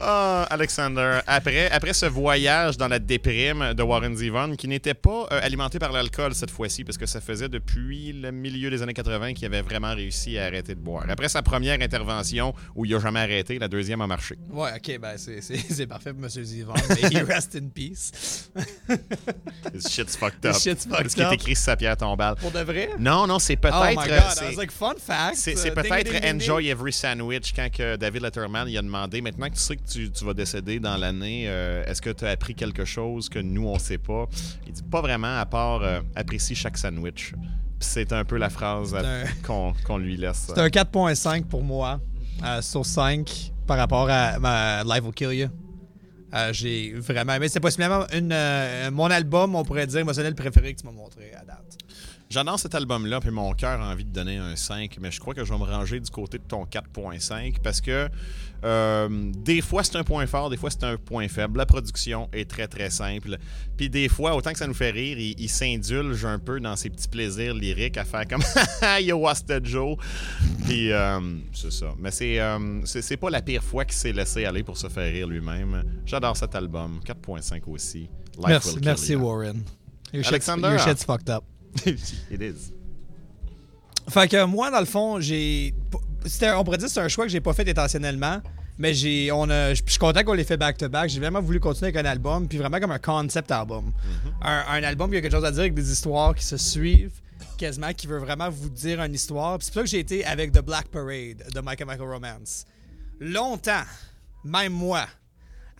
Ah, 0.02 0.44
Alexander, 0.50 1.20
après, 1.26 1.70
après 1.70 1.92
ce 1.92 2.06
voyage 2.06 2.76
dans 2.78 2.88
la 2.88 2.98
déprime 2.98 3.74
de 3.74 3.82
Warren 3.82 4.16
Zevon, 4.16 4.56
qui 4.56 4.66
n'était 4.68 4.94
pas 4.94 5.26
euh, 5.30 5.40
alimenté 5.42 5.78
par 5.78 5.92
l'alcool 5.92 6.34
cette 6.34 6.50
fois-ci, 6.50 6.84
parce 6.84 6.96
que 6.96 7.06
ça 7.06 7.20
faisait 7.20 7.48
depuis 7.48 8.12
le 8.12 8.30
milieu 8.32 8.70
des 8.70 8.82
années 8.82 8.94
80 8.94 9.34
qu'il 9.34 9.44
avait 9.46 9.60
vraiment 9.62 9.94
réussi 9.94 10.38
à 10.38 10.46
arrêter 10.46 10.74
de 10.74 10.80
boire. 10.80 11.04
Après 11.08 11.28
sa 11.28 11.42
première 11.42 11.80
intervention, 11.82 12.54
où 12.74 12.84
il 12.86 12.94
a 12.94 12.98
jamais 12.98 13.20
arrêté, 13.20 13.58
la 13.58 13.68
deuxième 13.68 14.00
a 14.00 14.06
marché. 14.06 14.36
Ouais, 14.50 14.70
ok, 14.76 14.98
ben 15.00 15.16
c'est- 15.18 15.86
parfait 15.86 16.12
pour 16.12 16.24
M. 16.24 16.28
Zivon. 16.30 16.72
Mais 17.12 17.20
rest 17.22 17.56
in 17.56 17.68
peace. 17.68 18.50
His 19.74 19.88
shit's 19.90 20.16
fucked 20.16 20.44
up. 20.46 20.54
His 20.54 20.62
shit's 20.62 20.86
fucked 20.86 21.10
Ce 21.10 21.14
qui 21.14 21.20
est 21.22 21.26
up. 21.26 21.32
écrit 21.34 21.54
sur 21.54 21.64
sa 21.64 21.76
pierre 21.76 21.96
tombale. 21.96 22.36
Pour 22.36 22.50
de 22.50 22.60
vrai? 22.60 22.90
Non, 22.98 23.26
non, 23.26 23.38
c'est 23.38 23.54
Oh 23.58 23.68
peut-être... 23.68 23.88
my 23.90 23.94
god, 23.96 24.10
euh, 24.10 24.44
I 24.44 24.46
was 24.54 24.56
like, 24.56 24.70
fun 24.70 24.94
fact. 24.98 25.36
C'est 25.36 25.56
c'est 25.56 25.70
Uh, 25.70 25.74
ding, 25.74 25.82
peut-être 25.90 26.04
ding, 26.04 26.12
ding, 26.20 26.22
ding. 26.22 26.40
Enjoy 26.42 26.68
Every 26.68 26.92
Sandwich 26.92 27.52
quand 27.54 27.70
que 27.70 27.96
David 27.96 28.22
Letterman 28.22 28.68
il 28.68 28.76
a 28.78 28.82
demandé 28.82 29.20
maintenant 29.20 29.48
que 29.48 29.54
tu 29.54 29.60
sais 29.60 29.76
que 29.76 29.82
tu, 29.90 30.10
tu 30.10 30.24
vas 30.24 30.34
décéder 30.34 30.78
dans 30.80 30.96
l'année, 30.96 31.44
euh, 31.48 31.84
est-ce 31.86 32.00
que 32.00 32.10
tu 32.10 32.24
as 32.24 32.28
appris 32.30 32.54
quelque 32.54 32.84
chose 32.84 33.28
que 33.28 33.38
nous 33.38 33.66
on 33.66 33.78
sait 33.78 33.98
pas? 33.98 34.26
Il 34.66 34.72
dit 34.72 34.82
pas 34.82 35.00
vraiment 35.00 35.38
à 35.38 35.46
part 35.46 35.82
euh, 35.82 36.00
apprécie 36.14 36.54
chaque 36.54 36.78
sandwich. 36.78 37.32
C'est 37.80 38.12
un 38.12 38.24
peu 38.24 38.36
la 38.36 38.50
phrase 38.50 38.94
un- 38.94 39.24
qu'on 39.86 39.98
lui 39.98 40.16
laisse. 40.16 40.46
C'est 40.54 40.60
un 40.60 40.68
4.5 40.68 41.44
pour 41.46 41.62
moi 41.62 42.00
euh, 42.44 42.60
sur 42.62 42.84
5 42.84 43.52
par 43.66 43.78
rapport 43.78 44.08
à 44.10 44.38
ma 44.38 44.82
Live 44.84 45.04
Will 45.04 45.14
Kill 45.14 45.32
You. 45.32 45.48
Euh, 46.32 46.52
J'ai 46.52 46.92
vraiment 46.92 47.32
aimé. 47.34 47.48
C'est 47.48 47.58
possiblement 47.60 48.04
une, 48.12 48.30
euh, 48.32 48.90
mon 48.90 49.06
album, 49.10 49.54
on 49.56 49.64
pourrait 49.64 49.86
dire, 49.86 49.98
émotionnel 50.00 50.34
préféré 50.34 50.74
que 50.74 50.80
tu 50.80 50.86
m'as 50.86 50.92
montré 50.92 51.32
à 51.34 51.44
date. 51.44 51.76
J'adore 52.32 52.60
cet 52.60 52.76
album-là, 52.76 53.18
puis 53.18 53.32
mon 53.32 53.52
cœur 53.54 53.80
a 53.80 53.90
envie 53.90 54.04
de 54.04 54.12
donner 54.12 54.36
un 54.36 54.54
5, 54.54 54.98
mais 55.00 55.10
je 55.10 55.18
crois 55.18 55.34
que 55.34 55.44
je 55.44 55.52
vais 55.52 55.58
me 55.58 55.64
ranger 55.64 55.98
du 55.98 56.10
côté 56.10 56.38
de 56.38 56.44
ton 56.44 56.62
4.5 56.64 57.56
parce 57.60 57.80
que 57.80 58.08
euh, 58.62 59.08
des 59.36 59.60
fois 59.60 59.82
c'est 59.82 59.96
un 59.96 60.04
point 60.04 60.28
fort, 60.28 60.48
des 60.48 60.56
fois 60.56 60.70
c'est 60.70 60.84
un 60.84 60.96
point 60.96 61.26
faible. 61.26 61.58
La 61.58 61.66
production 61.66 62.28
est 62.32 62.48
très 62.48 62.68
très 62.68 62.88
simple. 62.88 63.36
Puis 63.76 63.90
des 63.90 64.08
fois, 64.08 64.36
autant 64.36 64.52
que 64.52 64.58
ça 64.58 64.68
nous 64.68 64.74
fait 64.74 64.92
rire, 64.92 65.18
il, 65.18 65.34
il 65.40 65.48
s'indulge 65.48 66.24
un 66.24 66.38
peu 66.38 66.60
dans 66.60 66.76
ses 66.76 66.88
petits 66.88 67.08
plaisirs 67.08 67.52
lyriques 67.52 67.96
à 67.96 68.04
faire 68.04 68.28
comme 68.28 68.42
Yo, 69.00 69.16
what's 69.16 69.44
the 69.44 69.64
Joe? 69.64 69.96
Puis 70.66 70.92
euh, 70.92 71.18
c'est 71.52 71.72
ça. 71.72 71.94
Mais 71.98 72.12
c'est, 72.12 72.38
euh, 72.38 72.80
c'est, 72.84 73.16
pas 73.16 73.30
la 73.30 73.42
pire 73.42 73.64
fois 73.64 73.84
qu'il 73.84 73.96
s'est 73.96 74.12
laissé 74.12 74.44
aller 74.44 74.62
pour 74.62 74.76
se 74.76 74.88
faire 74.88 75.12
rire 75.12 75.26
lui-même. 75.26 75.82
J'adore 76.06 76.36
cet 76.36 76.54
album. 76.54 77.00
4.5 77.04 77.62
aussi. 77.66 78.08
Life 78.38 78.46
Merci, 78.46 78.78
merci. 78.84 79.16
Warren. 79.16 79.64
Your 80.12 80.22
shit's- 80.22 80.28
Alexander, 80.28 80.68
your 80.70 80.78
shit's 80.78 81.04
fucked 81.04 81.28
up. 81.28 81.42
It 81.86 82.40
is. 82.42 82.72
Fait 84.08 84.28
que 84.28 84.44
moi, 84.44 84.70
dans 84.70 84.80
le 84.80 84.86
fond, 84.86 85.20
j'ai. 85.20 85.74
c'était- 86.26 86.52
On 86.52 86.64
pourrait 86.64 86.78
dire 86.78 86.88
que 86.88 86.92
c'est 86.92 87.00
un 87.00 87.08
choix 87.08 87.24
que 87.26 87.30
j'ai 87.30 87.40
pas 87.40 87.52
fait 87.52 87.68
intentionnellement. 87.68 88.40
Mais 88.78 88.94
j'ai, 88.94 89.30
on 89.30 89.48
a, 89.50 89.74
je 89.74 89.82
suis 89.86 89.98
content 89.98 90.24
qu'on 90.24 90.32
l'ait 90.32 90.42
fait 90.44 90.56
back-to-back. 90.56 91.10
J'ai 91.10 91.20
vraiment 91.20 91.42
voulu 91.42 91.60
continuer 91.60 91.88
avec 91.88 91.96
un 92.02 92.08
album, 92.08 92.48
puis 92.48 92.56
vraiment 92.56 92.80
comme 92.80 92.92
un 92.92 92.98
concept 92.98 93.50
album. 93.50 93.92
un, 94.40 94.64
un 94.70 94.82
album 94.82 95.10
qui 95.10 95.18
a 95.18 95.20
quelque 95.20 95.32
chose 95.34 95.44
à 95.44 95.50
dire 95.50 95.60
avec 95.60 95.74
des 95.74 95.92
histoires 95.92 96.34
qui 96.34 96.44
se 96.46 96.56
suivent, 96.56 97.12
quasiment, 97.58 97.92
qui 97.92 98.06
veut 98.06 98.16
vraiment 98.18 98.48
vous 98.48 98.70
dire 98.70 99.02
une 99.02 99.12
histoire. 99.12 99.58
Puis 99.58 99.66
c'est 99.66 99.72
pour 99.74 99.80
ça 99.80 99.84
que 99.84 99.90
j'ai 99.90 99.98
été 99.98 100.24
avec 100.24 100.52
The 100.52 100.62
Black 100.64 100.88
Parade 100.88 101.44
de 101.54 101.60
My 101.60 101.76
Chemical 101.78 102.00
Romance. 102.10 102.64
Longtemps, 103.20 103.82
même 104.44 104.72
moi, 104.72 105.04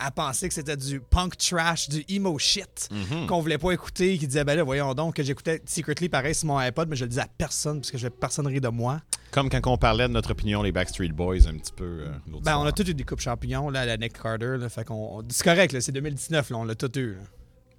à 0.01 0.11
penser 0.11 0.49
que 0.49 0.55
c'était 0.55 0.77
du 0.77 1.01
punk 1.01 1.37
trash, 1.37 1.89
du 1.89 2.05
emo 2.09 2.39
shit 2.39 2.89
qu'on 3.29 3.41
voulait 3.41 3.59
pas 3.59 3.73
écouter, 3.73 4.19
qui 4.19 4.27
disait 4.27 4.45
ben 4.45 4.55
là 4.57 4.63
voyons 4.65 4.95
donc 4.95 5.15
que 5.17 5.23
j'écoutais 5.23 5.61
secretly 5.67 6.09
pareil 6.09 6.35
sur 6.35 6.47
mon 6.49 6.57
iPod, 6.59 6.89
mais 6.89 6.97
je 6.97 7.05
le 7.05 7.09
disais 7.11 7.21
à 7.23 7.29
personne 7.39 7.81
parce 7.81 7.91
que 7.91 7.99
je 7.99 8.09
personne 8.09 8.47
rit 8.47 8.61
de 8.61 8.69
moi. 8.69 9.01
Comme 9.31 9.49
quand 9.49 9.61
on 9.67 9.77
parlait 9.79 10.09
de 10.09 10.13
notre 10.13 10.33
opinion, 10.33 10.63
les 10.63 10.73
Backstreet 10.73 11.11
Boys, 11.13 11.47
un 11.47 11.57
petit 11.59 11.73
peu. 11.73 11.85
euh, 12.07 12.13
Ben 12.43 12.57
on 12.59 12.65
a 12.67 12.73
tous 12.73 12.89
eu 12.89 12.95
des 12.95 13.05
coupes 13.05 13.21
champignons 13.21 13.71
là, 13.71 13.83
à 13.83 13.87
la 13.87 13.97
Nick 13.97 14.21
Carter, 14.21 14.57
là, 14.59 14.69
fait 14.69 14.85
qu'on 14.85 15.21
on- 15.21 15.25
c'est 15.29 15.45
correct 15.45 15.73
là, 15.73 15.81
c'est 15.81 15.93
2019 15.93 16.51
là, 16.51 16.57
on 16.59 16.65
l'a 16.65 16.75
tout 16.75 16.99
eu. 16.99 17.13
là. 17.15 17.21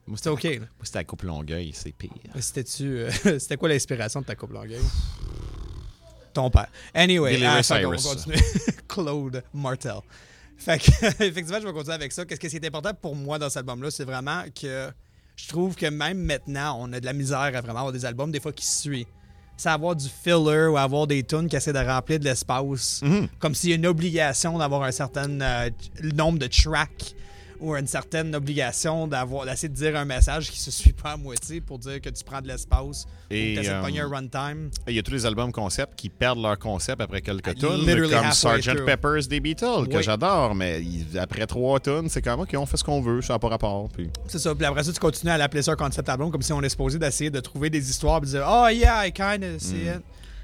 Moi, 0.07 0.17
C'était 0.17 0.29
ok. 0.29 0.43
là. 0.43 0.49
Moi, 0.59 0.67
c'était 0.83 0.99
la 0.99 1.03
coupe 1.03 1.21
Longueuil, 1.23 1.71
c'est 1.73 1.91
pire. 1.91 2.09
C'était-tu 2.39 2.83
euh, 2.99 3.11
c'était 3.39 3.57
quoi 3.57 3.69
l'inspiration 3.69 4.21
de 4.21 4.25
ta 4.25 4.35
coupe 4.35 4.51
longueuil? 4.51 4.79
Ton 6.33 6.49
père. 6.49 6.67
Anyway, 6.93 7.31
Billy 7.35 7.45
ah, 7.45 7.61
qu'on 7.61 7.89
va 7.91 7.97
continuer. 7.97 8.37
Claude 8.87 9.43
Martel. 9.53 9.95
Fait 10.61 10.77
que, 10.77 11.05
effectivement, 11.23 11.59
je 11.59 11.65
vais 11.65 11.73
continuer 11.73 11.95
avec 11.95 12.11
ça. 12.11 12.23
Qu'est-ce 12.23 12.39
qui 12.39 12.55
est 12.55 12.65
important 12.67 12.93
pour 12.93 13.15
moi 13.15 13.39
dans 13.39 13.49
cet 13.49 13.57
album-là, 13.57 13.89
c'est 13.89 14.05
vraiment 14.05 14.43
que 14.59 14.91
je 15.35 15.47
trouve 15.47 15.75
que 15.75 15.87
même 15.87 16.19
maintenant, 16.19 16.77
on 16.79 16.93
a 16.93 16.99
de 16.99 17.05
la 17.05 17.13
misère 17.13 17.39
à 17.39 17.61
vraiment 17.61 17.79
avoir 17.79 17.91
des 17.91 18.05
albums, 18.05 18.31
des 18.31 18.39
fois, 18.39 18.53
qui 18.53 18.65
suivent. 18.65 19.07
C'est 19.57 19.69
avoir 19.69 19.95
du 19.95 20.07
filler 20.07 20.67
ou 20.67 20.77
avoir 20.77 21.07
des 21.07 21.23
tunes 21.23 21.47
qui 21.47 21.55
essaient 21.55 21.73
de 21.73 21.79
remplir 21.79 22.19
de 22.19 22.25
l'espace. 22.25 23.01
Comme 23.39 23.55
s'il 23.55 23.71
y 23.71 23.73
a 23.73 23.75
une 23.75 23.87
obligation 23.87 24.57
d'avoir 24.57 24.83
un 24.83 24.91
certain 24.91 25.41
euh, 25.41 25.69
nombre 26.15 26.39
de 26.39 26.47
tracks 26.47 27.15
ou 27.61 27.75
une 27.75 27.87
certaine 27.87 28.35
obligation 28.35 29.07
d'avoir 29.07 29.45
d'essayer 29.45 29.69
de 29.69 29.75
dire 29.75 29.95
un 29.95 30.03
message 30.03 30.49
qui 30.49 30.59
se 30.59 30.71
suit 30.71 30.93
pas 30.93 31.11
à 31.11 31.17
moitié 31.17 31.61
pour 31.61 31.77
dire 31.79 32.01
que 32.01 32.09
tu 32.09 32.23
prends 32.23 32.41
de 32.41 32.47
l'espace 32.47 33.05
Et, 33.29 33.53
ou 33.53 33.61
que 33.61 33.65
de 33.67 33.71
euh, 33.71 34.03
un 34.03 34.07
runtime. 34.09 34.71
Il 34.87 34.95
y 34.95 34.99
a 34.99 35.03
tous 35.03 35.11
les 35.11 35.25
albums 35.25 35.51
concept 35.51 35.93
qui 35.95 36.09
perdent 36.09 36.41
leur 36.41 36.57
concept 36.57 36.99
après 37.01 37.21
quelques 37.21 37.47
Ah, 37.49 37.53
tunes, 37.53 38.09
comme 38.09 38.31
Sgt. 38.31 38.83
Pepper's 38.85 39.27
des 39.27 39.39
Beatles, 39.39 39.87
que 39.89 40.01
j'adore, 40.01 40.55
mais 40.55 40.81
après 41.19 41.45
trois 41.45 41.79
tunes, 41.79 42.09
c'est 42.09 42.21
comme, 42.21 42.39
OK, 42.41 42.53
on 42.57 42.65
fait 42.65 42.77
ce 42.77 42.83
qu'on 42.83 42.99
veut, 43.01 43.21
ça 43.21 43.33
n'a 43.33 43.39
pas 43.39 43.49
rapport. 43.49 43.87
Puis... 43.89 44.09
C'est 44.27 44.39
ça. 44.39 44.55
Puis 44.55 44.65
après 44.65 44.83
ça, 44.83 44.91
tu 44.91 44.99
continues 44.99 45.31
à 45.31 45.37
l'appeler 45.37 45.61
ça 45.61 45.71
un 45.73 45.75
concept 45.75 46.09
album 46.09 46.31
comme 46.31 46.41
si 46.41 46.51
on 46.53 46.61
est 46.63 46.69
supposé 46.69 46.97
d'essayer 46.99 47.29
de 47.29 47.39
trouver 47.39 47.69
des 47.69 47.89
histoires 47.89 48.17
et 48.17 48.21
de 48.21 48.25
dire 48.25 48.45
Oh 48.47 48.67
yeah, 48.69 49.05
I 49.07 49.11
kinda 49.11 49.59
see 49.59 49.75
Mm. 49.75 49.95
it. 49.97 50.01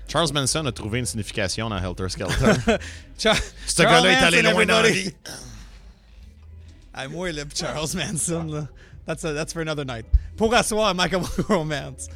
Charles 0.07 0.31
Manson 0.33 0.65
a 0.65 0.71
trouvé 0.71 0.99
une 0.99 1.05
signification 1.05 1.69
dans 1.69 1.77
Helter 1.83 2.07
Skelter. 2.09 2.53
Ce 3.17 3.81
gars-là 3.83 4.11
est 4.11 4.13
Charles 4.19 4.35
allé 4.35 4.41
loin 4.41 4.65
dans 4.65 4.81
la 4.81 4.87
everybody. 4.89 5.09
vie. 5.09 5.15
Ah, 6.99 7.07
moi, 7.07 7.31
le 7.31 7.43
Charles 7.53 7.89
Manson, 7.95 8.43
là. 8.51 8.67
That's, 9.05 9.23
a- 9.23 9.33
that's 9.33 9.53
for 9.53 9.61
another 9.61 9.85
night. 9.85 10.05
Pour 10.35 10.53
asseoir 10.53 10.93
Michael 10.95 11.21
Romance. 11.47 12.07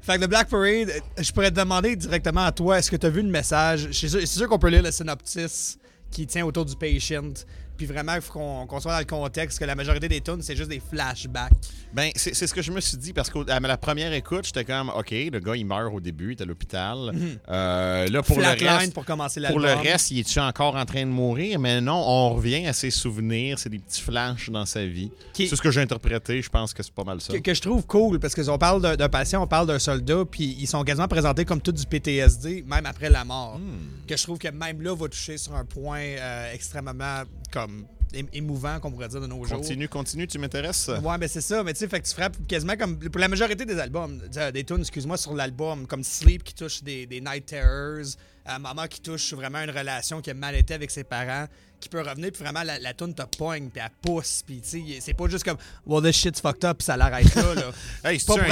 Fait 0.00 0.14
que 0.16 0.20
le 0.22 0.26
Black 0.28 0.48
Parade, 0.48 0.88
euh, 0.90 1.22
je 1.22 1.32
pourrais 1.32 1.50
te 1.50 1.56
demander 1.56 1.96
directement 1.96 2.44
à 2.46 2.52
toi, 2.52 2.78
est-ce 2.78 2.90
que 2.90 2.96
tu 2.96 3.04
as 3.06 3.10
vu 3.10 3.20
le 3.22 3.28
message? 3.28 3.88
C'est 3.92 4.08
sûr, 4.08 4.26
sûr 4.26 4.48
qu'on 4.48 4.58
peut 4.58 4.68
lire 4.68 4.82
le 4.82 4.90
synopsis 4.92 5.76
qui 6.10 6.26
tient 6.26 6.46
autour 6.46 6.64
du 6.64 6.74
patient. 6.76 7.32
Puis 7.78 7.86
vraiment, 7.86 8.14
il 8.16 8.20
faut 8.20 8.32
qu'on 8.66 8.80
soit 8.80 8.92
dans 8.92 8.98
le 8.98 9.04
contexte 9.06 9.58
que 9.58 9.64
la 9.64 9.74
majorité 9.76 10.08
des 10.08 10.20
tunes, 10.20 10.42
c'est 10.42 10.56
juste 10.56 10.68
des 10.68 10.80
flashbacks. 10.80 11.52
Ben, 11.94 12.10
c'est 12.16 12.34
c'est 12.34 12.46
ce 12.46 12.52
que 12.52 12.60
je 12.60 12.70
me 12.72 12.80
suis 12.80 12.98
dit 12.98 13.12
parce 13.14 13.30
qu'à 13.30 13.60
la 13.60 13.76
première 13.78 14.12
écoute, 14.12 14.44
j'étais 14.44 14.64
comme, 14.64 14.90
OK, 14.90 15.10
le 15.12 15.38
gars, 15.38 15.54
il 15.56 15.64
meurt 15.64 15.94
au 15.94 16.00
début, 16.00 16.32
il 16.32 16.38
est 16.38 16.42
à 16.42 16.44
l'opital. 16.44 17.12
Euh, 17.48 18.08
là, 18.08 18.22
pour 18.22 18.38
le 18.38 18.46
reste. 18.46 18.86
Mhm. 18.88 18.92
pour 18.92 19.04
commencer 19.04 19.40
Pour 19.48 19.60
l'album. 19.60 19.84
le 19.84 19.90
reste, 19.90 20.10
il 20.10 20.18
est-tu 20.20 20.38
encore 20.40 20.74
en 20.76 20.84
train 20.84 21.02
de 21.06 21.10
mourir? 21.10 21.58
Mais 21.58 21.80
non, 21.80 21.94
on 22.04 22.34
revient 22.34 22.66
à 22.66 22.72
ses 22.72 22.90
souvenirs. 22.90 23.58
C'est 23.58 23.70
des 23.70 23.78
petits 23.78 24.00
flashs 24.02 24.50
dans 24.50 24.66
sa 24.66 24.84
vie. 24.84 25.10
Qui- 25.32 25.48
C'est 25.48 25.56
ce 25.56 25.62
que 25.62 25.70
j'ai 25.70 25.80
interprété. 25.80 26.42
Je 26.42 26.48
pense 26.50 26.74
que 26.74 26.82
c'est 26.82 26.92
pas 26.92 27.04
mal 27.04 27.20
ça. 27.20 27.32
que, 27.32 27.38
que 27.38 27.54
je 27.54 27.60
trouve 27.62 27.86
cool 27.86 28.18
parce 28.18 28.34
que 28.34 28.46
on 28.50 28.58
parle 28.58 28.96
d'un- 28.96 29.08
patient, 29.08 29.42
on 29.42 29.46
parle 29.46 29.66
d'un 29.68 29.78
soldat, 29.78 30.24
puis 30.30 30.56
ils 30.58 30.66
sont 30.66 30.82
quasiment 30.84 31.08
présentés 31.08 31.44
comme 31.44 31.60
tout 31.60 31.72
du 31.72 31.86
PTSD, 31.86 32.64
même 32.66 32.86
après 32.86 33.08
la 33.08 33.24
mort. 33.24 33.60
Que 34.08 34.16
je 34.16 34.22
trouve 34.24 34.38
que 34.38 34.48
même 34.48 34.82
là 34.82 34.94
va 34.94 35.08
toucher 35.08 35.38
sur 35.38 35.54
un 35.54 35.64
point 35.64 36.00
euh, 36.00 36.52
extrêmement 36.52 37.22
comme 37.52 37.67
é- 38.14 38.24
émouvant, 38.32 38.80
qu'on 38.80 38.90
pourrait 38.90 39.08
dire 39.08 39.20
de 39.20 39.26
nos 39.26 39.44
jours. 39.44 39.58
Continue, 39.58 39.88
continue, 39.88 40.26
tu 40.26 40.38
m'intéresses? 40.38 40.88
Ouais, 40.88 41.18
mais 41.18 41.28
c'est 41.28 41.40
ça. 41.40 41.62
Mais 41.62 41.72
tu 41.72 41.80
sais, 41.80 41.88
fait 41.88 42.00
que 42.00 42.06
tu 42.06 42.14
frappes 42.14 42.36
quasiment 42.46 42.76
comme. 42.76 42.98
Pour 42.98 43.20
la 43.20 43.28
majorité 43.28 43.64
des 43.64 43.78
albums, 43.78 44.20
des 44.52 44.64
tunes, 44.64 44.80
excuse-moi, 44.80 45.16
sur 45.16 45.34
l'album, 45.34 45.86
comme 45.86 46.02
Sleep 46.02 46.44
qui 46.44 46.54
touche 46.54 46.82
des, 46.82 47.06
des 47.06 47.20
Night 47.20 47.46
Terrors, 47.46 48.06
euh, 48.48 48.58
Maman 48.58 48.86
qui 48.86 49.00
touche 49.00 49.34
vraiment 49.34 49.58
une 49.58 49.70
relation 49.70 50.20
qui 50.20 50.30
a 50.30 50.34
mal 50.34 50.54
été 50.54 50.74
avec 50.74 50.90
ses 50.90 51.04
parents, 51.04 51.46
qui 51.80 51.88
peut 51.88 52.00
revenir, 52.00 52.32
puis 52.32 52.42
vraiment 52.42 52.62
la, 52.62 52.78
la 52.78 52.94
tune 52.94 53.14
te 53.14 53.22
pogne, 53.36 53.68
puis 53.68 53.82
elle 53.84 53.90
pousse, 54.02 54.42
puis 54.44 54.60
tu 54.60 54.68
sais, 54.68 54.98
c'est 55.00 55.14
pas 55.14 55.28
juste 55.28 55.44
comme, 55.44 55.58
well, 55.86 56.02
this 56.02 56.16
shit's 56.16 56.40
fucked 56.40 56.64
up, 56.64 56.78
puis 56.78 56.86
ça 56.86 56.96
l'arrête 56.96 57.32
là. 57.34 57.54
là. 57.54 57.70
Hey, 58.04 58.18
c'est 58.18 58.26
Pas 58.26 58.34
un 58.40 58.48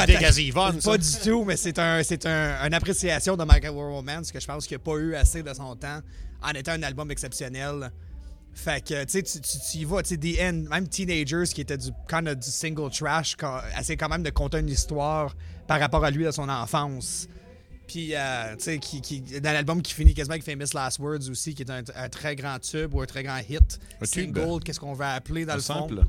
ça? 0.81 0.91
Pas 0.91 0.99
du 0.99 1.13
tout, 1.25 1.45
mais 1.45 1.57
c'est 1.57 1.79
un, 1.79 2.03
c'est 2.03 2.27
un, 2.27 2.65
une 2.67 2.75
appréciation 2.75 3.37
de 3.37 3.45
Michael 3.45 3.71
Romance 3.71 4.31
que 4.31 4.39
je 4.39 4.47
pense 4.47 4.67
qu'il 4.67 4.77
n'a 4.77 4.83
pas 4.83 4.97
eu 4.97 5.15
assez 5.15 5.43
de 5.43 5.53
son 5.55 5.75
temps 5.77 6.01
en 6.43 6.51
étant 6.51 6.73
un 6.73 6.83
album 6.83 7.11
exceptionnel. 7.11 7.91
Fait 8.59 8.83
que, 8.83 9.05
tu 9.05 9.11
sais, 9.11 9.23
tu, 9.23 9.79
y 9.79 9.85
vas, 9.85 10.03
tu 10.03 10.09
sais, 10.15 10.17
The 10.17 10.41
End, 10.41 10.65
même 10.71 10.89
Teenagers, 10.89 11.45
qui 11.55 11.61
était 11.61 11.77
du, 11.77 11.91
kind 12.09 12.27
of 12.27 12.37
du 12.37 12.51
single 12.51 12.91
trash, 12.91 13.37
quand- 13.37 13.61
essaie 13.79 13.97
quand 13.99 14.09
même 14.09 14.23
de 14.23 14.31
conter 14.31 14.59
une 14.61 14.71
histoire 14.71 15.37
par 15.69 15.79
rapport 15.79 16.03
à 16.05 16.11
lui 16.11 16.25
dans 16.25 16.33
son 16.33 16.49
enfance. 16.49 17.29
Puis, 17.87 18.15
euh, 18.15 18.57
tu 18.57 18.65
sais, 18.65 18.79
qui, 18.79 19.01
qui, 19.03 19.21
dans 19.21 19.53
l'album 19.53 19.83
qui 19.83 19.93
finit 19.93 20.15
quasiment 20.15 20.33
avec 20.33 20.43
Famous 20.45 20.73
Last 20.75 20.99
Words 20.99 21.29
aussi, 21.31 21.55
qui 21.55 21.63
est 21.63 21.71
un, 21.71 21.83
un 21.95 22.09
très 22.09 22.35
grand 22.35 22.59
tube 22.59 22.95
ou 22.95 23.03
un 23.03 23.07
très 23.07 23.23
grand 23.23 23.39
hit. 23.49 23.79
Un. 24.01 24.05
Single, 24.07 24.61
qu'est-ce 24.65 24.81
qu'on 24.81 24.95
va 24.95 25.13
appeler 25.13 25.45
dans 25.45 25.55
le 25.55 25.61
fond? 25.61 25.89
simple. 25.89 26.03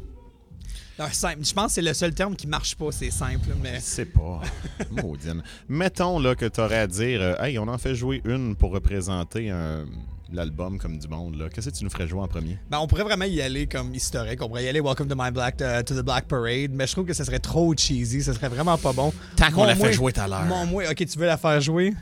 Simple. 1.12 1.44
Je 1.44 1.54
pense 1.54 1.68
que 1.68 1.72
c'est 1.74 1.82
le 1.84 1.94
seul 1.94 2.14
terme 2.16 2.36
qui 2.36 2.48
marche 2.48 2.76
pas, 2.76 2.92
c'est 2.92 3.12
simple, 3.12 3.50
mais... 3.62 3.80
C'est 3.82 4.06
pas. 4.06 4.42
Maudine. 4.90 5.44
Mettons 5.70 6.18
là, 6.18 6.34
que 6.34 6.46
tu 6.46 6.60
aurais 6.60 6.80
à 6.80 6.88
dire 6.88 7.22
euh, 7.22 7.36
Hey, 7.44 7.60
on 7.60 7.68
en 7.68 7.78
fait 7.78 7.94
jouer 7.94 8.22
une 8.26 8.56
pour 8.56 8.72
représenter 8.72 9.52
un- 9.52 9.86
l'album 10.32 10.78
comme 10.78 10.98
du 10.98 11.08
monde. 11.08 11.36
là. 11.36 11.50
Qu'est-ce 11.50 11.70
que 11.70 11.76
tu 11.76 11.84
nous 11.84 11.90
ferais 11.90 12.08
jouer 12.08 12.20
en 12.22 12.28
premier? 12.28 12.58
Ben, 12.70 12.80
on 12.80 12.88
pourrait 12.88 13.04
vraiment 13.04 13.26
y 13.26 13.42
aller 13.42 13.68
comme 13.68 13.94
historique. 13.94 14.42
On 14.42 14.48
pourrait 14.48 14.66
y 14.66 14.68
aller 14.68 14.82
Welcome 14.82 15.08
to 15.08 15.16
my 15.18 15.32
Black 15.32 15.56
uh, 15.62 15.84
to 15.84 15.96
the 15.96 16.04
Black 16.04 16.26
Parade, 16.28 16.72
mais 16.74 16.86
je 16.88 16.92
trouve 16.94 17.06
que 17.06 17.14
ça 17.14 17.24
serait 17.26 17.40
trop 17.40 17.74
cheesy, 17.76 18.22
ça 18.24 18.34
serait 18.34 18.50
vraiment 18.50 18.78
pas 18.78 18.94
bon. 18.94 19.14
Tant 19.36 19.52
qu'on 19.52 19.66
l'a 19.66 19.76
fait 19.76 19.94
jouer 19.94 20.12
tout 20.14 20.22
à 20.22 20.28
l'heure. 20.28 20.46
Mon 20.46 20.66
moi, 20.66 20.84
ok, 20.90 21.06
tu 21.06 21.18
veux 21.20 21.26
la 21.26 21.38
faire 21.38 21.60
jouer? 21.62 21.94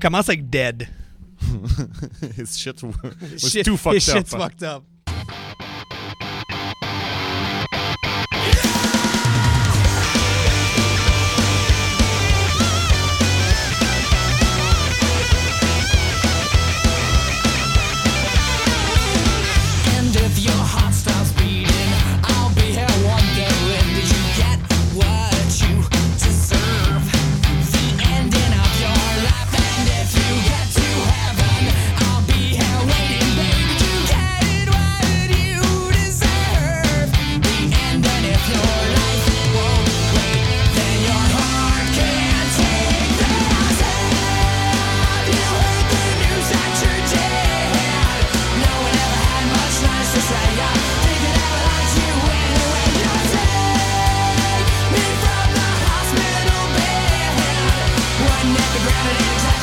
Commence 0.00 0.28
avec 0.28 0.48
Dead. 0.50 0.86
His 2.38 2.56
shit 2.58 2.80
was 2.82 2.92
Shit- 3.38 3.64
too 3.64 3.76
fucked 3.76 3.96
his 4.00 4.08
up. 4.10 4.16
shit's 4.18 4.30
fucked 4.30 4.62
up. 4.62 4.84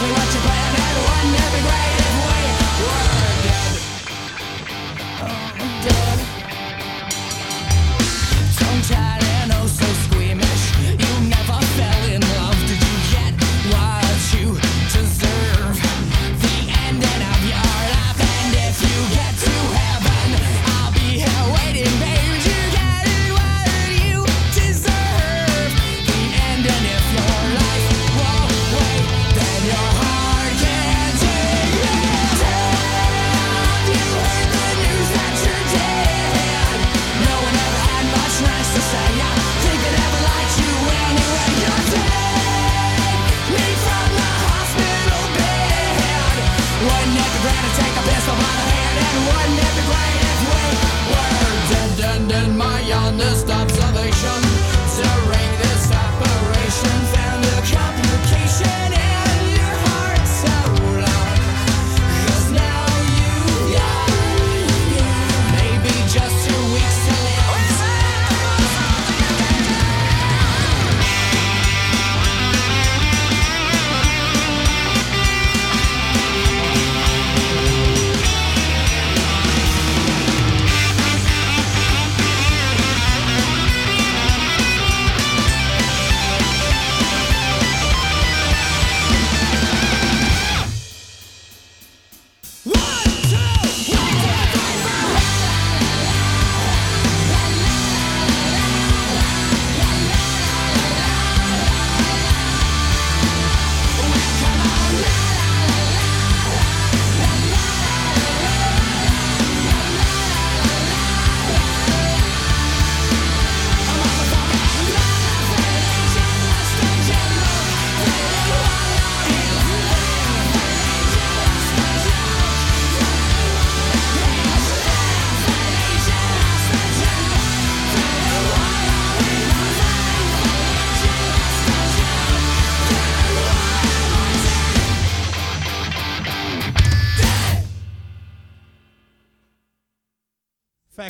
We 0.01 0.09
what 0.11 0.33
you 0.33 0.39
plan 0.39 0.75
and 0.79 0.97
wouldn't 1.03 1.35
it 1.35 1.51
be 1.55 1.61
great? 1.67 1.98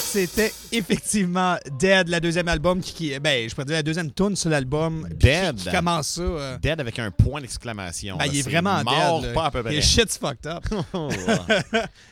C'était 0.09 0.53
effectivement 0.71 1.57
Dead, 1.79 2.07
la 2.09 2.19
deuxième 2.19 2.47
album 2.47 2.81
qui, 2.81 2.93
qui- 2.93 3.19
ben, 3.19 3.47
je 3.47 3.53
pourrais 3.53 3.65
dire 3.65 3.75
la 3.75 3.83
deuxième 3.83 4.11
tune 4.11 4.35
sur 4.35 4.49
l'album. 4.49 5.07
Dead. 5.11 5.55
Qui, 5.55 5.65
qui 5.65 5.71
commence 5.71 6.07
ça. 6.07 6.21
euh, 6.21 6.57
Dead 6.57 6.79
avec 6.79 6.97
un 6.99 7.11
point 7.11 7.41
d'exclamation. 7.41 8.17
ben, 8.17 8.25
il 8.25 8.39
est 8.39 8.43
C'est 8.43 8.49
vraiment 8.49 8.83
mort, 8.83 9.21
dead. 9.21 9.33
pas 9.33 9.45
à 9.45 9.51
peu 9.51 9.63
près. 9.63 9.75
Et 9.75 9.81
shit's 9.81 10.17
fucked 10.17 10.47
up. 10.47 10.63
Oh, 10.93 11.09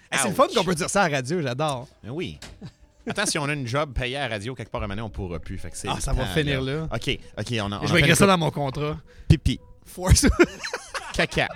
Hey, 0.09 0.19
c'est 0.21 0.29
le 0.29 0.33
fun 0.35 0.47
qu'on 0.55 0.63
peut 0.63 0.75
dire 0.75 0.89
ça 0.89 1.03
à 1.03 1.09
la 1.09 1.17
radio, 1.17 1.41
j'adore. 1.41 1.87
Ben 2.01 2.11
oui. 2.11 2.39
Attends, 3.09 3.25
si 3.25 3.37
on 3.37 3.43
a 3.45 3.53
une 3.53 3.67
job 3.67 3.93
payée 3.93 4.15
à 4.17 4.27
la 4.29 4.35
radio 4.35 4.55
quelque 4.55 4.69
part 4.71 4.83
à 4.83 4.87
donné, 4.87 5.01
on 5.01 5.09
pourra 5.09 5.39
plus. 5.39 5.57
Fait 5.57 5.69
que 5.69 5.77
c'est 5.77 5.87
Ah, 5.89 5.97
ça 5.99 6.13
va 6.13 6.25
finir 6.27 6.61
là. 6.61 6.87
OK, 6.93 7.19
OK, 7.37 7.47
on 7.61 7.71
a. 7.73 7.79
on 7.81 7.87
je 7.87 7.93
vais 7.93 7.99
écrire 7.99 8.15
ça 8.15 8.25
dans 8.25 8.37
mon 8.37 8.51
contrat. 8.51 8.97
Pipi. 9.27 9.59
Force. 9.85 10.25
Caca. 11.13 11.47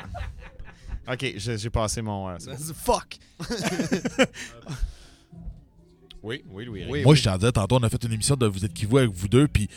OK, 1.11 1.33
j'ai 1.35 1.69
passé 1.69 2.01
mon. 2.01 2.29
euh. 2.29 2.37
Fuck. 2.75 3.17
Oui, 6.23 6.43
oui, 6.49 6.65
Louis. 6.65 6.85
Oui. 6.87 7.03
Moi, 7.03 7.15
je 7.15 7.23
t'en 7.23 7.37
disais, 7.37 7.51
tantôt, 7.51 7.77
on 7.77 7.83
a 7.83 7.89
fait 7.89 8.03
une 8.03 8.13
émission 8.13 8.35
de 8.35 8.45
Vous 8.45 8.63
êtes 8.63 8.73
qui 8.73 8.85
vous 8.85 8.97
avec 8.97 9.09
vous 9.11 9.27
deux, 9.27 9.47
puis 9.47 9.67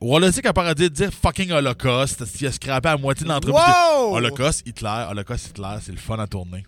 Wallace 0.00 0.40
a 0.44 0.52
pas 0.52 0.74
de 0.74 0.88
dire 0.88 1.12
fucking 1.12 1.50
Holocaust, 1.52 2.22
il 2.40 2.46
a 2.46 2.52
scrappé 2.52 2.88
à 2.88 2.96
moitié 2.96 3.24
de 3.24 3.30
l'entreprise? 3.30 3.62
Wow! 3.62 4.16
Holocaust, 4.16 4.66
Hitler, 4.66 5.06
Holocaust, 5.10 5.48
Hitler, 5.48 5.76
c'est 5.82 5.92
le 5.92 5.98
fun 5.98 6.18
à 6.18 6.26
tourner. 6.26 6.64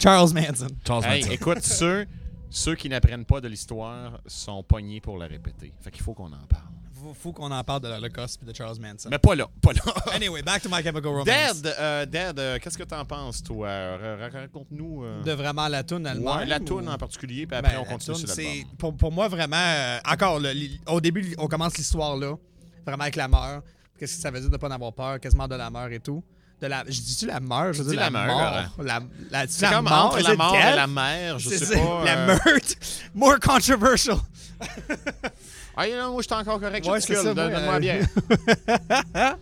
Charles 0.00 0.32
Manson. 0.34 0.68
Charles 0.86 1.04
Hey, 1.04 1.20
Manson. 1.22 1.32
écoute, 1.32 1.62
ceux, 1.62 2.06
ceux 2.50 2.74
qui 2.76 2.88
n'apprennent 2.88 3.24
pas 3.24 3.40
de 3.40 3.48
l'histoire 3.48 4.20
sont 4.26 4.62
pognés 4.62 5.00
pour 5.00 5.18
la 5.18 5.26
répéter. 5.26 5.72
Fait 5.80 5.90
qu'il 5.90 6.02
faut 6.02 6.14
qu'on 6.14 6.26
en 6.32 6.46
parle. 6.48 6.62
Faut, 7.06 7.14
faut 7.14 7.32
qu'on 7.32 7.50
en 7.52 7.62
parle 7.62 7.82
de 7.82 7.88
l'Holocauste 7.88 8.40
et 8.42 8.46
de 8.46 8.54
Charles 8.54 8.78
Manson. 8.80 9.08
Mais 9.10 9.18
pas 9.18 9.34
là, 9.34 9.46
pas 9.62 9.72
là. 9.72 9.80
Anyway, 10.14 10.42
back 10.42 10.62
to 10.62 10.68
My 10.68 10.82
Chemical 10.82 11.10
Romance. 11.12 11.24
Dead, 11.26 11.74
euh, 11.78 12.06
Dead, 12.06 12.38
euh, 12.38 12.58
qu'est-ce 12.60 12.76
que 12.78 12.82
t'en 12.82 13.04
penses, 13.04 13.42
toi? 13.42 13.68
Ra- 13.68 14.28
Raconte-nous. 14.40 15.04
euh, 15.04 15.22
De 15.22 15.32
vraiment 15.32 15.68
la 15.68 15.84
tune 15.84 16.06
elle 16.06 16.18
ouais, 16.18 16.46
la 16.46 16.58
ou- 16.58 16.64
toune 16.64 16.88
en 16.88 16.96
particulier, 16.98 17.46
puis 17.46 17.56
après 17.56 17.72
Ben, 17.74 17.78
on 17.80 17.84
la 17.84 17.88
continue 17.92 18.16
toune, 18.16 18.26
sur 18.26 18.36
l'album. 18.36 18.64
pour, 18.78 18.96
pour 18.96 19.12
moi 19.12 19.28
vraiment 19.28 19.56
euh, 19.56 19.98
encore 20.10 20.40
le- 20.40 20.52
au 20.88 21.00
début 21.00 21.34
on 21.38 21.46
commence 21.46 21.76
l'histoire 21.76 22.16
là 22.16 22.34
vraiment 22.84 23.02
avec 23.02 23.16
la 23.16 23.28
mort 23.28 23.60
qu'est-ce 23.98 24.16
que 24.16 24.22
ça 24.22 24.30
veut 24.30 24.40
dire 24.40 24.50
de 24.50 24.56
pas 24.56 24.68
en 24.68 24.72
avoir 24.72 24.92
peur? 24.92 25.20
Quasiment 25.20 25.46
de 25.48 25.54
la 25.54 25.70
mort 25.70 25.86
et 25.88 26.00
tout 26.00 26.22
de 26.60 26.66
la 26.66 26.84
je 26.88 27.00
dis 27.00 27.16
tu 27.16 27.26
la 27.26 27.38
mort? 27.40 27.72
Je 27.72 27.82
dis 27.82 27.94
la, 27.96 28.08
la 28.08 28.10
mort 28.10 28.26
mort, 28.26 28.62
la, 28.84 29.00
la, 29.30 29.46
C'est 29.46 29.62
la 29.62 29.70
comme 29.72 29.84
mort, 29.88 30.06
entre 30.06 30.20
la 30.22 30.34
mort 30.36 30.56
et 30.56 30.74
la 30.76 30.86
mer, 30.86 31.38
je 31.38 31.50
sais 31.50 31.74
pas. 31.78 32.04
la 32.04 32.16
euh, 32.18 32.26
meurtre 32.26 32.74
more 33.14 33.38
controversial 33.40 34.16
Ah, 35.76 35.86
non, 35.88 36.12
moi, 36.12 36.22
je 36.22 36.26
suis 36.26 36.34
encore 36.34 36.58
correct. 36.60 36.86
Ouais, 36.86 37.00
je 37.00 37.14
ça, 37.14 37.22
moi, 37.22 37.34
Donne-moi 37.34 37.74
euh, 37.74 37.78
bien. 37.78 38.00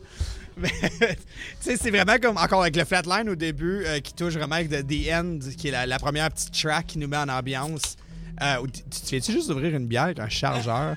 Mais, 0.57 0.71
tu 0.71 1.17
sais, 1.61 1.77
c'est 1.77 1.91
vraiment 1.91 2.17
comme 2.23 2.37
encore 2.37 2.63
avec 2.63 2.77
le 2.77 2.85
flatline 2.85 3.29
au 3.29 3.35
début 3.35 3.85
euh, 3.85 3.99
qui 4.01 4.15
touche 4.15 4.35
vraiment 4.35 4.55
avec 4.57 4.69
The, 4.69 4.87
The 4.87 5.13
End, 5.13 5.39
qui 5.57 5.69
est 5.69 5.73
la, 5.73 5.87
la 5.87 5.99
première 5.99 6.31
petite 6.31 6.53
track 6.53 6.87
qui 6.87 6.99
nous 6.99 7.09
met 7.09 7.17
en 7.17 7.29
ambiance. 7.29 7.97
Euh, 8.43 8.57
tu 8.73 9.01
tu 9.01 9.07
fais-tu 9.07 9.33
juste 9.33 9.51
ouvrir 9.51 9.75
une 9.75 9.87
bière 9.87 10.05
avec 10.05 10.19
un 10.19 10.29
chargeur, 10.29 10.97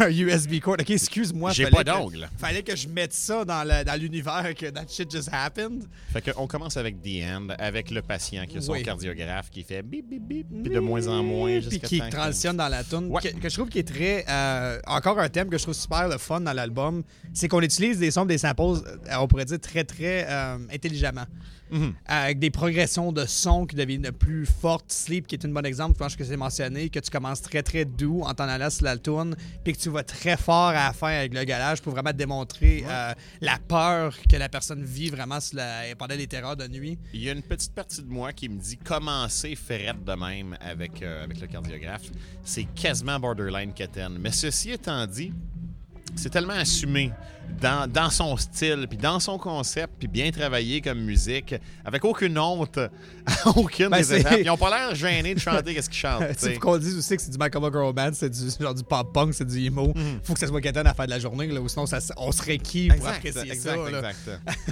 un 0.00 0.10
USB 0.10 0.60
cord? 0.60 0.76
Ok, 0.80 0.90
excuse-moi. 0.90 1.52
J'ai 1.52 1.66
pas 1.66 1.84
d'ongle. 1.84 2.28
Fallait 2.38 2.62
que 2.62 2.74
je 2.76 2.88
mette 2.88 3.12
ça 3.12 3.44
dans 3.44 3.64
le- 3.64 3.84
dans 3.84 4.00
l'univers 4.00 4.52
que 4.56 4.66
that 4.66 4.86
shit 4.88 5.10
just 5.10 5.28
happened. 5.32 5.84
Fait 6.12 6.32
qu'on 6.32 6.46
commence 6.46 6.76
avec 6.76 7.00
The 7.02 7.22
End, 7.24 7.48
avec 7.58 7.90
le 7.90 8.02
patient 8.02 8.44
qui 8.46 8.58
a 8.58 8.60
son 8.60 8.72
Oui. 8.72 8.82
cardiographe 8.82 9.50
qui 9.50 9.62
fait 9.62 9.82
bip, 9.82 10.08
bip, 10.08 10.22
bip, 10.22 10.46
puis 10.64 10.72
de 10.72 10.78
moins 10.80 11.06
en 11.08 11.22
moins 11.22 11.60
Puis 11.60 11.70
jusqu'à 11.70 11.86
qui 11.88 11.98
temps 11.98 12.06
que- 12.06 12.12
transitionne 12.12 12.56
dans 12.56 12.68
la 12.68 12.84
tune. 12.84 13.06
Ouais. 13.08 13.20
Que, 13.22 13.28
que 13.28 13.48
je 13.48 13.54
trouve 13.54 13.68
qui 13.68 13.78
est 13.80 13.88
très. 13.88 14.24
euh, 14.28 14.78
encore 14.86 15.18
un 15.18 15.28
thème 15.28 15.48
que 15.48 15.58
je 15.58 15.62
trouve 15.62 15.74
super 15.74 16.08
le 16.08 16.18
fun 16.18 16.40
dans 16.40 16.52
l'album, 16.52 17.02
c'est 17.32 17.48
qu'on 17.48 17.60
utilise 17.62 17.98
des 17.98 18.10
sons, 18.10 18.24
des 18.24 18.38
samples, 18.38 18.62
euh, 18.62 19.16
on 19.18 19.26
pourrait 19.28 19.44
dire 19.44 19.60
très, 19.60 19.84
très 19.84 20.26
euh, 20.28 20.58
intelligemment. 20.72 21.24
Mhm. 21.72 21.94
Avec 22.06 22.38
des 22.38 22.50
progressions 22.50 23.12
de 23.12 23.24
sons 23.24 23.66
qui 23.66 23.74
deviennent 23.74 24.12
plus 24.12 24.46
fortes. 24.46 24.92
Sleep, 24.92 25.26
qui 25.26 25.34
est 25.36 25.44
un 25.44 25.48
bon 25.48 25.64
exemple, 25.64 25.94
je 25.94 25.98
pense 26.04 26.14
que 26.16 26.22
c'est 26.24 26.36
mentionné, 26.36 26.90
que 26.90 26.98
tu 27.00 27.10
commences 27.10 27.40
très, 27.40 27.62
très 27.62 27.84
doux 27.86 28.20
en 28.22 28.34
t'en 28.34 28.44
allant 28.44 28.68
sur 28.70 28.84
la 28.84 28.98
tune, 28.98 29.34
puis 29.64 29.72
que 29.72 29.78
tu 29.78 29.88
vas 29.88 30.02
très 30.04 30.36
fort 30.36 30.68
à 30.68 30.74
la 30.88 30.92
fin 30.92 31.08
avec 31.08 31.32
le 31.32 31.42
galage 31.44 31.80
pour 31.80 31.92
vraiment 31.92 32.12
démontrer 32.12 32.84
euh, 32.86 33.14
la 33.40 33.58
peur 33.66 34.14
que 34.30 34.36
la 34.36 34.48
personne 34.50 34.84
vit 34.84 35.08
vraiment 35.08 35.40
sur 35.40 35.56
la- 35.56 35.96
pendant 35.98 36.14
les 36.14 36.26
terreurs 36.26 36.56
de 36.56 36.68
nuit. 36.68 36.98
Il 37.14 37.22
y 37.22 37.28
a 37.30 37.32
une 37.32 37.42
petite 37.42 37.72
partie 37.74 38.02
de 38.02 38.08
moi 38.08 38.32
qui 38.34 38.48
me 38.50 38.60
dit 38.60 38.76
commencer 38.76 39.56
ferrette 39.56 40.04
de 40.04 40.12
même 40.12 40.56
avec, 40.60 41.02
euh, 41.02 41.24
avec 41.24 41.40
le 41.40 41.46
cardiographe? 41.46 42.02
C'est 42.44 42.64
quasiment 42.74 43.18
borderline 43.18 43.72
quétaine. 43.72 44.18
Mais 44.20 44.30
ceci 44.32 44.72
étant 44.72 45.06
dit, 45.06 45.32
c'est 46.16 46.28
tellement 46.30 46.52
assumé 46.52 47.10
dans, 47.60 47.88
dans 47.90 48.10
son 48.10 48.36
style, 48.36 48.86
puis 48.88 48.98
dans 48.98 49.20
son 49.20 49.38
concept, 49.38 49.92
puis 49.98 50.08
bien 50.08 50.30
travaillé 50.32 50.80
comme 50.80 50.98
musique, 51.00 51.54
avec 51.84 52.04
aucune 52.04 52.36
honte 52.38 52.78
à 52.78 53.48
aucune 53.56 53.88
Ben, 53.88 53.98
des 53.98 54.14
étapes. 54.14 54.38
Ils 54.42 54.50
ont 54.50 54.56
pas 54.56 54.70
l'air 54.70 54.94
gênés 54.96 55.34
de 55.34 55.38
chanter 55.38 55.72
qu'est-ce 55.74 55.88
qu'ils 55.88 55.98
chantent. 56.00 56.36
Sais. 56.38 56.54
faut 56.54 56.60
qu'on 56.60 56.78
dise 56.78 56.96
aussi 56.98 57.14
que 57.16 57.22
c'est 57.22 57.30
du 57.30 57.38
Michael 57.38 57.62
Romance, 57.72 58.14
c'est 58.14 58.30
du 58.30 58.50
genre 58.60 58.74
du 58.74 58.82
pop 58.82 59.12
punk, 59.12 59.32
c'est 59.34 59.46
du 59.46 59.64
emo. 59.64 59.92
Mhm. 59.94 60.20
Faut 60.24 60.32
que 60.34 60.40
ça 60.40 60.48
soit 60.48 60.60
Gaten 60.60 60.80
à 60.86 60.90
la 60.90 60.94
fin 60.94 61.04
de 61.04 61.10
la 61.10 61.20
journée, 61.20 61.46
là, 61.46 61.60
ou 61.60 61.68
sinon 61.68 61.86
ça, 61.86 61.98
on 62.16 62.32
serait 62.32 62.58
qui 62.58 62.88
pour 62.88 62.96
Exact, 62.96 63.16
apprécier 63.16 63.52
exact, 63.52 63.78
ça. 63.90 64.08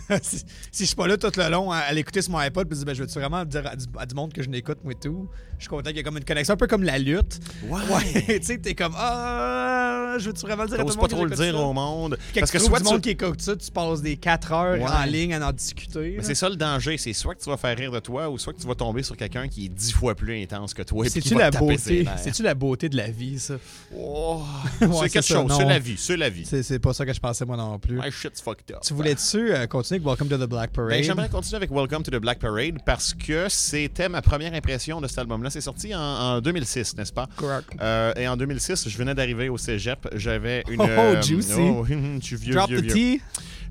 exact. 0.08 0.24
si, 0.24 0.38
si 0.72 0.82
je 0.82 0.84
suis 0.86 0.96
pas 0.96 1.06
là 1.06 1.16
tout 1.16 1.30
le 1.36 1.48
long 1.48 1.70
à, 1.70 1.78
à 1.78 1.92
l'écouter 1.92 2.22
sur 2.22 2.32
mon 2.32 2.38
iPod, 2.38 2.66
puis 2.66 2.74
je 2.76 2.80
dis, 2.80 2.86
ben, 2.86 2.94
je 2.94 3.02
veux-tu 3.02 3.18
vraiment 3.18 3.44
dire 3.44 3.66
à 3.66 3.76
du, 3.76 3.84
à 3.98 4.06
du 4.06 4.14
monde 4.16 4.32
que 4.32 4.42
je 4.42 4.48
n'écoute, 4.48 4.78
moi 4.82 4.92
et 4.92 4.96
tout? 4.96 5.28
Je 5.58 5.64
suis 5.64 5.68
content 5.68 5.90
qu'il 5.90 5.98
y 5.98 6.00
ait 6.00 6.02
comme 6.02 6.16
une 6.16 6.24
connexion, 6.24 6.54
un 6.54 6.56
peu 6.56 6.66
comme 6.66 6.82
la 6.82 6.98
lutte. 6.98 7.38
Ouais. 7.68 8.38
tu 8.40 8.46
sais, 8.46 8.58
t'es 8.58 8.74
comme, 8.74 8.94
ah, 8.96 10.16
je 10.18 10.26
veux-tu 10.26 10.40
vraiment 10.40 10.62
le 10.62 10.70
dire 10.70 10.80
à 10.80 10.84
tout 10.84 10.88
le 10.88 10.94
pas 10.94 11.00
monde 11.02 11.10
trop 11.10 11.24
que 11.24 11.30
le 11.30 11.36
dire 11.36 11.54
ça? 11.54 11.60
au 11.60 11.72
monde. 11.74 12.18
Parce 12.34 12.50
que 12.50 12.58
soit 12.66 12.78
du 12.78 12.84
tu, 12.84 12.90
monde 12.92 13.00
qui 13.00 13.11
écoute 13.11 13.40
ça, 13.40 13.56
tu 13.56 13.70
passes 13.70 14.02
des 14.02 14.16
4 14.16 14.52
heures 14.52 14.78
Ouais. 14.80 14.84
en 14.88 15.04
ligne 15.04 15.34
à 15.34 15.48
en 15.48 15.52
discuter. 15.52 16.14
Mais 16.18 16.22
c'est 16.24 16.34
ça 16.34 16.48
le 16.48 16.56
danger, 16.56 16.96
c'est 16.98 17.12
soit 17.12 17.34
que 17.34 17.42
tu 17.42 17.50
vas 17.50 17.56
faire 17.56 17.76
rire 17.76 17.90
de 17.92 17.98
toi 18.00 18.28
ou 18.30 18.38
soit 18.38 18.52
que 18.52 18.61
tu 18.61 18.66
vas 18.66 18.74
tomber 18.74 19.02
sur 19.02 19.16
quelqu'un 19.16 19.48
qui 19.48 19.66
est 19.66 19.68
dix 19.68 19.92
fois 19.92 20.14
plus 20.14 20.40
intense 20.42 20.74
que 20.74 20.82
toi 20.82 21.06
et 21.06 21.11
puis 21.11 21.20
qui 21.20 21.28
C'est-tu 21.28 21.38
la 21.40 21.50
beauté? 21.50 22.06
la 22.42 22.54
beauté 22.54 22.88
de 22.88 22.96
la 22.96 23.11
vie, 23.11 23.38
ça? 23.38 23.54
Oh, 23.96 24.42
Ouais, 24.80 24.88
c'est 25.02 25.11
quelque 25.11 25.22
ça, 25.24 25.34
chose, 25.34 25.52
c'est 25.56 25.64
la 25.64 25.78
vie, 25.78 25.96
c'est 25.98 26.16
la 26.16 26.28
vie. 26.30 26.44
C'est 26.46 26.78
pas 26.78 26.92
ça 26.92 27.04
que 27.04 27.12
je 27.12 27.20
pensais 27.20 27.44
moi 27.44 27.56
non 27.56 27.78
plus. 27.78 27.96
My 27.98 28.11
shit's 28.11 28.40
fucked 28.40 28.70
up. 28.74 28.80
Tu 28.82 28.94
voulais-tu 28.94 29.52
euh, 29.52 29.66
continuer 29.66 29.96
avec 29.98 30.06
Welcome 30.06 30.28
to 30.28 30.36
the 30.38 30.48
Black 30.48 30.72
Parade? 30.72 30.90
Ben, 30.90 31.04
J'aimerais 31.04 31.28
continuer 31.28 31.56
avec 31.56 31.70
Welcome 31.70 32.02
to 32.02 32.11
the 32.11 32.20
Black 32.20 32.38
Parade 32.38 32.78
parce 32.84 33.12
que 33.14 33.46
c'était 33.48 34.08
ma 34.08 34.22
première 34.22 34.54
impression 34.54 35.00
de 35.00 35.06
cet 35.08 35.18
album-là. 35.18 35.50
C'est 35.50 35.61
sorti 35.61 35.94
en, 35.94 36.00
en 36.00 36.40
2006, 36.40 36.96
n'est-ce 36.96 37.12
pas? 37.12 37.28
Correct. 37.36 37.68
Euh, 37.80 38.12
et 38.16 38.26
en 38.28 38.36
2006, 38.36 38.88
je 38.88 38.96
venais 38.98 39.14
d'arriver 39.14 39.48
au 39.48 39.58
cégep. 39.58 40.08
J'avais 40.14 40.62
une. 40.68 40.80
Oh, 40.90 41.02
euh, 41.02 41.22
juicy. 41.22 41.52
oh, 41.58 41.86
je 42.20 42.20
suis 42.26 42.36
vieux, 42.51 42.59
Drop 42.59 42.68
vieux, 42.70 42.80
the 42.80 42.84
vieux. 42.84 42.92
tea. 42.92 43.20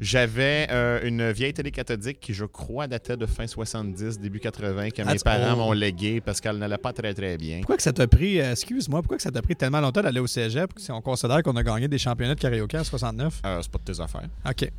J'avais 0.01 0.65
euh, 0.71 1.01
une 1.03 1.29
vieille 1.31 1.53
télé 1.53 1.71
cathodique 1.71 2.21
qui, 2.21 2.33
je 2.33 2.45
crois, 2.45 2.87
datait 2.87 3.17
de 3.17 3.25
fin 3.25 3.45
70, 3.45 4.17
début 4.19 4.39
80, 4.39 4.91
que 4.91 5.01
mes 5.01 5.07
That's 5.09 5.23
parents 5.23 5.57
m'ont 5.57 5.73
légué 5.73 6.21
parce 6.21 6.39
qu'elle 6.39 6.57
n'allait 6.57 6.77
pas 6.77 6.93
très, 6.93 7.13
très 7.13 7.35
bien. 7.37 7.57
Pourquoi 7.57 7.75
que 7.75 7.83
ça 7.83 7.91
t'a 7.91 8.07
pris, 8.07 8.39
euh, 8.39 8.51
excuse-moi, 8.51 9.01
pourquoi 9.01 9.17
que 9.17 9.23
ça 9.23 9.31
t'a 9.31 9.41
pris 9.41 9.57
tellement 9.57 9.81
longtemps 9.81 10.01
d'aller 10.01 10.21
au 10.21 10.27
cégep? 10.27 10.71
Si 10.77 10.89
on 10.93 11.01
considère 11.01 11.43
qu'on 11.43 11.55
a 11.57 11.63
gagné 11.63 11.89
des 11.89 11.97
championnats 11.97 12.35
de 12.35 12.39
karaoké 12.39 12.77
en 12.77 12.83
69? 12.85 13.41
Euh, 13.45 13.59
c'est 13.61 13.71
pas 13.71 13.77
de 13.77 13.91
tes 13.91 13.99
affaires. 13.99 14.29
OK. 14.49 14.71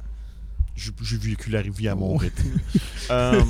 J'ai 0.74 1.16
vécu 1.18 1.51
la 1.51 1.61
vie 1.61 1.88
à 1.88 1.94
mon 1.94 2.16
rythme. 2.16 2.48
Euh, 3.11 3.42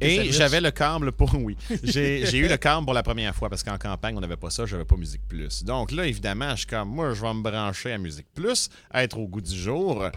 Et 0.00 0.32
j'avais 0.32 0.60
le 0.60 0.70
câble 0.70 1.12
pour. 1.12 1.34
Oui. 1.34 1.56
J'ai 1.82 2.38
eu 2.38 2.48
le 2.48 2.56
câble 2.56 2.84
pour 2.84 2.94
la 2.94 3.02
première 3.02 3.34
fois 3.34 3.48
parce 3.48 3.62
qu'en 3.62 3.78
campagne, 3.78 4.16
on 4.16 4.20
n'avait 4.20 4.36
pas 4.36 4.50
ça, 4.50 4.66
j'avais 4.66 4.84
pas 4.84 4.96
Musique 4.96 5.22
Plus. 5.28 5.64
Donc 5.64 5.92
là, 5.92 6.06
évidemment, 6.06 6.50
je 6.50 6.56
suis 6.56 6.66
comme, 6.66 6.88
moi, 6.88 7.12
je 7.12 7.20
vais 7.20 7.34
me 7.34 7.42
brancher 7.42 7.92
à 7.92 7.98
Musique 7.98 8.26
Plus, 8.34 8.68
être 8.94 9.18
au 9.18 9.26
goût 9.26 9.40
du 9.40 9.56
jour. 9.56 10.10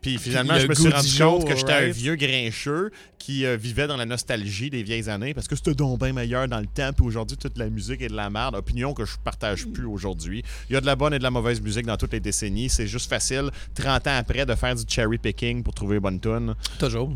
Puis 0.00 0.16
finalement, 0.18 0.54
le 0.54 0.60
je 0.60 0.66
me 0.66 0.74
goût 0.74 0.80
suis 0.80 0.90
du 0.90 0.94
rendu 0.94 1.08
jour, 1.08 1.38
compte 1.40 1.48
que 1.48 1.56
j'étais 1.56 1.72
un 1.72 1.88
vieux 1.88 2.16
grincheux 2.16 2.90
qui 3.18 3.44
euh, 3.44 3.56
vivait 3.56 3.86
dans 3.86 3.98
la 3.98 4.06
nostalgie 4.06 4.70
des 4.70 4.82
vieilles 4.82 5.10
années 5.10 5.34
parce 5.34 5.46
que 5.46 5.56
c'était 5.56 5.74
donc 5.74 6.00
bien 6.00 6.12
meilleur 6.12 6.48
dans 6.48 6.60
le 6.60 6.66
temps. 6.66 6.92
Puis 6.94 7.04
aujourd'hui, 7.04 7.36
toute 7.36 7.58
la 7.58 7.68
musique 7.68 8.00
est 8.00 8.08
de 8.08 8.16
la 8.16 8.30
merde. 8.30 8.54
Opinion 8.54 8.94
que 8.94 9.04
je 9.04 9.16
partage 9.22 9.66
plus 9.66 9.84
aujourd'hui. 9.84 10.42
Il 10.70 10.72
y 10.72 10.76
a 10.76 10.80
de 10.80 10.86
la 10.86 10.96
bonne 10.96 11.12
et 11.12 11.18
de 11.18 11.22
la 11.22 11.30
mauvaise 11.30 11.60
musique 11.60 11.84
dans 11.84 11.96
toutes 11.96 12.12
les 12.12 12.20
décennies. 12.20 12.70
C'est 12.70 12.86
juste 12.86 13.10
facile, 13.10 13.50
30 13.74 14.06
ans 14.06 14.16
après, 14.16 14.46
de 14.46 14.54
faire 14.54 14.74
du 14.74 14.84
cherry 14.88 15.18
picking 15.18 15.62
pour 15.62 15.74
trouver 15.74 15.96
les 15.96 16.00
bonnes 16.00 16.20
tunes. 16.20 16.54
Toujours. 16.78 17.12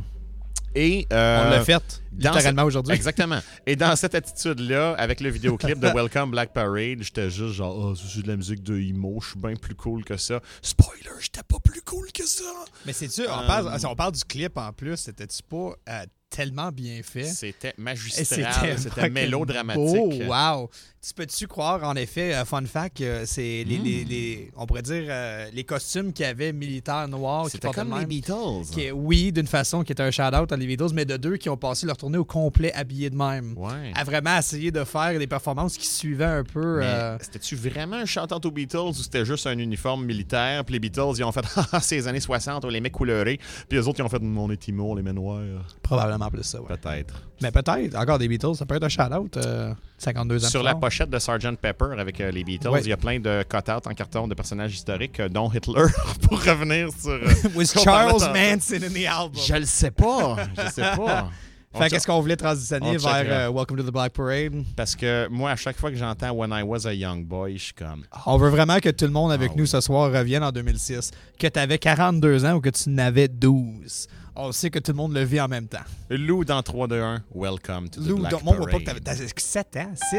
Et, 0.74 1.06
euh, 1.12 1.44
On 1.46 1.50
l'a 1.50 1.64
fait, 1.64 2.02
littéralement 2.16 2.62
ce- 2.62 2.66
aujourd'hui. 2.66 2.94
Exactement. 2.94 3.38
Et 3.66 3.76
dans 3.76 3.94
cette 3.96 4.14
attitude-là, 4.14 4.94
avec 4.98 5.20
le 5.20 5.30
vidéoclip 5.30 5.78
de 5.78 5.86
Welcome 5.94 6.30
Black 6.32 6.52
Parade, 6.52 6.98
j'étais 7.02 7.30
juste 7.30 7.54
genre, 7.54 7.76
oh, 7.76 7.94
c'est 7.94 8.22
de 8.22 8.28
la 8.28 8.36
musique 8.36 8.62
de 8.62 8.76
emo, 8.78 9.20
je 9.20 9.30
suis 9.30 9.38
bien 9.38 9.54
plus 9.54 9.74
cool 9.74 10.04
que 10.04 10.16
ça. 10.16 10.40
Spoiler, 10.62 11.10
j'étais 11.20 11.42
pas 11.46 11.58
plus 11.62 11.82
cool 11.82 12.10
que 12.12 12.26
ça. 12.26 12.44
Mais 12.86 12.92
c'est-tu, 12.92 13.22
on, 13.28 13.40
Euh, 13.42 13.46
parle, 13.46 13.78
si 13.78 13.86
on 13.86 13.94
parle 13.94 14.12
du 14.12 14.24
clip 14.24 14.56
en 14.58 14.72
plus, 14.72 14.96
c'était-tu 14.96 15.42
pas 15.48 15.74
euh, 15.88 16.04
tellement 16.34 16.70
bien 16.72 17.00
fait? 17.02 17.24
C'était 17.24 17.74
magistral, 17.78 18.78
c'était 18.78 19.08
mélodramatique. 19.10 19.84
beau, 19.84 20.10
wow! 20.28 20.68
Tu 21.06 21.12
peux-tu 21.12 21.46
croire, 21.46 21.82
en 21.84 21.94
effet, 21.96 22.34
euh, 22.34 22.46
fun 22.46 22.64
fact, 22.64 23.02
c'est 23.26 23.62
les, 23.68 23.78
Hmm. 23.78 23.84
les- 23.84 24.04
les- 24.04 24.50
on 24.56 24.64
pourrait 24.64 24.80
dire, 24.80 25.04
euh, 25.06 25.50
les 25.52 25.62
costumes 25.64 26.14
qu'il 26.14 26.24
y 26.24 26.28
avait 26.28 26.50
militaires 26.54 27.06
noirs 27.08 27.44
qui 27.44 27.50
C'était 27.50 27.68
comme 27.72 27.94
les 27.98 28.06
Beatles. 28.06 28.64
qui 28.72 28.84
est- 28.84 28.90
oui, 28.90 29.30
d'une 29.30 29.46
façon 29.46 29.84
qui 29.84 29.92
était 29.92 30.02
un 30.02 30.10
shout-out 30.10 30.50
à 30.50 30.56
les 30.56 30.66
Beatles, 30.66 30.94
mais 30.94 31.04
de 31.04 31.18
deux 31.18 31.36
qui 31.36 31.50
ont 31.50 31.58
passé 31.58 31.84
leur 31.86 31.98
tournée 31.98 32.16
au 32.16 32.24
complet 32.24 32.72
habillés 32.72 33.10
de 33.10 33.16
même. 33.16 33.52
Ouais. 33.58 33.92
À 33.94 34.02
vraiment 34.04 34.38
essayer 34.38 34.70
de 34.70 34.82
faire 34.84 35.18
des 35.18 35.26
performances 35.26 35.76
qui 35.76 35.86
suivaient 35.86 36.24
un 36.24 36.42
peu. 36.42 36.82
Euh, 36.82 37.18
C'était-tu 37.20 37.54
vraiment 37.56 37.96
un 37.96 38.06
chantant 38.06 38.40
aux 38.42 38.50
Beatles 38.50 38.78
ou 38.78 38.92
c'était 38.94 39.26
juste 39.26 39.46
un 39.46 39.58
uniforme 39.58 40.06
militaire? 40.06 40.64
Puis 40.64 40.72
les 40.72 40.80
Beatles, 40.80 41.12
ils 41.18 41.24
ont 41.24 41.32
fait 41.32 41.42
Ah, 41.72 41.80
c'est 41.80 41.96
les 41.96 42.08
années 42.08 42.20
60, 42.20 42.64
on 42.64 42.68
les 42.68 42.80
met 42.80 42.88
colorés. 42.90 43.38
Puis 43.68 43.78
les 43.78 43.86
autres, 43.86 44.00
ils 44.00 44.04
ont 44.04 44.08
fait 44.08 44.22
On 44.22 44.50
est 44.50 44.68
on 44.78 44.94
les 44.94 45.02
met 45.02 45.12
noirs. 45.12 45.42
probablement 45.82 46.23
plus 46.30 46.42
ça, 46.42 46.60
ouais. 46.60 46.68
Peut-être. 46.76 47.14
Mais 47.42 47.50
peut-être, 47.50 47.96
encore 47.96 48.18
des 48.18 48.28
Beatles, 48.28 48.54
ça 48.54 48.66
peut 48.66 48.76
être 48.76 48.84
un 48.84 48.88
shout-out 48.88 49.36
euh, 49.36 49.74
52 49.98 50.44
ans 50.44 50.48
Sur 50.48 50.62
la 50.62 50.74
pochette 50.74 51.10
de 51.10 51.18
Sgt. 51.18 51.56
Pepper 51.60 51.98
avec 51.98 52.20
euh, 52.20 52.30
les 52.30 52.44
Beatles, 52.44 52.68
Ouais. 52.68 52.80
il 52.82 52.88
y 52.88 52.92
a 52.92 52.96
plein 52.96 53.18
de 53.20 53.42
cut-outs 53.48 53.86
en 53.88 53.94
carton 53.94 54.28
de 54.28 54.34
personnages 54.34 54.74
historiques, 54.74 55.20
euh, 55.20 55.28
dont 55.28 55.50
Hitler, 55.50 55.84
pour 56.22 56.42
revenir 56.42 56.88
sur. 56.98 57.10
euh, 57.12 57.28
Was 57.54 57.72
Charles. 57.82 58.20
Manson 58.32 58.76
in 58.84 58.90
the 58.90 59.06
album. 59.06 59.40
Je 59.46 59.54
le 59.54 59.66
sais 59.66 59.90
pas. 59.90 60.36
Je 60.56 60.70
sais 60.70 60.82
pas. 60.96 61.28
Fait 61.76 61.90
qu'est-ce 61.90 62.06
qu'on 62.06 62.20
voulait 62.20 62.36
transitionner 62.36 62.94
on 62.94 62.98
vers 62.98 63.48
euh, 63.48 63.50
Welcome 63.52 63.78
to 63.78 63.82
the 63.82 63.90
Black 63.92 64.12
Parade? 64.12 64.62
Parce 64.76 64.94
que 64.94 65.26
moi, 65.28 65.50
à 65.50 65.56
chaque 65.56 65.76
fois 65.76 65.90
que 65.90 65.96
j'entends 65.96 66.30
When 66.30 66.52
I 66.52 66.62
Was 66.62 66.86
a 66.86 66.94
Young 66.94 67.24
Boy, 67.26 67.58
je 67.58 67.64
suis 67.64 67.74
comme. 67.74 68.04
On 68.26 68.36
veut 68.38 68.48
vraiment 68.48 68.78
que 68.78 68.90
tout 68.90 69.06
le 69.06 69.10
monde 69.10 69.32
avec 69.32 69.50
Ah 69.50 69.54
nous 69.56 69.64
oui. 69.64 69.68
ce 69.68 69.80
soir 69.80 70.12
revienne 70.12 70.44
en 70.44 70.52
2006. 70.52 71.10
Que 71.36 71.48
tu 71.48 71.58
avais 71.58 71.78
42 71.78 72.44
ans 72.44 72.52
ou 72.52 72.60
que 72.60 72.68
tu 72.70 72.90
n'avais 72.90 73.26
12. 73.26 74.06
On 74.36 74.50
sait 74.52 74.70
que 74.70 74.80
tout 74.80 74.90
le 74.90 74.96
monde 74.96 75.14
le 75.14 75.22
vit 75.22 75.40
en 75.40 75.46
même 75.48 75.68
temps. 75.68 75.84
Lou 76.10 76.44
dans 76.44 76.62
3, 76.62 76.88
2, 76.88 77.00
1, 77.00 77.22
Welcome 77.34 77.88
to 77.88 78.00
the 78.00 78.06
Lou, 78.06 78.18
Black 78.18 78.32
donc, 78.32 78.42
moi, 78.42 78.54
on 78.54 78.56
voit 78.56 78.66
pas 78.66 78.78
que 78.78 78.84
Parade. 78.84 79.04
t'avais 79.04 79.18
t'avais 79.18 79.32
7 79.36 79.76
ans, 79.76 79.92
6? 80.10 80.16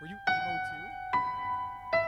Were 0.00 0.08
you 0.08 0.16
emo 0.26 0.58
too? 0.70 1.98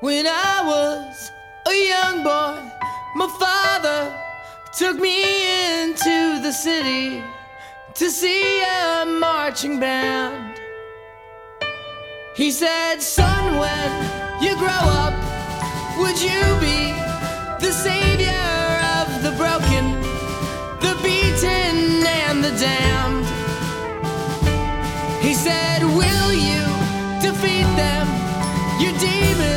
When 0.00 0.26
I 0.26 0.60
was 0.66 1.30
a 1.66 1.74
young 1.74 2.22
boy, 2.22 2.60
my 3.16 3.28
father 3.38 4.12
took 4.76 4.98
me 5.00 5.82
into 5.82 6.40
the 6.42 6.52
city 6.52 7.22
to 7.94 8.10
see 8.10 8.60
a 8.62 9.04
marching 9.06 9.80
band. 9.80 10.53
He 12.34 12.50
said, 12.50 13.00
Son, 13.00 13.58
when 13.60 14.42
you 14.42 14.56
grow 14.56 14.66
up, 14.66 15.14
would 16.00 16.20
you 16.20 16.42
be 16.58 16.90
the 17.64 17.70
savior 17.70 18.50
of 18.98 19.22
the 19.22 19.30
broken, 19.38 19.92
the 20.80 20.98
beaten, 21.00 22.04
and 22.04 22.42
the 22.42 22.50
damned? 22.58 23.24
He 25.22 25.32
said, 25.32 25.84
Will 25.84 26.32
you 26.34 26.64
defeat 27.22 27.70
them, 27.78 28.08
your 28.82 28.98
demons, 28.98 29.53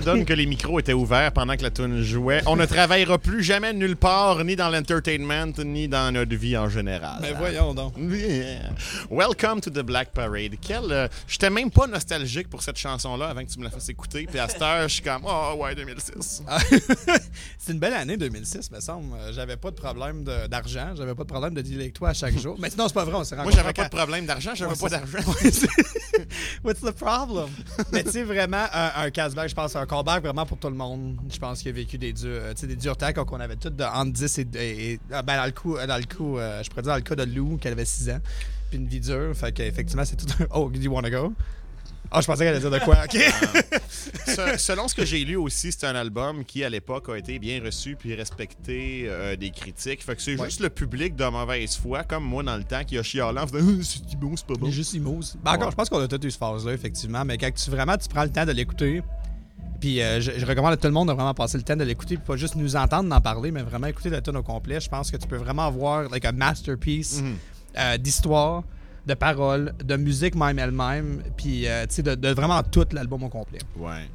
se 0.00 0.04
donne 0.04 0.24
que 0.24 0.32
les 0.32 0.46
micros 0.46 0.78
étaient 0.80 0.92
ouverts 0.92 1.32
pendant 1.32 1.56
que 1.56 1.62
la 1.62 1.70
tune 1.70 2.02
jouait, 2.02 2.42
on 2.46 2.56
ne 2.56 2.66
travaillera 2.66 3.18
plus 3.18 3.42
jamais 3.42 3.72
nulle 3.72 3.96
part, 3.96 4.44
ni 4.44 4.56
dans 4.56 4.68
l'entertainment, 4.70 5.52
ni 5.64 5.88
dans 5.88 6.12
notre 6.12 6.34
vie 6.34 6.56
en 6.56 6.68
général. 6.68 7.18
Mais 7.20 7.32
voyons 7.32 7.74
donc. 7.74 7.94
Yeah. 7.98 8.70
Welcome 9.10 9.60
to 9.60 9.70
the 9.70 9.80
Black 9.82 10.10
Parade. 10.12 10.54
Quel, 10.60 10.90
euh, 10.90 11.08
j'étais 11.26 11.50
même 11.50 11.70
pas 11.70 11.86
nostalgique 11.86 12.48
pour 12.48 12.62
cette 12.62 12.78
chanson-là 12.78 13.26
avant 13.28 13.44
que 13.44 13.50
tu 13.50 13.58
me 13.58 13.64
la 13.64 13.70
fasses 13.70 13.88
écouter. 13.88 14.26
Puis 14.28 14.38
à 14.38 14.48
cette 14.48 14.62
heure, 14.62 14.88
je 14.88 14.94
suis 14.94 15.02
comme, 15.02 15.22
oh 15.24 15.54
ouais, 15.58 15.74
2006. 15.74 16.42
Ah, 16.46 16.58
c'est 17.58 17.72
une 17.72 17.78
belle 17.78 17.94
année 17.94 18.16
2006, 18.16 18.70
me 18.70 18.80
semble. 18.80 19.14
Euh, 19.14 19.32
J'avais 19.32 19.56
pas 19.56 19.70
de 19.70 19.76
problème 19.76 20.24
d'argent, 20.48 20.94
j'avais 20.96 21.14
pas 21.14 21.22
de 21.24 21.28
problème 21.28 21.54
de 21.54 21.62
dealer 21.62 21.82
avec 21.82 21.94
toi 21.94 22.10
à 22.10 22.14
chaque 22.14 22.38
jour. 22.38 22.56
Mais 22.58 22.70
sinon, 22.70 22.88
c'est 22.88 22.94
pas 22.94 23.04
vrai, 23.04 23.14
on 23.16 23.24
s'est 23.24 23.36
Moi, 23.36 23.50
j'avais 23.52 23.72
pas 23.72 23.84
de 23.84 23.96
problème 23.96 24.26
d'argent, 24.26 24.52
j'avais 24.54 24.72
Ouais, 24.72 24.78
pas 24.78 24.88
d'argent. 24.88 25.18
What's 26.64 26.80
the 26.80 26.92
problem? 26.92 27.48
Mais 27.92 28.04
tu 28.04 28.10
sais, 28.10 28.22
vraiment, 28.24 28.64
un, 28.72 28.90
un 28.96 29.10
casse-back, 29.10 29.48
je 29.48 29.54
pense, 29.54 29.76
un 29.76 29.86
callback 29.88 30.22
vraiment 30.22 30.46
pour 30.46 30.58
tout 30.58 30.68
le 30.68 30.74
monde. 30.76 31.16
Je 31.32 31.38
pense 31.38 31.60
qu'il 31.60 31.70
a 31.70 31.72
vécu 31.72 31.98
des 31.98 32.12
durs, 32.12 32.28
euh, 32.30 32.54
tu 32.54 32.60
sais, 32.60 32.66
des 32.66 32.76
durs 32.76 32.96
temps 32.96 33.12
qu'on 33.12 33.40
avait 33.40 33.56
tous 33.56 33.70
de 33.70 33.82
entre 33.84 34.12
10 34.12 34.38
et. 34.38 34.46
et- 34.54 34.92
et- 34.92 35.00
ah, 35.12 35.22
ben, 35.22 35.36
dans 35.38 35.46
le 35.46 35.52
coup, 35.52 35.76
dans 35.76 35.96
le 35.96 36.04
coup 36.16 36.38
euh, 36.38 36.62
je 36.62 36.68
pourrais 36.70 36.82
dire 36.82 36.92
dans 36.92 36.96
le 36.96 37.02
cas 37.02 37.16
de 37.16 37.24
Lou, 37.24 37.56
qu'elle 37.56 37.72
avait 37.72 37.84
6 37.84 38.10
ans, 38.10 38.20
puis 38.70 38.78
une 38.78 38.86
vie 38.86 39.00
dure. 39.00 39.32
Fait 39.34 39.50
qu'effectivement, 39.52 40.04
c'est 40.04 40.16
tout 40.16 40.26
un. 40.40 40.46
Oh, 40.54 40.70
do 40.72 40.78
you 40.80 40.92
wanna 40.92 41.10
go? 41.10 41.32
Ah, 42.10 42.22
je 42.22 42.26
pensais 42.26 42.38
qu'elle 42.38 42.54
allait 42.54 42.60
dire 42.60 42.70
de 42.70 42.78
quoi, 42.78 42.96
ok? 43.04 43.18
Se- 44.26 44.56
Selon 44.58 44.88
ce 44.88 44.94
que 44.94 45.04
j'ai 45.04 45.22
lu 45.26 45.36
aussi, 45.36 45.72
c'est 45.72 45.84
un 45.84 45.94
album 45.94 46.42
qui, 46.44 46.64
à 46.64 46.70
l'époque, 46.70 47.08
a 47.10 47.16
été 47.18 47.38
bien 47.38 47.62
reçu 47.62 47.96
puis 47.96 48.14
respecté 48.14 49.04
euh, 49.06 49.36
des 49.36 49.50
critiques. 49.50 50.02
Fait 50.02 50.16
que 50.16 50.22
c'est 50.22 50.38
Ouais. 50.38 50.46
juste 50.46 50.60
le 50.60 50.70
public 50.70 51.16
de 51.16 51.24
mauvaise 51.26 51.76
foi, 51.76 52.04
comme 52.04 52.24
moi 52.24 52.42
dans 52.42 52.56
le 52.56 52.64
temps, 52.64 52.82
qui 52.84 52.96
a 52.96 53.02
chialé 53.02 53.38
en 53.38 53.46
faisant 53.46 53.58
c'est 53.82 54.16
bon, 54.18 54.34
c'est 54.36 54.46
pas 54.46 54.54
Il 54.54 54.60
bon. 54.60 54.68
est 54.68 54.72
juste 54.72 54.94
immense. 54.94 55.36
Ben, 55.44 55.52
encore, 55.52 55.66
Ouais. 55.66 55.70
je 55.72 55.76
pense 55.76 55.88
qu'on 55.90 56.00
a 56.00 56.08
tous 56.08 56.26
eu 56.26 56.30
cette 56.30 56.40
phase-là, 56.40 56.72
effectivement. 56.72 57.24
Mais 57.26 57.36
quand 57.36 57.50
tu 57.54 57.70
vraiment 57.70 57.98
tu 57.98 58.08
prends 58.08 58.24
le 58.24 58.30
temps 58.30 58.46
de 58.46 58.52
l'écouter, 58.52 59.02
puis 59.80 60.00
euh, 60.02 60.20
je, 60.20 60.32
je 60.36 60.44
recommande 60.46 60.72
à 60.72 60.76
tout 60.76 60.86
le 60.88 60.92
monde 60.92 61.08
de 61.08 61.12
vraiment 61.14 61.34
passer 61.34 61.56
le 61.58 61.62
temps 61.64 61.76
de 61.76 61.84
l'écouter, 61.84 62.16
puis 62.16 62.24
pas 62.26 62.36
juste 62.36 62.56
nous 62.56 62.76
entendre 62.76 63.14
en 63.14 63.20
parler, 63.20 63.50
mais 63.50 63.62
vraiment 63.62 63.86
écouter 63.86 64.10
le 64.10 64.20
tune 64.20 64.36
au 64.36 64.42
complet. 64.42 64.80
Je 64.80 64.88
pense 64.88 65.10
que 65.10 65.16
tu 65.16 65.26
peux 65.26 65.36
vraiment 65.36 65.66
avoir 65.66 66.08
like, 66.10 66.24
un 66.24 66.32
masterpiece 66.32 67.22
Mhm. 67.22 67.36
euh, 67.78 67.96
d'histoire, 67.98 68.64
de 69.06 69.14
paroles, 69.14 69.72
de 69.82 69.96
musique 69.96 70.34
même 70.34 70.58
elle-même, 70.58 71.22
puis 71.36 71.66
euh, 71.66 71.86
tu 71.86 71.94
sais, 71.96 72.02
de, 72.02 72.14
de 72.14 72.28
vraiment 72.30 72.62
tout 72.62 72.86
l'album 72.92 73.22
au 73.22 73.28
complet. 73.28 73.60
Ouais. 73.76 74.08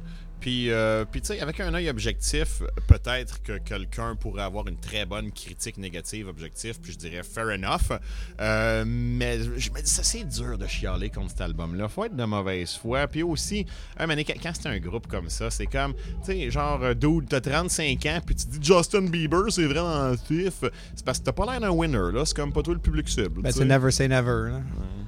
Puis, 0.44 0.70
euh, 0.70 1.06
puis 1.10 1.22
tu 1.22 1.28
sais, 1.28 1.40
avec 1.40 1.58
un 1.60 1.72
œil 1.72 1.88
objectif, 1.88 2.62
peut-être 2.86 3.42
que 3.42 3.56
quelqu'un 3.56 4.14
pourrait 4.14 4.42
avoir 4.42 4.68
une 4.68 4.76
très 4.76 5.06
bonne 5.06 5.32
critique 5.32 5.78
négative 5.78 6.28
objectif, 6.28 6.78
puis 6.82 6.92
je 6.92 6.98
dirais 6.98 7.22
fair 7.22 7.48
enough. 7.48 7.98
Euh, 8.42 8.84
mais 8.86 9.38
je 9.42 9.70
me 9.70 9.80
dis, 9.80 9.90
ça 9.90 10.02
c'est 10.02 10.24
dur 10.24 10.58
de 10.58 10.66
chialer 10.66 11.08
contre 11.08 11.30
cet 11.30 11.40
album-là. 11.40 11.88
Faut 11.88 12.04
être 12.04 12.14
de 12.14 12.24
mauvaise 12.24 12.74
foi. 12.74 13.06
Puis 13.06 13.22
aussi, 13.22 13.64
un 13.96 14.06
quand 14.06 14.52
c'est 14.52 14.68
un 14.68 14.78
groupe 14.80 15.06
comme 15.06 15.30
ça, 15.30 15.50
c'est 15.50 15.64
comme, 15.64 15.94
tu 15.94 16.32
sais, 16.32 16.50
genre, 16.50 16.82
euh, 16.82 16.92
dude, 16.92 17.26
t'as 17.26 17.40
35 17.40 18.04
ans, 18.04 18.18
puis 18.26 18.34
tu 18.34 18.46
dis 18.46 18.58
Justin 18.60 19.06
Bieber, 19.06 19.50
c'est 19.50 19.64
vraiment 19.64 20.14
tif. 20.14 20.62
C'est 20.94 21.04
parce 21.06 21.20
que 21.20 21.24
t'as 21.24 21.32
pas 21.32 21.46
l'air 21.46 21.60
d'un 21.60 21.70
winner, 21.70 22.12
là. 22.12 22.26
C'est 22.26 22.36
comme 22.36 22.52
pas 22.52 22.60
toi 22.60 22.74
le 22.74 22.80
public 22.80 23.08
cible. 23.08 23.40
Ben, 23.40 23.50
tu 23.50 23.60
c'est 23.60 23.64
never 23.64 23.90
say 23.90 24.08
never. 24.08 24.50
là. 24.50 24.60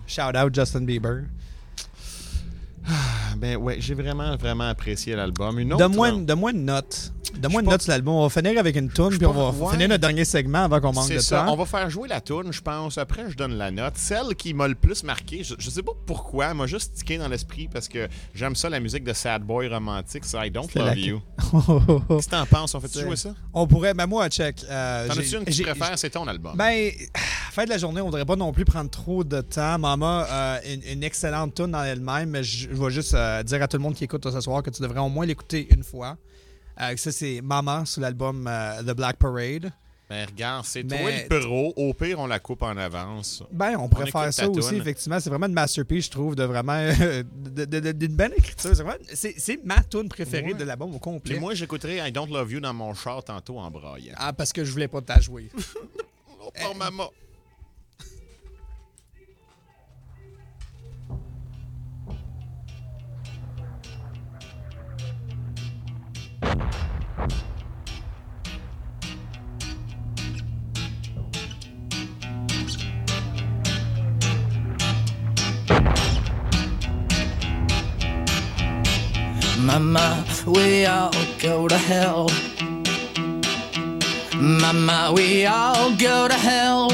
Shout 0.06 0.34
out 0.34 0.54
Justin 0.54 0.86
Bieber. 0.86 1.24
Ben 3.38 3.56
ouais, 3.56 3.76
j'ai 3.80 3.94
vraiment, 3.94 4.36
vraiment 4.36 4.68
apprécié 4.68 5.14
l'album. 5.14 5.58
Une 5.58 5.72
autre. 5.72 5.78
Donne-moi 5.86 6.08
une, 6.10 6.24
donne-moi 6.26 6.52
une 6.52 6.64
note. 6.64 7.12
Donne-moi 7.38 7.60
une 7.62 7.68
note 7.68 7.82
sur 7.82 7.90
l'album. 7.90 8.14
On 8.14 8.26
va 8.26 8.30
finir 8.30 8.58
avec 8.58 8.76
une 8.76 8.88
tune, 8.90 9.10
puis 9.10 9.26
on 9.26 9.32
va 9.32 9.50
ouais. 9.50 9.72
finir 9.72 9.88
notre 9.88 10.00
dernier 10.00 10.24
segment 10.24 10.64
avant 10.64 10.80
qu'on 10.80 10.92
manque 10.92 11.08
C'est 11.08 11.16
de 11.16 11.20
ça. 11.20 11.42
temps. 11.44 11.52
On 11.52 11.56
va 11.56 11.66
faire 11.66 11.90
jouer 11.90 12.08
la 12.08 12.20
tune, 12.20 12.50
je 12.50 12.60
pense. 12.62 12.96
Après, 12.96 13.24
je 13.28 13.36
donne 13.36 13.54
la 13.58 13.70
note. 13.70 13.94
Celle 13.96 14.34
qui 14.36 14.54
m'a 14.54 14.68
le 14.68 14.74
plus 14.74 15.02
marqué, 15.02 15.44
je, 15.44 15.54
je 15.58 15.68
sais 15.68 15.82
pas 15.82 15.92
pourquoi, 16.06 16.46
elle 16.46 16.54
m'a 16.56 16.66
juste 16.66 16.94
tiqué 16.94 17.18
dans 17.18 17.28
l'esprit 17.28 17.68
parce 17.70 17.88
que 17.88 18.08
j'aime 18.34 18.54
ça, 18.56 18.70
la 18.70 18.80
musique 18.80 19.04
de 19.04 19.12
Sad 19.12 19.42
Boy 19.42 19.68
romantique. 19.68 20.24
C'est 20.24 20.46
I 20.46 20.50
Don't 20.50 20.68
Love 20.74 20.86
la- 20.86 20.94
You. 20.94 21.20
Qu'est-ce 22.08 22.26
que 22.26 22.30
t'en 22.30 22.46
penses? 22.46 22.74
On 22.74 22.80
fait-tu 22.80 22.98
C'est- 23.00 23.04
jouer 23.04 23.16
ça? 23.16 23.34
On 23.52 23.66
pourrait, 23.66 23.92
ben 23.92 24.06
moi, 24.06 24.28
check. 24.30 24.64
euh, 24.70 25.08
T'en 25.08 25.14
as-tu 25.14 25.36
une 25.36 25.44
que 25.44 25.50
tu 25.50 25.62
préfères? 25.62 25.98
C'est 25.98 26.10
ton 26.10 26.26
album. 26.26 26.56
Ben, 26.56 26.90
fin 27.52 27.64
de 27.64 27.70
la 27.70 27.78
journée, 27.78 28.00
on 28.00 28.06
voudrait 28.06 28.24
pas 28.24 28.36
non 28.36 28.52
plus 28.52 28.64
prendre 28.64 28.88
trop 28.88 29.24
de 29.24 29.40
temps. 29.42 29.78
Maman, 29.78 30.24
euh, 30.30 30.58
une, 30.72 30.92
une 30.92 31.02
excellente 31.04 31.54
tune 31.54 31.72
dans 31.72 31.82
elle-même, 31.84 32.30
mais 32.30 32.42
je, 32.44 32.68
je 32.76 32.84
vais 32.84 32.90
juste 32.90 33.14
euh, 33.14 33.42
dire 33.42 33.62
à 33.62 33.68
tout 33.68 33.76
le 33.76 33.82
monde 33.82 33.94
qui 33.94 34.04
écoute 34.04 34.30
ce 34.30 34.40
soir 34.40 34.62
que 34.62 34.70
tu 34.70 34.82
devrais 34.82 35.00
au 35.00 35.08
moins 35.08 35.26
l'écouter 35.26 35.66
une 35.74 35.82
fois. 35.82 36.16
Euh, 36.80 36.94
ça, 36.96 37.10
c'est 37.10 37.40
Maman 37.42 37.84
sur 37.86 38.02
l'album 38.02 38.46
euh, 38.46 38.82
The 38.82 38.94
Black 38.94 39.16
Parade. 39.16 39.72
Ben 40.08 40.24
regarde, 40.24 40.64
c'est 40.64 40.84
toi 40.84 40.98
le 41.00 41.40
pro. 41.40 41.72
Au 41.74 41.92
pire, 41.92 42.20
on 42.20 42.28
la 42.28 42.38
coupe 42.38 42.62
en 42.62 42.76
avance. 42.76 43.42
Ben, 43.50 43.76
on 43.76 43.88
pourrait 43.88 44.08
faire 44.08 44.32
ça 44.32 44.48
aussi, 44.48 44.76
effectivement. 44.76 45.18
C'est 45.18 45.30
vraiment 45.30 45.46
une 45.46 45.52
masterpiece, 45.52 46.04
je 46.04 46.10
trouve, 46.12 46.36
de 46.36 46.44
vraiment. 46.44 46.80
d'une 47.56 48.14
belle 48.14 48.34
écriture. 48.36 48.70
C'est 49.12 49.64
ma 49.64 49.82
tune 49.82 50.08
préférée 50.08 50.54
de 50.54 50.62
l'album 50.62 50.94
au 50.94 51.00
complet. 51.00 51.40
Moi, 51.40 51.54
j'écouterai 51.54 52.06
I 52.08 52.12
Don't 52.12 52.30
Love 52.30 52.52
You 52.52 52.60
dans 52.60 52.74
mon 52.74 52.94
char 52.94 53.24
tantôt 53.24 53.58
en 53.58 53.68
braillant. 53.68 54.14
Ah, 54.16 54.32
parce 54.32 54.52
que 54.52 54.64
je 54.64 54.70
voulais 54.70 54.86
pas 54.86 55.00
t'en 55.00 55.20
jouer. 55.20 55.50
Oh, 56.64 56.74
maman. 56.78 57.10
Mama, 79.66 80.24
we 80.46 80.86
all 80.86 81.12
go 81.38 81.66
to 81.68 81.76
hell. 81.76 82.30
Mama, 84.36 85.12
we 85.14 85.44
all 85.44 85.94
go 85.96 86.28
to 86.28 86.34
hell. 86.34 86.90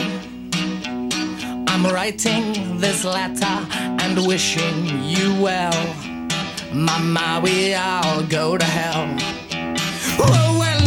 I'm 1.68 1.84
writing 1.86 2.78
this 2.78 3.05
letter 3.05 3.66
and 4.03 4.26
wishing 4.26 5.05
you 5.05 5.40
well. 5.40 5.94
Mama, 6.72 7.40
we 7.44 7.74
all 7.74 8.22
go 8.22 8.57
to 8.57 8.64
hell. 8.64 9.32
Oh, 10.18 10.58
well, 10.58 10.82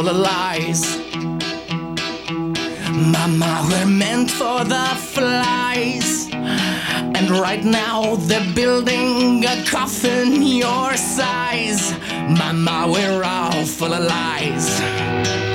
full 0.00 0.08
of 0.08 0.16
lies. 0.16 0.96
Mama, 2.90 3.66
we're 3.68 3.84
meant 3.84 4.30
for 4.30 4.64
the 4.64 4.86
flies. 4.96 6.30
And 6.32 7.30
right 7.30 7.62
now 7.62 8.16
they're 8.16 8.54
building 8.54 9.44
a 9.44 9.62
coffin 9.66 10.42
your 10.42 10.96
size. 10.96 11.92
Mama, 12.40 12.86
we're 12.90 13.22
all 13.22 13.66
full 13.66 13.92
of 13.92 14.02
lies. 14.02 15.49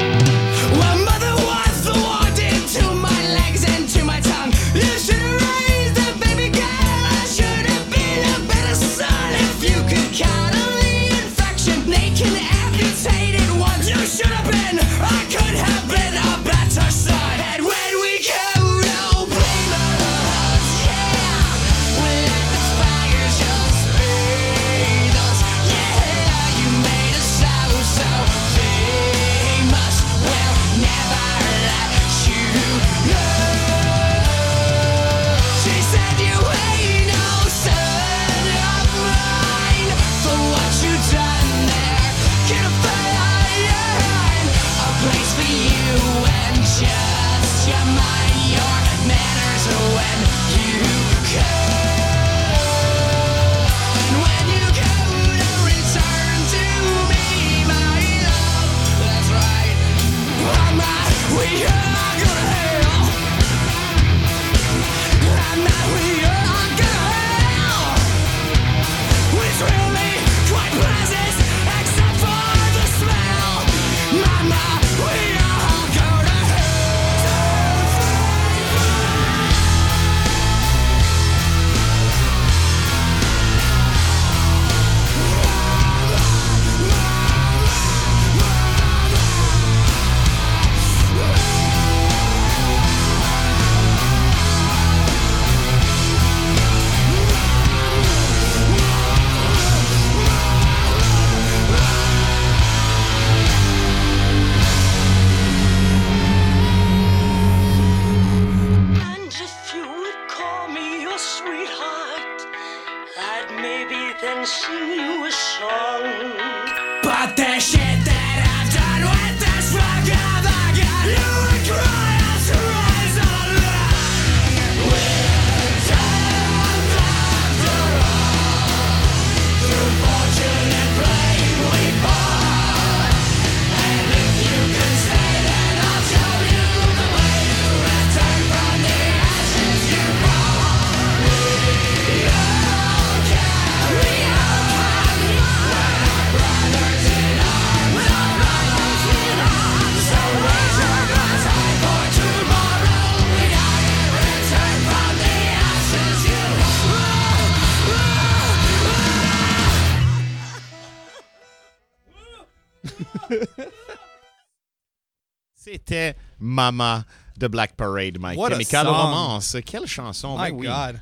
Mama 166.55 167.05
de 167.37 167.47
Black 167.47 167.75
Parade, 167.75 168.17
My 168.19 168.35
What 168.35 168.47
a 168.47 168.49
Chemical 168.51 168.85
song. 168.85 168.95
Romance. 168.95 169.57
Quelle 169.65 169.85
chanson, 169.87 170.37
My 170.37 170.51
ben 170.51 170.55
oui. 170.57 170.67
God. 170.67 171.01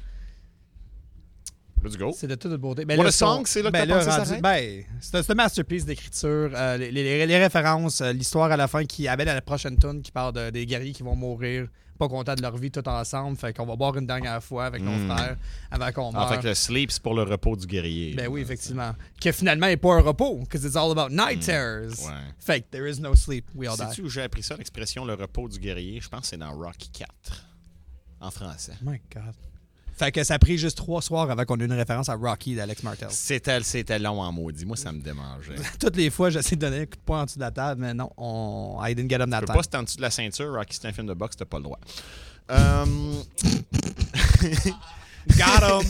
Let's 1.83 1.97
go. 1.97 2.13
C'est 2.17 2.27
de 2.27 2.35
toute 2.35 2.53
beauté. 2.55 2.85
Ben 2.85 2.97
What 2.97 3.03
là, 3.03 3.09
a 3.09 3.11
song, 3.11 3.43
c'est 3.45 3.61
là 3.61 3.67
que 3.69 3.73
ben 3.73 3.87
t'as 3.87 4.05
pensé 4.05 4.31
rendu-? 4.31 4.41
Ben, 4.41 4.83
c'est 5.01 5.29
un, 5.29 5.33
masterpiece 5.35 5.85
d'écriture. 5.85 6.49
euh, 6.53 6.77
les, 6.77 6.91
les- 6.91 7.25
les 7.25 7.37
références, 7.37 7.99
euh, 7.99 8.13
l'histoire 8.13 8.49
à 8.51 8.55
la 8.57 8.69
fin 8.69 8.85
qui 8.85 9.05
amène 9.09 9.27
à 9.27 9.33
la 9.33 9.41
prochaine 9.41 9.77
tune 9.77 10.01
qui 10.01 10.11
parle 10.11 10.31
de- 10.33 10.49
des 10.49 10.65
guerriers 10.65 10.93
qui 10.93 11.03
vont 11.03 11.15
mourir, 11.15 11.67
pas 12.03 12.09
contents 12.09 12.35
de 12.35 12.41
leur 12.41 12.55
vie 12.57 12.71
tout 12.71 12.87
ensemble. 12.87 13.37
Fait 13.37 13.53
qu'on 13.53 13.65
va 13.65 13.75
boire 13.75 13.97
une 13.97 14.05
dernière 14.07 14.43
fois 14.43 14.65
avec 14.65 14.81
nos 14.81 14.91
Mm. 14.91 15.09
frères 15.09 15.37
avant 15.71 15.91
qu'on 15.91 16.01
En 16.09 16.11
meure. 16.11 16.29
fait, 16.29 16.43
le 16.43 16.53
sleep, 16.53 16.91
c'est 16.91 17.01
pour 17.01 17.13
le 17.13 17.23
repos 17.23 17.55
du 17.55 17.65
guerrier. 17.67 18.13
Ben 18.15 18.27
oui, 18.27 18.41
effectivement. 18.41 18.93
Que 19.21 19.31
finalement 19.31 19.67
n'est 19.67 19.77
pas 19.77 19.93
un 19.95 20.01
repos, 20.01 20.39
because 20.39 20.63
it's 20.65 20.75
all 20.75 20.91
about 20.91 21.09
night 21.13 21.39
terrors. 21.45 21.99
Mm. 22.01 22.07
Ouais. 22.07 22.13
Fait 22.39 22.61
que 22.61 22.67
there 22.71 22.89
is 22.89 22.99
no 22.99 23.15
sleep, 23.15 23.45
we 23.55 23.67
all 23.69 23.77
die. 23.77 23.83
Sais-tu 23.89 24.01
où 24.03 24.09
j'ai 24.09 24.21
appris 24.23 24.43
ça, 24.43 24.55
l'expression 24.57 25.05
le 25.05 25.13
repos 25.13 25.47
du 25.47 25.59
guerrier? 25.59 25.99
Je 26.01 26.09
pense 26.09 26.21
que 26.21 26.27
c'est 26.27 26.37
dans 26.37 26.51
Rocky 26.53 26.89
4. 26.89 27.09
En 28.21 28.31
français. 28.31 28.73
My 28.81 28.99
God. 29.13 29.33
Fait 29.95 30.11
que 30.11 30.23
ça 30.23 30.35
a 30.35 30.39
pris 30.39 30.57
juste 30.57 30.77
trois 30.77 31.01
soirs 31.01 31.29
avant 31.29 31.45
qu'on 31.45 31.59
ait 31.59 31.65
une 31.65 31.73
référence 31.73 32.09
à 32.09 32.15
Rocky 32.15 32.55
d'Alex 32.55 32.83
Martel. 32.83 33.07
C'était, 33.11 33.61
c'était 33.61 33.99
long 33.99 34.21
en 34.21 34.31
maudit. 34.31 34.65
Moi, 34.65 34.75
ça 34.75 34.91
me 34.91 35.01
démangeait. 35.01 35.55
Toutes 35.79 35.95
les 35.95 36.09
fois, 36.09 36.29
j'essaie 36.29 36.55
de 36.55 36.61
donner 36.61 36.81
un 36.81 36.85
coup 36.85 36.95
de 36.95 37.01
poing 37.05 37.21
en 37.21 37.25
dessous 37.25 37.37
de 37.37 37.43
la 37.43 37.51
table, 37.51 37.81
mais 37.81 37.93
non, 37.93 38.09
on... 38.17 38.79
I 38.83 38.95
didn't 38.95 39.09
get 39.09 39.23
him 39.23 39.29
that 39.29 39.41
time. 39.41 39.55
pas 39.55 39.63
se 39.63 39.77
en 39.77 39.83
dessous 39.83 39.97
de 39.97 40.01
la 40.01 40.09
ceinture. 40.09 40.53
Rocky, 40.53 40.77
c'est 40.79 40.87
un 40.87 40.93
film 40.93 41.07
de 41.07 41.13
boxe, 41.13 41.35
t'as 41.35 41.45
pas 41.45 41.57
le 41.57 41.63
droit. 41.63 41.79
Euh, 42.51 42.85
Got 45.27 45.63
him! 45.63 45.83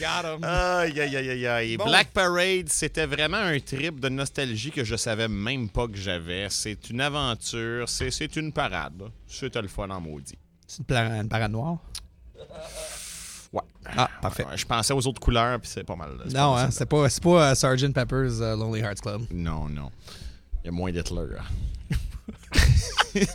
Got 0.00 0.24
him! 0.24 0.44
Aïe, 0.44 1.00
aïe, 1.00 1.16
aïe, 1.16 1.30
aïe, 1.30 1.46
aïe. 1.46 1.76
Bon. 1.76 1.84
Black 1.84 2.08
Parade, 2.12 2.68
c'était 2.68 3.06
vraiment 3.06 3.36
un 3.36 3.60
trip 3.60 4.00
de 4.00 4.08
nostalgie 4.08 4.70
que 4.70 4.82
je 4.82 4.96
savais 4.96 5.28
même 5.28 5.68
pas 5.68 5.86
que 5.88 5.96
j'avais. 5.96 6.46
C'est 6.48 6.88
une 6.88 7.02
aventure, 7.02 7.86
c'est, 7.88 8.10
c'est 8.10 8.34
une 8.36 8.52
parade. 8.52 9.02
C'était 9.26 9.60
le 9.60 9.68
fun 9.68 9.90
en 9.90 10.00
maudit. 10.00 10.38
C'est 10.66 10.88
une, 10.90 10.96
une 10.96 11.28
parade 11.28 11.52
noire? 11.52 11.78
Ouais. 13.52 13.62
Ah, 13.96 14.10
parfait. 14.20 14.44
Ouais, 14.44 14.56
je 14.56 14.66
pensais 14.66 14.92
aux 14.92 15.06
autres 15.06 15.20
couleurs, 15.20 15.60
puis 15.60 15.70
c'est 15.72 15.84
pas 15.84 15.96
mal. 15.96 16.16
pas 16.16 16.24
Non, 16.30 16.56
hein, 16.56 16.70
c'est 16.70 16.86
pas, 16.86 17.08
c'est 17.08 17.22
pas 17.22 17.50
euh, 17.50 17.54
Sgt. 17.54 17.92
Pepper's 17.92 18.40
euh, 18.40 18.56
Lonely 18.56 18.80
Hearts 18.80 19.00
Club. 19.00 19.22
Non, 19.32 19.68
non. 19.68 19.90
Il 20.62 20.66
y 20.66 20.68
a 20.68 20.72
moins 20.72 20.90
d'Hitler. 20.90 21.26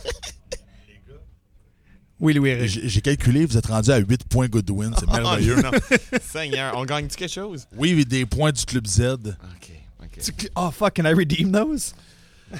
Oui, 2.20 2.34
Louis. 2.34 2.68
J'ai 2.68 2.88
j'ai 2.88 3.00
calculé, 3.00 3.44
vous 3.44 3.56
êtes 3.58 3.66
rendu 3.66 3.90
à 3.90 3.96
8 3.98 4.28
points 4.28 4.46
Goodwin. 4.46 4.94
C'est 4.96 5.06
merveilleux. 5.10 5.60
non. 5.60 5.72
Seigneur, 6.22 6.76
on 6.76 6.84
gagne-tu 6.84 7.16
quelque 7.16 7.32
chose? 7.32 7.66
Oui, 7.76 8.04
des 8.06 8.24
points 8.26 8.52
du 8.52 8.64
Club 8.64 8.86
Z. 8.86 9.00
OK, 9.00 9.70
OK. 10.00 10.50
Oh, 10.54 10.70
fuck, 10.70 10.94
can 10.94 11.04
I 11.04 11.14
redeem 11.14 11.50
those? 11.50 11.94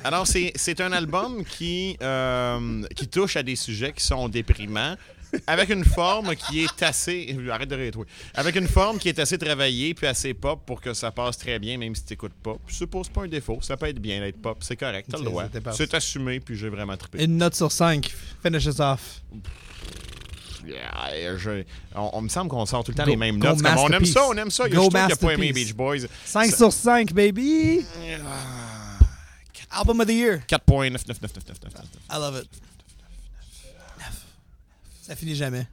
Alors, 0.04 0.26
c'est 0.26 0.52
c'est 0.56 0.80
un 0.80 0.92
album 0.92 1.44
qui, 1.44 1.96
euh, 2.02 2.82
qui 2.96 3.08
touche 3.08 3.36
à 3.36 3.42
des 3.42 3.56
sujets 3.56 3.92
qui 3.92 4.04
sont 4.04 4.28
déprimants, 4.28 4.96
avec 5.46 5.70
une 5.70 5.84
forme 5.84 6.34
qui 6.36 6.64
est 6.64 6.82
assez. 6.82 7.34
Arrête 7.50 7.68
de 7.68 7.74
rire. 7.76 7.92
Avec 8.34 8.54
une 8.56 8.68
forme 8.68 8.98
qui 8.98 9.08
est 9.08 9.18
assez 9.18 9.38
travaillée 9.38 9.94
puis 9.94 10.06
assez 10.06 10.34
pop 10.34 10.60
pour 10.66 10.80
que 10.80 10.92
ça 10.94 11.10
passe 11.10 11.38
très 11.38 11.58
bien, 11.58 11.78
même 11.78 11.94
si 11.94 12.04
t'écoutes 12.04 12.34
pas. 12.42 12.54
Puis 12.66 12.76
c'est 12.78 12.86
pas, 12.86 13.00
un 13.22 13.28
défaut. 13.28 13.58
Ça 13.62 13.76
peut 13.76 13.86
être 13.86 13.98
bien 13.98 14.20
d'être 14.20 14.40
pop. 14.42 14.58
C'est 14.60 14.76
correct. 14.76 15.08
T'as 15.10 15.18
le 15.18 15.24
C'est- 15.24 15.30
droit. 15.30 15.44
C'est 15.72 15.94
assumé, 15.94 16.40
puis 16.40 16.56
j'ai 16.56 16.68
vraiment 16.68 16.96
trippé. 16.96 17.24
Une 17.24 17.36
note 17.38 17.54
sur 17.54 17.72
5. 17.72 18.12
Finish 18.42 18.66
us 18.66 18.80
off. 18.80 19.22
Yeah, 20.64 21.36
je- 21.38 21.64
on, 21.96 22.10
on 22.12 22.20
me 22.22 22.28
semble 22.28 22.48
qu'on 22.48 22.64
sort 22.66 22.84
tout 22.84 22.92
le 22.92 22.96
temps 22.96 23.04
Go- 23.04 23.10
les 23.10 23.16
mêmes 23.16 23.38
notes. 23.38 23.60
Comme, 23.62 23.78
on 23.78 23.88
aime 23.90 24.04
ça, 24.04 24.28
on 24.28 24.36
aime 24.36 24.50
ça. 24.50 24.64
Il 24.68 24.72
y 24.74 24.76
a 24.76 24.76
Go 24.76 24.82
juste 24.84 24.92
toi 24.92 25.06
qui 25.06 25.12
a 25.12 25.16
pas 25.16 25.32
aimé 25.32 25.46
masterpiece. 25.48 25.66
Beach 25.66 25.74
Boys. 25.74 26.06
5 26.24 26.50
Ça- 26.50 26.56
sur 26.56 26.72
5, 26.72 27.12
baby! 27.12 27.84
Album 29.72 30.00
of 30.00 30.06
the 30.06 30.10
year. 30.14 30.42
4.9999999. 30.48 31.84
I 32.10 32.18
love 32.18 32.36
it. 32.42 32.48
Ça 35.02 35.16
finit 35.16 35.34
jamais. 35.34 35.66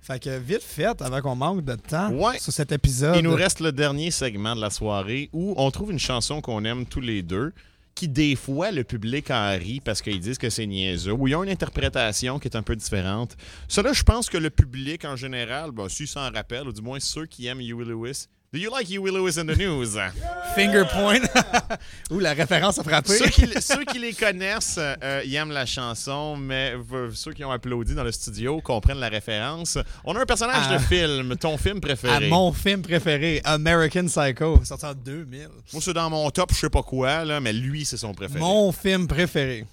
Fait 0.00 0.22
que 0.22 0.38
vite 0.38 0.62
fait, 0.62 1.02
avant 1.02 1.20
qu'on 1.20 1.36
manque 1.36 1.64
de 1.64 1.74
temps 1.74 2.10
Ouais. 2.12 2.38
sur 2.38 2.52
cet 2.52 2.72
épisode. 2.72 3.16
Il 3.16 3.22
nous 3.24 3.34
reste 3.34 3.60
le 3.60 3.72
dernier 3.72 4.10
segment 4.10 4.56
de 4.56 4.60
la 4.60 4.70
soirée 4.70 5.28
où 5.34 5.52
on 5.58 5.70
trouve 5.70 5.92
une 5.92 5.98
chanson 5.98 6.40
qu'on 6.40 6.64
aime 6.64 6.86
tous 6.86 7.02
les 7.02 7.22
deux, 7.22 7.52
qui 7.94 8.08
des 8.08 8.34
fois 8.36 8.70
le 8.70 8.84
public 8.84 9.30
en 9.30 9.50
rit 9.58 9.80
parce 9.80 10.00
qu'ils 10.00 10.20
disent 10.20 10.38
que 10.38 10.48
c'est 10.48 10.64
niaiseux, 10.66 11.12
ou 11.12 11.28
ils 11.28 11.34
ont 11.34 11.44
une 11.44 11.50
interprétation 11.50 12.38
qui 12.38 12.48
est 12.48 12.56
un 12.56 12.62
peu 12.62 12.74
différente. 12.74 13.36
Cela, 13.68 13.92
je 13.92 14.02
pense 14.02 14.30
que 14.30 14.38
le 14.38 14.48
public 14.48 15.04
en 15.04 15.16
général, 15.16 15.72
ben, 15.72 15.90
s'ils 15.90 16.08
s'en 16.08 16.30
rappellent, 16.30 16.68
ou 16.68 16.72
du 16.72 16.80
moins 16.80 17.00
ceux 17.00 17.26
qui 17.26 17.46
aiment 17.46 17.60
Huey 17.60 17.84
Lewis, 17.84 18.28
Do 18.50 18.58
you 18.58 18.70
like 18.70 18.88
Huey 18.88 19.10
Lewis 19.10 19.36
in 19.38 19.44
the 19.46 19.54
news? 19.58 19.98
Finger 20.54 20.86
point. 20.86 21.28
Ouh, 22.10 22.18
la 22.18 22.32
référence 22.32 22.78
a 22.78 22.82
frappé. 22.82 23.10
ceux, 23.18 23.26
qui, 23.28 23.46
ceux 23.60 23.84
qui 23.84 23.98
les 23.98 24.14
connaissent, 24.18 24.78
euh, 24.80 25.20
ils 25.22 25.34
aiment 25.34 25.50
la 25.50 25.66
chanson, 25.66 26.34
mais 26.38 26.74
v- 26.74 27.10
ceux 27.12 27.34
qui 27.34 27.44
ont 27.44 27.50
applaudi 27.50 27.94
dans 27.94 28.04
le 28.04 28.10
studio 28.10 28.58
comprennent 28.62 29.00
la 29.00 29.10
référence. 29.10 29.76
On 30.02 30.16
a 30.16 30.20
un 30.22 30.24
personnage 30.24 30.64
Ah. 30.70 30.78
de 30.78 30.78
film, 30.82 31.36
ton 31.36 31.58
film 31.58 31.76
à 31.76 31.80
préféré. 31.80 32.28
mon 32.30 32.50
film 32.54 32.80
préféré, 32.80 33.42
American 33.44 34.06
Psycho, 34.06 34.64
sorti 34.64 34.86
en 34.86 34.94
2000. 34.94 35.48
Moi, 35.74 35.82
c'est 35.82 35.92
dans 35.92 36.08
mon 36.08 36.30
top, 36.30 36.50
je 36.54 36.58
sais 36.60 36.70
pas 36.70 36.82
quoi, 36.82 37.26
là, 37.26 37.40
mais 37.40 37.52
lui, 37.52 37.84
c'est 37.84 37.98
son 37.98 38.14
préféré. 38.14 38.40
Mon 38.40 38.72
film 38.72 39.06
préféré. 39.06 39.66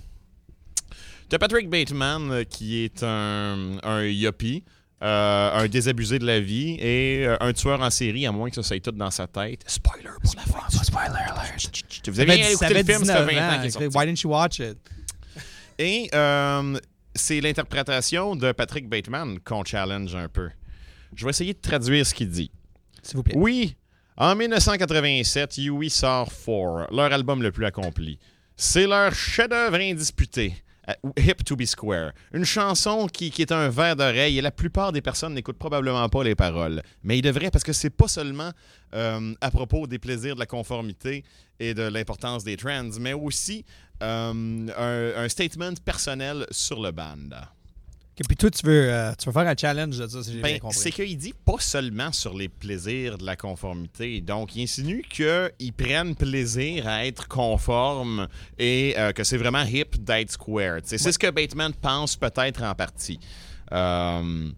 T'as 1.30 1.38
Patrick 1.40 1.70
Bateman, 1.70 2.30
euh, 2.30 2.44
qui 2.44 2.84
est 2.84 3.02
un, 3.04 3.78
un 3.84 4.04
yuppie, 4.04 4.64
euh, 5.06 5.52
un 5.54 5.68
désabusé 5.68 6.18
de 6.18 6.26
la 6.26 6.40
vie 6.40 6.78
et 6.80 7.28
euh, 7.28 7.38
un 7.40 7.54
tueur 7.54 7.80
en 7.80 7.92
série, 7.92 8.26
à 8.26 8.32
moins 8.32 8.50
que 8.50 8.56
ça 8.56 8.64
soit 8.64 8.80
tout 8.80 8.92
dans 8.92 9.12
sa 9.12 9.28
tête. 9.28 9.64
Spoiler 9.68 10.10
pour 10.24 10.34
la 10.36 10.42
fin. 10.42 10.84
Spoiler 10.84 11.16
alert. 11.16 12.10
Vous 12.10 12.20
avez 12.20 12.52
écouté 12.52 12.74
le 12.74 12.84
film, 12.84 13.06
ça 13.06 13.24
fait 13.24 13.36
20 13.36 13.50
ans 13.50 13.58
qu'il 13.58 13.68
est 13.68 13.70
sorti. 13.70 13.88
Why 13.96 14.06
didn't 14.08 14.24
you 14.24 14.32
watch 14.32 14.60
it? 14.60 14.78
Et 15.78 16.10
euh, 16.12 16.80
c'est 17.14 17.40
l'interprétation 17.40 18.36
de 18.36 18.52
Patrick 18.52 18.90
Bateman 18.90 19.40
qu'on 19.42 19.64
challenge 19.64 20.16
un 20.16 20.28
peu. 20.28 20.50
Je 21.16 21.24
vais 21.24 21.30
essayer 21.30 21.54
de 21.54 21.62
traduire 21.62 22.04
ce 22.04 22.16
qu'il 22.16 22.32
dit. 22.32 22.50
S'il 23.04 23.18
vous 23.18 23.24
plaît. 23.24 23.36
Oui, 23.38 23.76
en 24.18 24.36
1987, 24.36 25.60
Yui 25.60 25.92
sort 25.92 26.32
Four, 26.32 26.88
leur 26.92 27.14
album 27.14 27.44
le 27.44 27.52
plus 27.52 27.66
accompli. 27.66 28.18
C'est 28.56 28.88
leur 28.88 29.14
chef-d'œuvre 29.14 29.78
indisputé. 29.78 30.56
Euh, 30.90 30.94
Hip 31.18 31.44
to 31.46 31.56
be 31.56 31.66
Square. 31.66 32.12
Une 32.34 32.46
chanson 32.46 33.08
qui, 33.08 33.32
est 33.38 33.52
un 33.52 33.70
verre 33.70 33.96
d'oreille 33.96 34.38
et 34.38 34.42
la 34.42 34.52
plupart 34.52 34.92
des 34.92 35.02
personnes 35.02 35.34
n'écoutent 35.34 35.58
probablement 35.58 36.08
pas 36.10 36.24
les 36.24 36.36
paroles. 36.36 36.82
Mais 37.04 37.18
ils 37.18 37.22
devraient 37.22 37.52
parce 37.52 37.64
que 37.64 37.74
c'est 37.74 37.90
pas 37.90 38.08
seulement 38.08 38.52
euh, 38.94 39.34
à 39.42 39.52
propos 39.52 39.88
des 39.88 40.00
plaisirs 40.00 40.36
de 40.36 40.40
la 40.40 40.46
conformité 40.46 41.24
et 41.60 41.74
de 41.74 41.84
l'importance 41.84 42.44
des 42.44 42.58
trends, 42.58 42.90
mais 43.00 43.14
aussi 43.14 43.66
euh, 44.04 44.68
un, 44.78 45.24
un 45.24 45.30
statement 45.30 45.74
personnel 45.84 46.46
sur 46.52 46.82
le 46.82 46.92
band. 46.92 47.30
Et 48.18 48.24
puis 48.24 48.38
toi, 48.38 48.50
tu 48.50 48.66
veux, 48.66 48.90
euh, 48.94 49.12
tu 49.20 49.26
veux 49.26 49.34
faire 49.34 49.48
un 49.48 49.56
challenge 49.60 49.98
de 49.98 50.08
ça, 50.08 50.24
si 50.24 50.32
j'ai 50.34 50.40
Ben, 50.42 50.52
bien 50.52 50.60
compris. 50.60 50.78
c'est 50.78 50.92
qu'il 50.92 51.18
dit 51.18 51.34
pas 51.34 51.60
seulement 51.60 52.14
sur 52.14 52.34
les 52.34 52.48
plaisirs 52.48 53.18
de 53.18 53.26
la 53.26 53.36
conformité. 53.36 54.22
Donc, 54.22 54.56
il 54.56 54.64
insinue 54.64 55.04
qu'ils 55.10 55.74
prennent 55.76 56.16
plaisir 56.16 56.88
à 56.88 57.06
être 57.06 57.28
conformes 57.28 58.28
et 58.58 58.96
euh, 58.98 59.12
que 59.12 59.26
c'est 59.26 59.36
vraiment 59.38 59.64
hip 59.64 59.98
d'être 60.00 60.32
square. 60.32 60.82
Tu 60.82 60.90
sais, 60.90 60.98
C'est 60.98 61.12
ce 61.12 61.20
que 61.20 61.30
Bateman 61.30 61.74
pense 61.74 62.16
peut-être 62.16 62.64
en 62.64 62.74
partie. 62.74 63.20
Euh, 63.74 64.50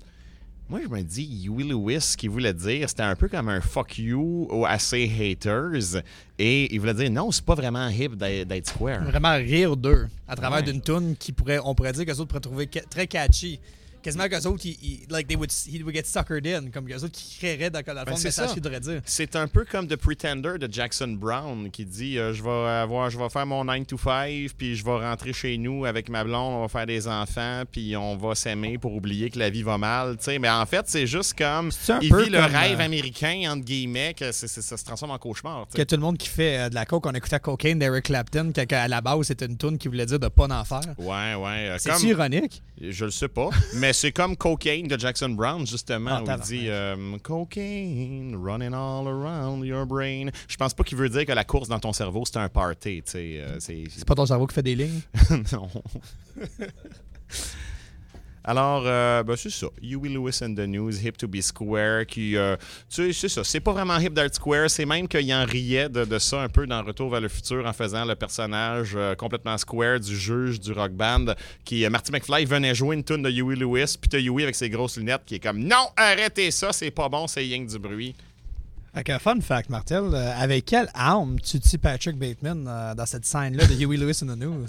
moi, 0.69 0.79
je 0.83 0.87
me 0.89 1.01
dis, 1.01 1.43
Huey 1.45 1.63
Lewis, 1.63 2.01
ce 2.01 2.17
qu'il 2.17 2.29
voulait 2.29 2.53
dire, 2.53 2.89
c'était 2.89 3.03
un 3.03 3.15
peu 3.15 3.27
comme 3.29 3.47
un 3.49 3.61
fuck 3.61 3.97
you 3.99 4.47
à 4.67 4.77
ses 4.79 5.09
haters. 5.09 6.01
Et 6.37 6.73
il 6.73 6.79
voulait 6.79 6.93
dire, 6.93 7.09
non, 7.09 7.31
c'est 7.31 7.45
pas 7.45 7.55
vraiment 7.55 7.87
hip 7.89 8.15
d'être 8.15 8.67
square. 8.67 9.03
Vraiment 9.05 9.35
rire 9.35 9.77
d'eux 9.77 10.07
à 10.27 10.35
travers 10.35 10.59
Ouais. 10.59 10.63
d'une 10.63 10.81
tune 10.81 11.15
qui 11.17 11.31
pourrait, 11.31 11.59
on 11.63 11.73
pourrait 11.73 11.93
dire 11.93 12.05
que 12.05 12.11
les 12.11 12.19
autres 12.19 12.27
pourraient 12.29 12.41
trouver 12.41 12.67
très 12.89 13.07
catchy. 13.07 13.59
Quasiment 14.07 14.29
qu'eux 14.29 14.47
autres, 14.47 14.65
ils, 14.65 14.77
ils- 14.81 15.05
like, 15.09 15.27
they 15.27 15.35
would, 15.35 15.51
he 15.51 15.83
would 15.83 15.93
get 15.93 16.05
suckered 16.05 16.47
in, 16.47 16.69
comme 16.71 16.87
qu'eux 16.87 17.03
autres 17.03 17.11
qui 17.11 17.37
créeraient 17.39 17.69
dans, 17.69 17.81
dans 17.81 17.91
le 17.93 17.99
fond 17.99 18.05
Ben, 18.05 18.11
le 18.11 18.17
c'est 18.17 18.27
message 18.29 18.53
qu'ils 18.53 18.61
devraient 18.61 18.79
dire. 18.79 19.01
C'est 19.03 19.35
un 19.35 19.49
peu 19.49 19.65
comme 19.65 19.85
The 19.85 19.97
Pretender 19.97 20.57
de 20.57 20.71
Jackson 20.71 21.09
Brown 21.19 21.69
qui 21.71 21.83
dit 21.83 22.17
euh, 22.17 22.31
je 22.33 22.41
vais 22.41 22.49
avoir 22.49 23.09
je 23.09 23.17
vais 23.17 23.27
faire 23.27 23.45
mon 23.45 23.65
9 23.65 23.85
to 23.85 23.97
5 23.97 24.51
puis 24.57 24.77
je 24.77 24.85
vais 24.85 24.91
rentrer 25.05 25.33
chez 25.33 25.57
nous 25.57 25.83
avec 25.83 26.07
ma 26.07 26.23
blonde, 26.23 26.53
on 26.53 26.61
va 26.61 26.67
faire 26.69 26.85
des 26.85 27.05
enfants 27.05 27.63
puis 27.69 27.97
on 27.97 28.15
va 28.15 28.33
s'aimer 28.33 28.77
pour 28.77 28.93
oublier 28.95 29.29
que 29.29 29.39
la 29.39 29.49
vie 29.49 29.63
va 29.63 29.77
mal, 29.77 30.15
tu 30.17 30.23
sais 30.23 30.39
mais 30.39 30.49
en 30.49 30.65
fait, 30.65 30.85
c'est 30.87 31.05
juste 31.05 31.37
comme 31.37 31.71
C'est 31.73 31.91
un 31.91 31.99
il 32.01 32.15
vit 32.15 32.29
le 32.29 32.37
comme, 32.39 32.55
rêve 32.55 32.79
euh, 32.79 32.85
américain 32.85 33.43
entre 33.49 33.65
guillemets 33.65 34.13
que 34.13 34.31
ça 34.31 34.47
se 34.47 34.85
transforme 34.85 35.11
en 35.11 35.17
cauchemar, 35.17 35.67
tu 35.69 35.75
Que 35.77 35.83
tout 35.83 35.95
le 35.95 36.01
monde 36.01 36.17
qui 36.17 36.29
fait 36.29 36.57
euh, 36.59 36.69
de 36.69 36.75
la 36.75 36.85
coke, 36.85 37.05
on 37.05 37.11
écoutait 37.11 37.41
Cocaine 37.41 37.79
d'Eric 37.79 38.05
Clapton, 38.05 38.51
que, 38.55 38.61
qu'à 38.61 38.87
la 38.87 39.01
base, 39.01 39.27
c'était 39.27 39.47
une 39.47 39.57
tune 39.57 39.77
qui 39.77 39.89
voulait 39.89 40.05
dire 40.05 40.19
de 40.19 40.27
pas 40.29 40.45
en 40.45 40.63
faire. 40.63 40.81
Ouais, 40.97 41.35
ouais, 41.35 41.69
euh, 41.69 41.77
C'est 41.77 41.91
comme 41.91 42.05
ironique? 42.07 42.61
je 42.79 43.05
le 43.05 43.11
sais 43.11 43.27
pas, 43.27 43.49
mais 43.75 43.91
c'est 43.97 44.11
comme 44.11 44.37
Cocaine 44.37 44.87
de 44.87 44.97
Jackson 44.97 45.29
Brown 45.29 45.65
justement 45.65 46.11
Ah, 46.17 46.23
où 46.23 46.29
il 46.29 46.39
dit 46.41 46.69
euh, 46.69 47.17
cocaine 47.17 48.35
running 48.35 48.73
all 48.73 49.07
around 49.07 49.65
your 49.65 49.85
brain. 49.85 50.27
Je 50.47 50.55
pense 50.55 50.73
pas 50.73 50.83
qu'il 50.83 50.97
veut 50.97 51.09
dire 51.09 51.25
que 51.25 51.31
la 51.31 51.43
course 51.43 51.67
dans 51.67 51.79
ton 51.79 51.93
cerveau 51.93 52.23
c'est 52.25 52.37
un 52.37 52.49
party, 52.49 53.03
euh, 53.15 53.57
c'est 53.59 53.83
C'est 53.89 54.05
pas 54.05 54.15
ton 54.15 54.25
cerveau 54.27 54.45
qui 54.45 54.53
fait 54.53 54.63
des 54.63 54.75
lignes? 54.75 55.01
non. 55.51 55.69
Alors, 58.49 58.83
euh, 58.85 59.23
ben, 59.23 59.35
c'est 59.35 59.49
ça. 59.49 59.67
Huey 59.81 60.07
Lewis 60.07 60.39
and 60.41 60.55
the 60.55 60.65
News, 60.65 61.05
Hip 61.05 61.17
to 61.17 61.27
be 61.27 61.41
Square, 61.41 62.05
qui, 62.05 62.37
euh, 62.37 62.55
tu 62.89 63.11
c'est 63.11 63.27
ça. 63.27 63.43
C'est 63.43 63.59
pas 63.59 63.73
vraiment 63.73 63.99
Hip 63.99 64.11
d'Art 64.11 64.33
Square, 64.33 64.69
c'est 64.69 64.85
même 64.85 65.05
qu'il 65.05 65.33
en 65.33 65.43
riait 65.43 65.89
de, 65.89 66.17
ça 66.17 66.43
un 66.43 66.47
peu 66.47 66.65
dans 66.65 66.81
Retour 66.81 67.09
vers 67.09 67.19
le 67.19 67.27
futur 67.27 67.65
en 67.65 67.73
faisant 67.73 68.05
le 68.05 68.15
personnage 68.15 68.93
euh, 68.95 69.15
complètement 69.15 69.57
square 69.57 69.99
du 69.99 70.17
juge 70.17 70.61
du 70.61 70.71
rock 70.71 70.93
band, 70.93 71.33
qui, 71.65 71.83
euh, 71.83 71.89
Marty 71.89 72.13
McFly, 72.13 72.45
venait 72.45 72.73
jouer 72.73 72.95
une 72.95 73.03
tune 73.03 73.21
de 73.21 73.29
Huey 73.29 73.57
Lewis, 73.57 73.97
puis 73.99 74.09
t'as 74.09 74.19
Huey 74.19 74.43
avec 74.43 74.55
ses 74.55 74.69
grosses 74.69 74.95
lunettes 74.95 75.23
qui 75.25 75.35
est 75.35 75.39
comme 75.39 75.59
Non, 75.59 75.89
arrêtez 75.97 76.49
ça, 76.51 76.71
c'est 76.71 76.91
pas 76.91 77.09
bon, 77.09 77.27
c'est 77.27 77.45
que 77.45 77.69
du 77.69 77.79
bruit. 77.79 78.15
Que, 79.03 79.19
fun 79.19 79.39
fact, 79.41 79.69
Martel, 79.69 80.09
euh, 80.13 80.33
avec 80.35 80.65
quelle 80.65 80.89
arme 80.95 81.39
tu 81.39 81.59
tues 81.59 81.77
Patrick 81.77 82.17
Bateman 82.17 82.65
euh, 82.67 82.95
dans 82.95 83.05
cette 83.05 83.25
scène-là 83.25 83.67
de 83.67 83.75
Huey 83.75 83.95
Lewis 83.95 84.19
in 84.23 84.27
the 84.27 84.37
News? 84.39 84.67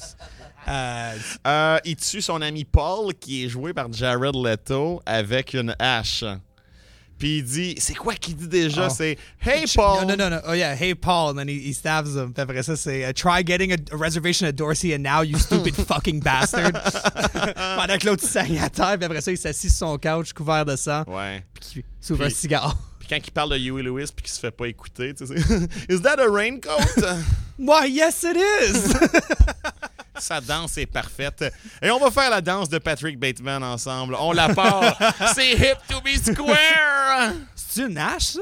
Euh, 0.68 1.78
il 1.86 1.96
tue 1.96 2.20
son 2.20 2.42
ami 2.42 2.64
Paul, 2.64 3.14
qui 3.14 3.44
est 3.44 3.48
joué 3.48 3.72
par 3.72 3.90
Jared 3.90 4.34
Leto, 4.34 5.00
avec 5.06 5.54
une 5.54 5.74
hache. 5.78 6.24
Puis 7.18 7.38
il 7.38 7.44
dit, 7.44 7.74
c'est 7.78 7.94
quoi 7.94 8.14
qu'il 8.14 8.36
dit 8.36 8.48
déjà? 8.48 8.88
Oh. 8.88 8.94
C'est 8.94 9.16
Hey 9.40 9.64
Paul! 9.74 10.06
No, 10.06 10.14
no, 10.14 10.16
no, 10.16 10.36
no. 10.36 10.40
Oh, 10.46 10.52
yeah. 10.52 10.76
Hey, 10.76 10.94
Paul. 10.94 11.30
And 11.30 11.38
then 11.38 11.48
he, 11.48 11.58
he 11.58 11.72
stabs 11.72 12.14
him. 12.14 12.32
Puis 12.32 12.42
après 12.42 12.62
ça, 12.62 12.76
c'est 12.76 13.08
uh, 13.08 13.12
Try 13.12 13.42
getting 13.44 13.72
a, 13.72 13.76
a 13.92 13.96
reservation 13.96 14.46
at 14.46 14.52
Dorsey 14.52 14.94
and 14.94 15.02
now, 15.02 15.22
you 15.22 15.38
stupid 15.38 15.74
fucking 15.88 16.20
bastard. 16.20 16.74
Pendant 17.76 17.98
que 17.98 18.06
l'autre 18.06 18.22
il 18.24 18.28
saigne 18.28 18.58
à 18.60 18.68
terre. 18.68 18.96
Puis 18.98 19.04
après 19.06 19.20
ça, 19.20 19.32
il 19.32 19.38
s'assit 19.38 19.70
sur 19.70 19.88
son 19.88 19.98
couch 19.98 20.32
couvert 20.32 20.64
de 20.64 20.76
sang. 20.76 21.02
Ouais. 21.08 21.44
Puis 21.54 21.80
il 21.80 21.84
s'ouvre 22.00 22.24
un 22.24 22.30
cigare. 22.30 22.76
Quand 23.08 23.16
il 23.16 23.30
parle 23.30 23.50
de 23.50 23.58
Huey 23.58 23.82
Lewis 23.82 24.10
puis 24.14 24.24
qu'il 24.24 24.32
se 24.32 24.40
fait 24.40 24.50
pas 24.50 24.66
écouter, 24.66 25.14
tu 25.14 25.26
sais, 25.26 25.34
Is 25.88 26.02
that 26.02 26.20
a 26.20 26.30
raincoat? 26.30 26.78
Why, 27.58 27.86
yes, 27.86 28.22
it 28.24 28.36
is! 28.36 28.92
Sa 30.18 30.40
danse 30.40 30.76
est 30.78 30.86
parfaite. 30.86 31.44
Et 31.80 31.90
on 31.90 31.98
va 31.98 32.10
faire 32.10 32.30
la 32.30 32.40
danse 32.40 32.68
de 32.68 32.78
Patrick 32.78 33.18
Bateman 33.18 33.62
ensemble. 33.62 34.16
On 34.18 34.32
la 34.32 34.52
part. 34.52 34.96
c'est 35.34 35.52
hip 35.52 35.76
to 35.88 36.00
be 36.00 36.16
square! 36.20 37.34
C'est 37.54 37.82
une 37.82 37.96
hache, 37.98 38.32
ça? 38.32 38.40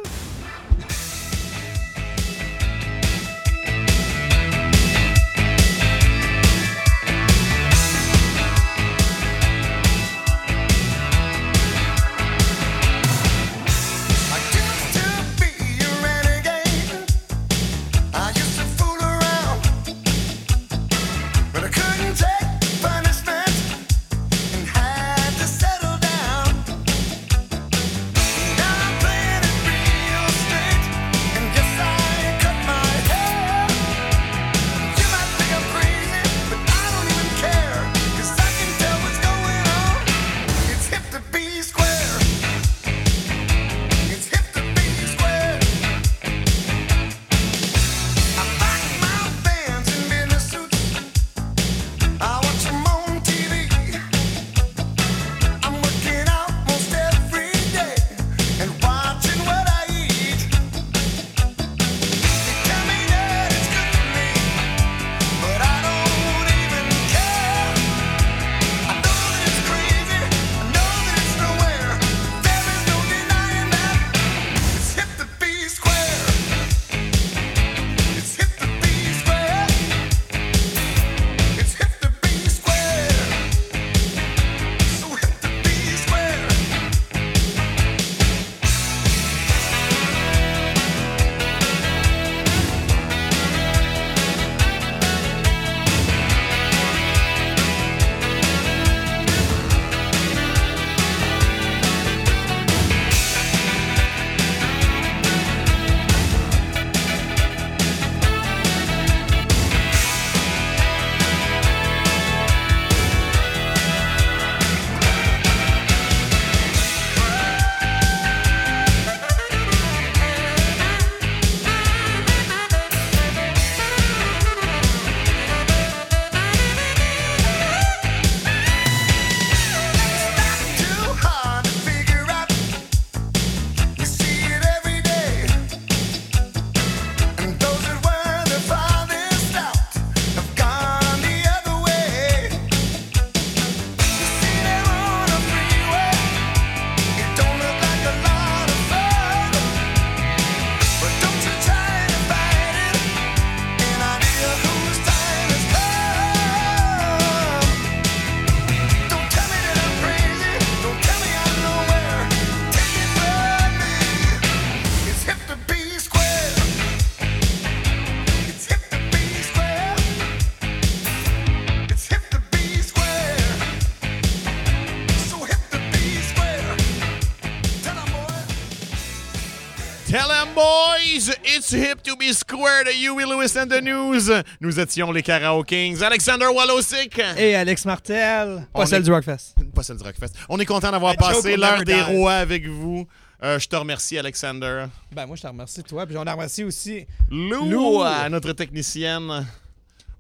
De 182.84 182.90
Huey 182.92 183.24
Lewis 183.24 183.58
and 183.58 183.66
the 183.68 183.82
News. 183.82 184.42
Nous 184.60 184.80
étions 184.80 185.10
les 185.12 185.22
Karaoke 185.22 185.66
Kings. 185.68 186.02
Alexander 186.02 186.46
Wallosick. 186.46 187.20
Et 187.36 187.54
Alex 187.54 187.84
Martel. 187.84 188.66
On 188.74 188.80
Pas 188.80 188.86
celle 188.86 189.00
est- 189.00 189.04
du 189.04 189.12
Rockfest. 189.12 189.54
Pas 189.74 189.82
celle 189.82 189.96
du 189.96 190.02
Rockfest. 190.02 190.32
On 190.48 190.58
est 190.58 190.66
content 190.66 190.90
d'avoir 190.90 191.16
passé 191.16 191.56
l'heure 191.56 191.82
des 191.84 192.00
rois 192.02 192.34
avec 192.34 192.66
vous. 192.66 193.06
Euh, 193.42 193.58
je 193.58 193.68
te 193.68 193.76
remercie, 193.76 194.16
Alexander. 194.18 194.86
Ben, 195.12 195.26
moi, 195.26 195.36
je 195.36 195.42
te 195.42 195.46
remercie, 195.46 195.82
toi. 195.82 196.06
Puis 196.06 196.16
on 196.16 196.22
a 196.22 196.32
remercié 196.32 196.64
aussi. 196.64 197.06
Lou, 197.30 197.68
Lou. 197.70 198.02
à 198.02 198.28
notre 198.28 198.52
technicienne. 198.52 199.46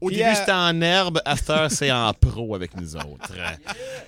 Au 0.00 0.08
Puis, 0.08 0.16
début, 0.16 0.28
euh, 0.28 0.34
c'était 0.34 0.52
en 0.52 0.78
herbe. 0.82 1.20
À 1.24 1.36
cette 1.36 1.50
heure, 1.50 1.70
c'est 1.70 1.90
en 1.90 2.12
pro 2.12 2.54
avec 2.54 2.76
nous 2.76 2.94
autres. 2.96 3.32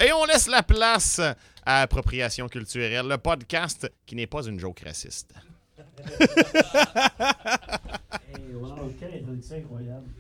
Et 0.04 0.12
on 0.12 0.24
laisse 0.26 0.46
la 0.46 0.62
place 0.62 1.20
à 1.64 1.82
Appropriation 1.82 2.48
culturelle, 2.48 3.06
le 3.08 3.16
podcast 3.16 3.90
qui 4.04 4.14
n'est 4.14 4.26
pas 4.26 4.42
une 4.44 4.60
joke 4.60 4.80
raciste. 4.86 5.30
Hey, 8.28 8.54
wow, 8.54 8.92
quelle 8.98 9.14
introduction 9.14 9.56
incroyable. 9.56 10.10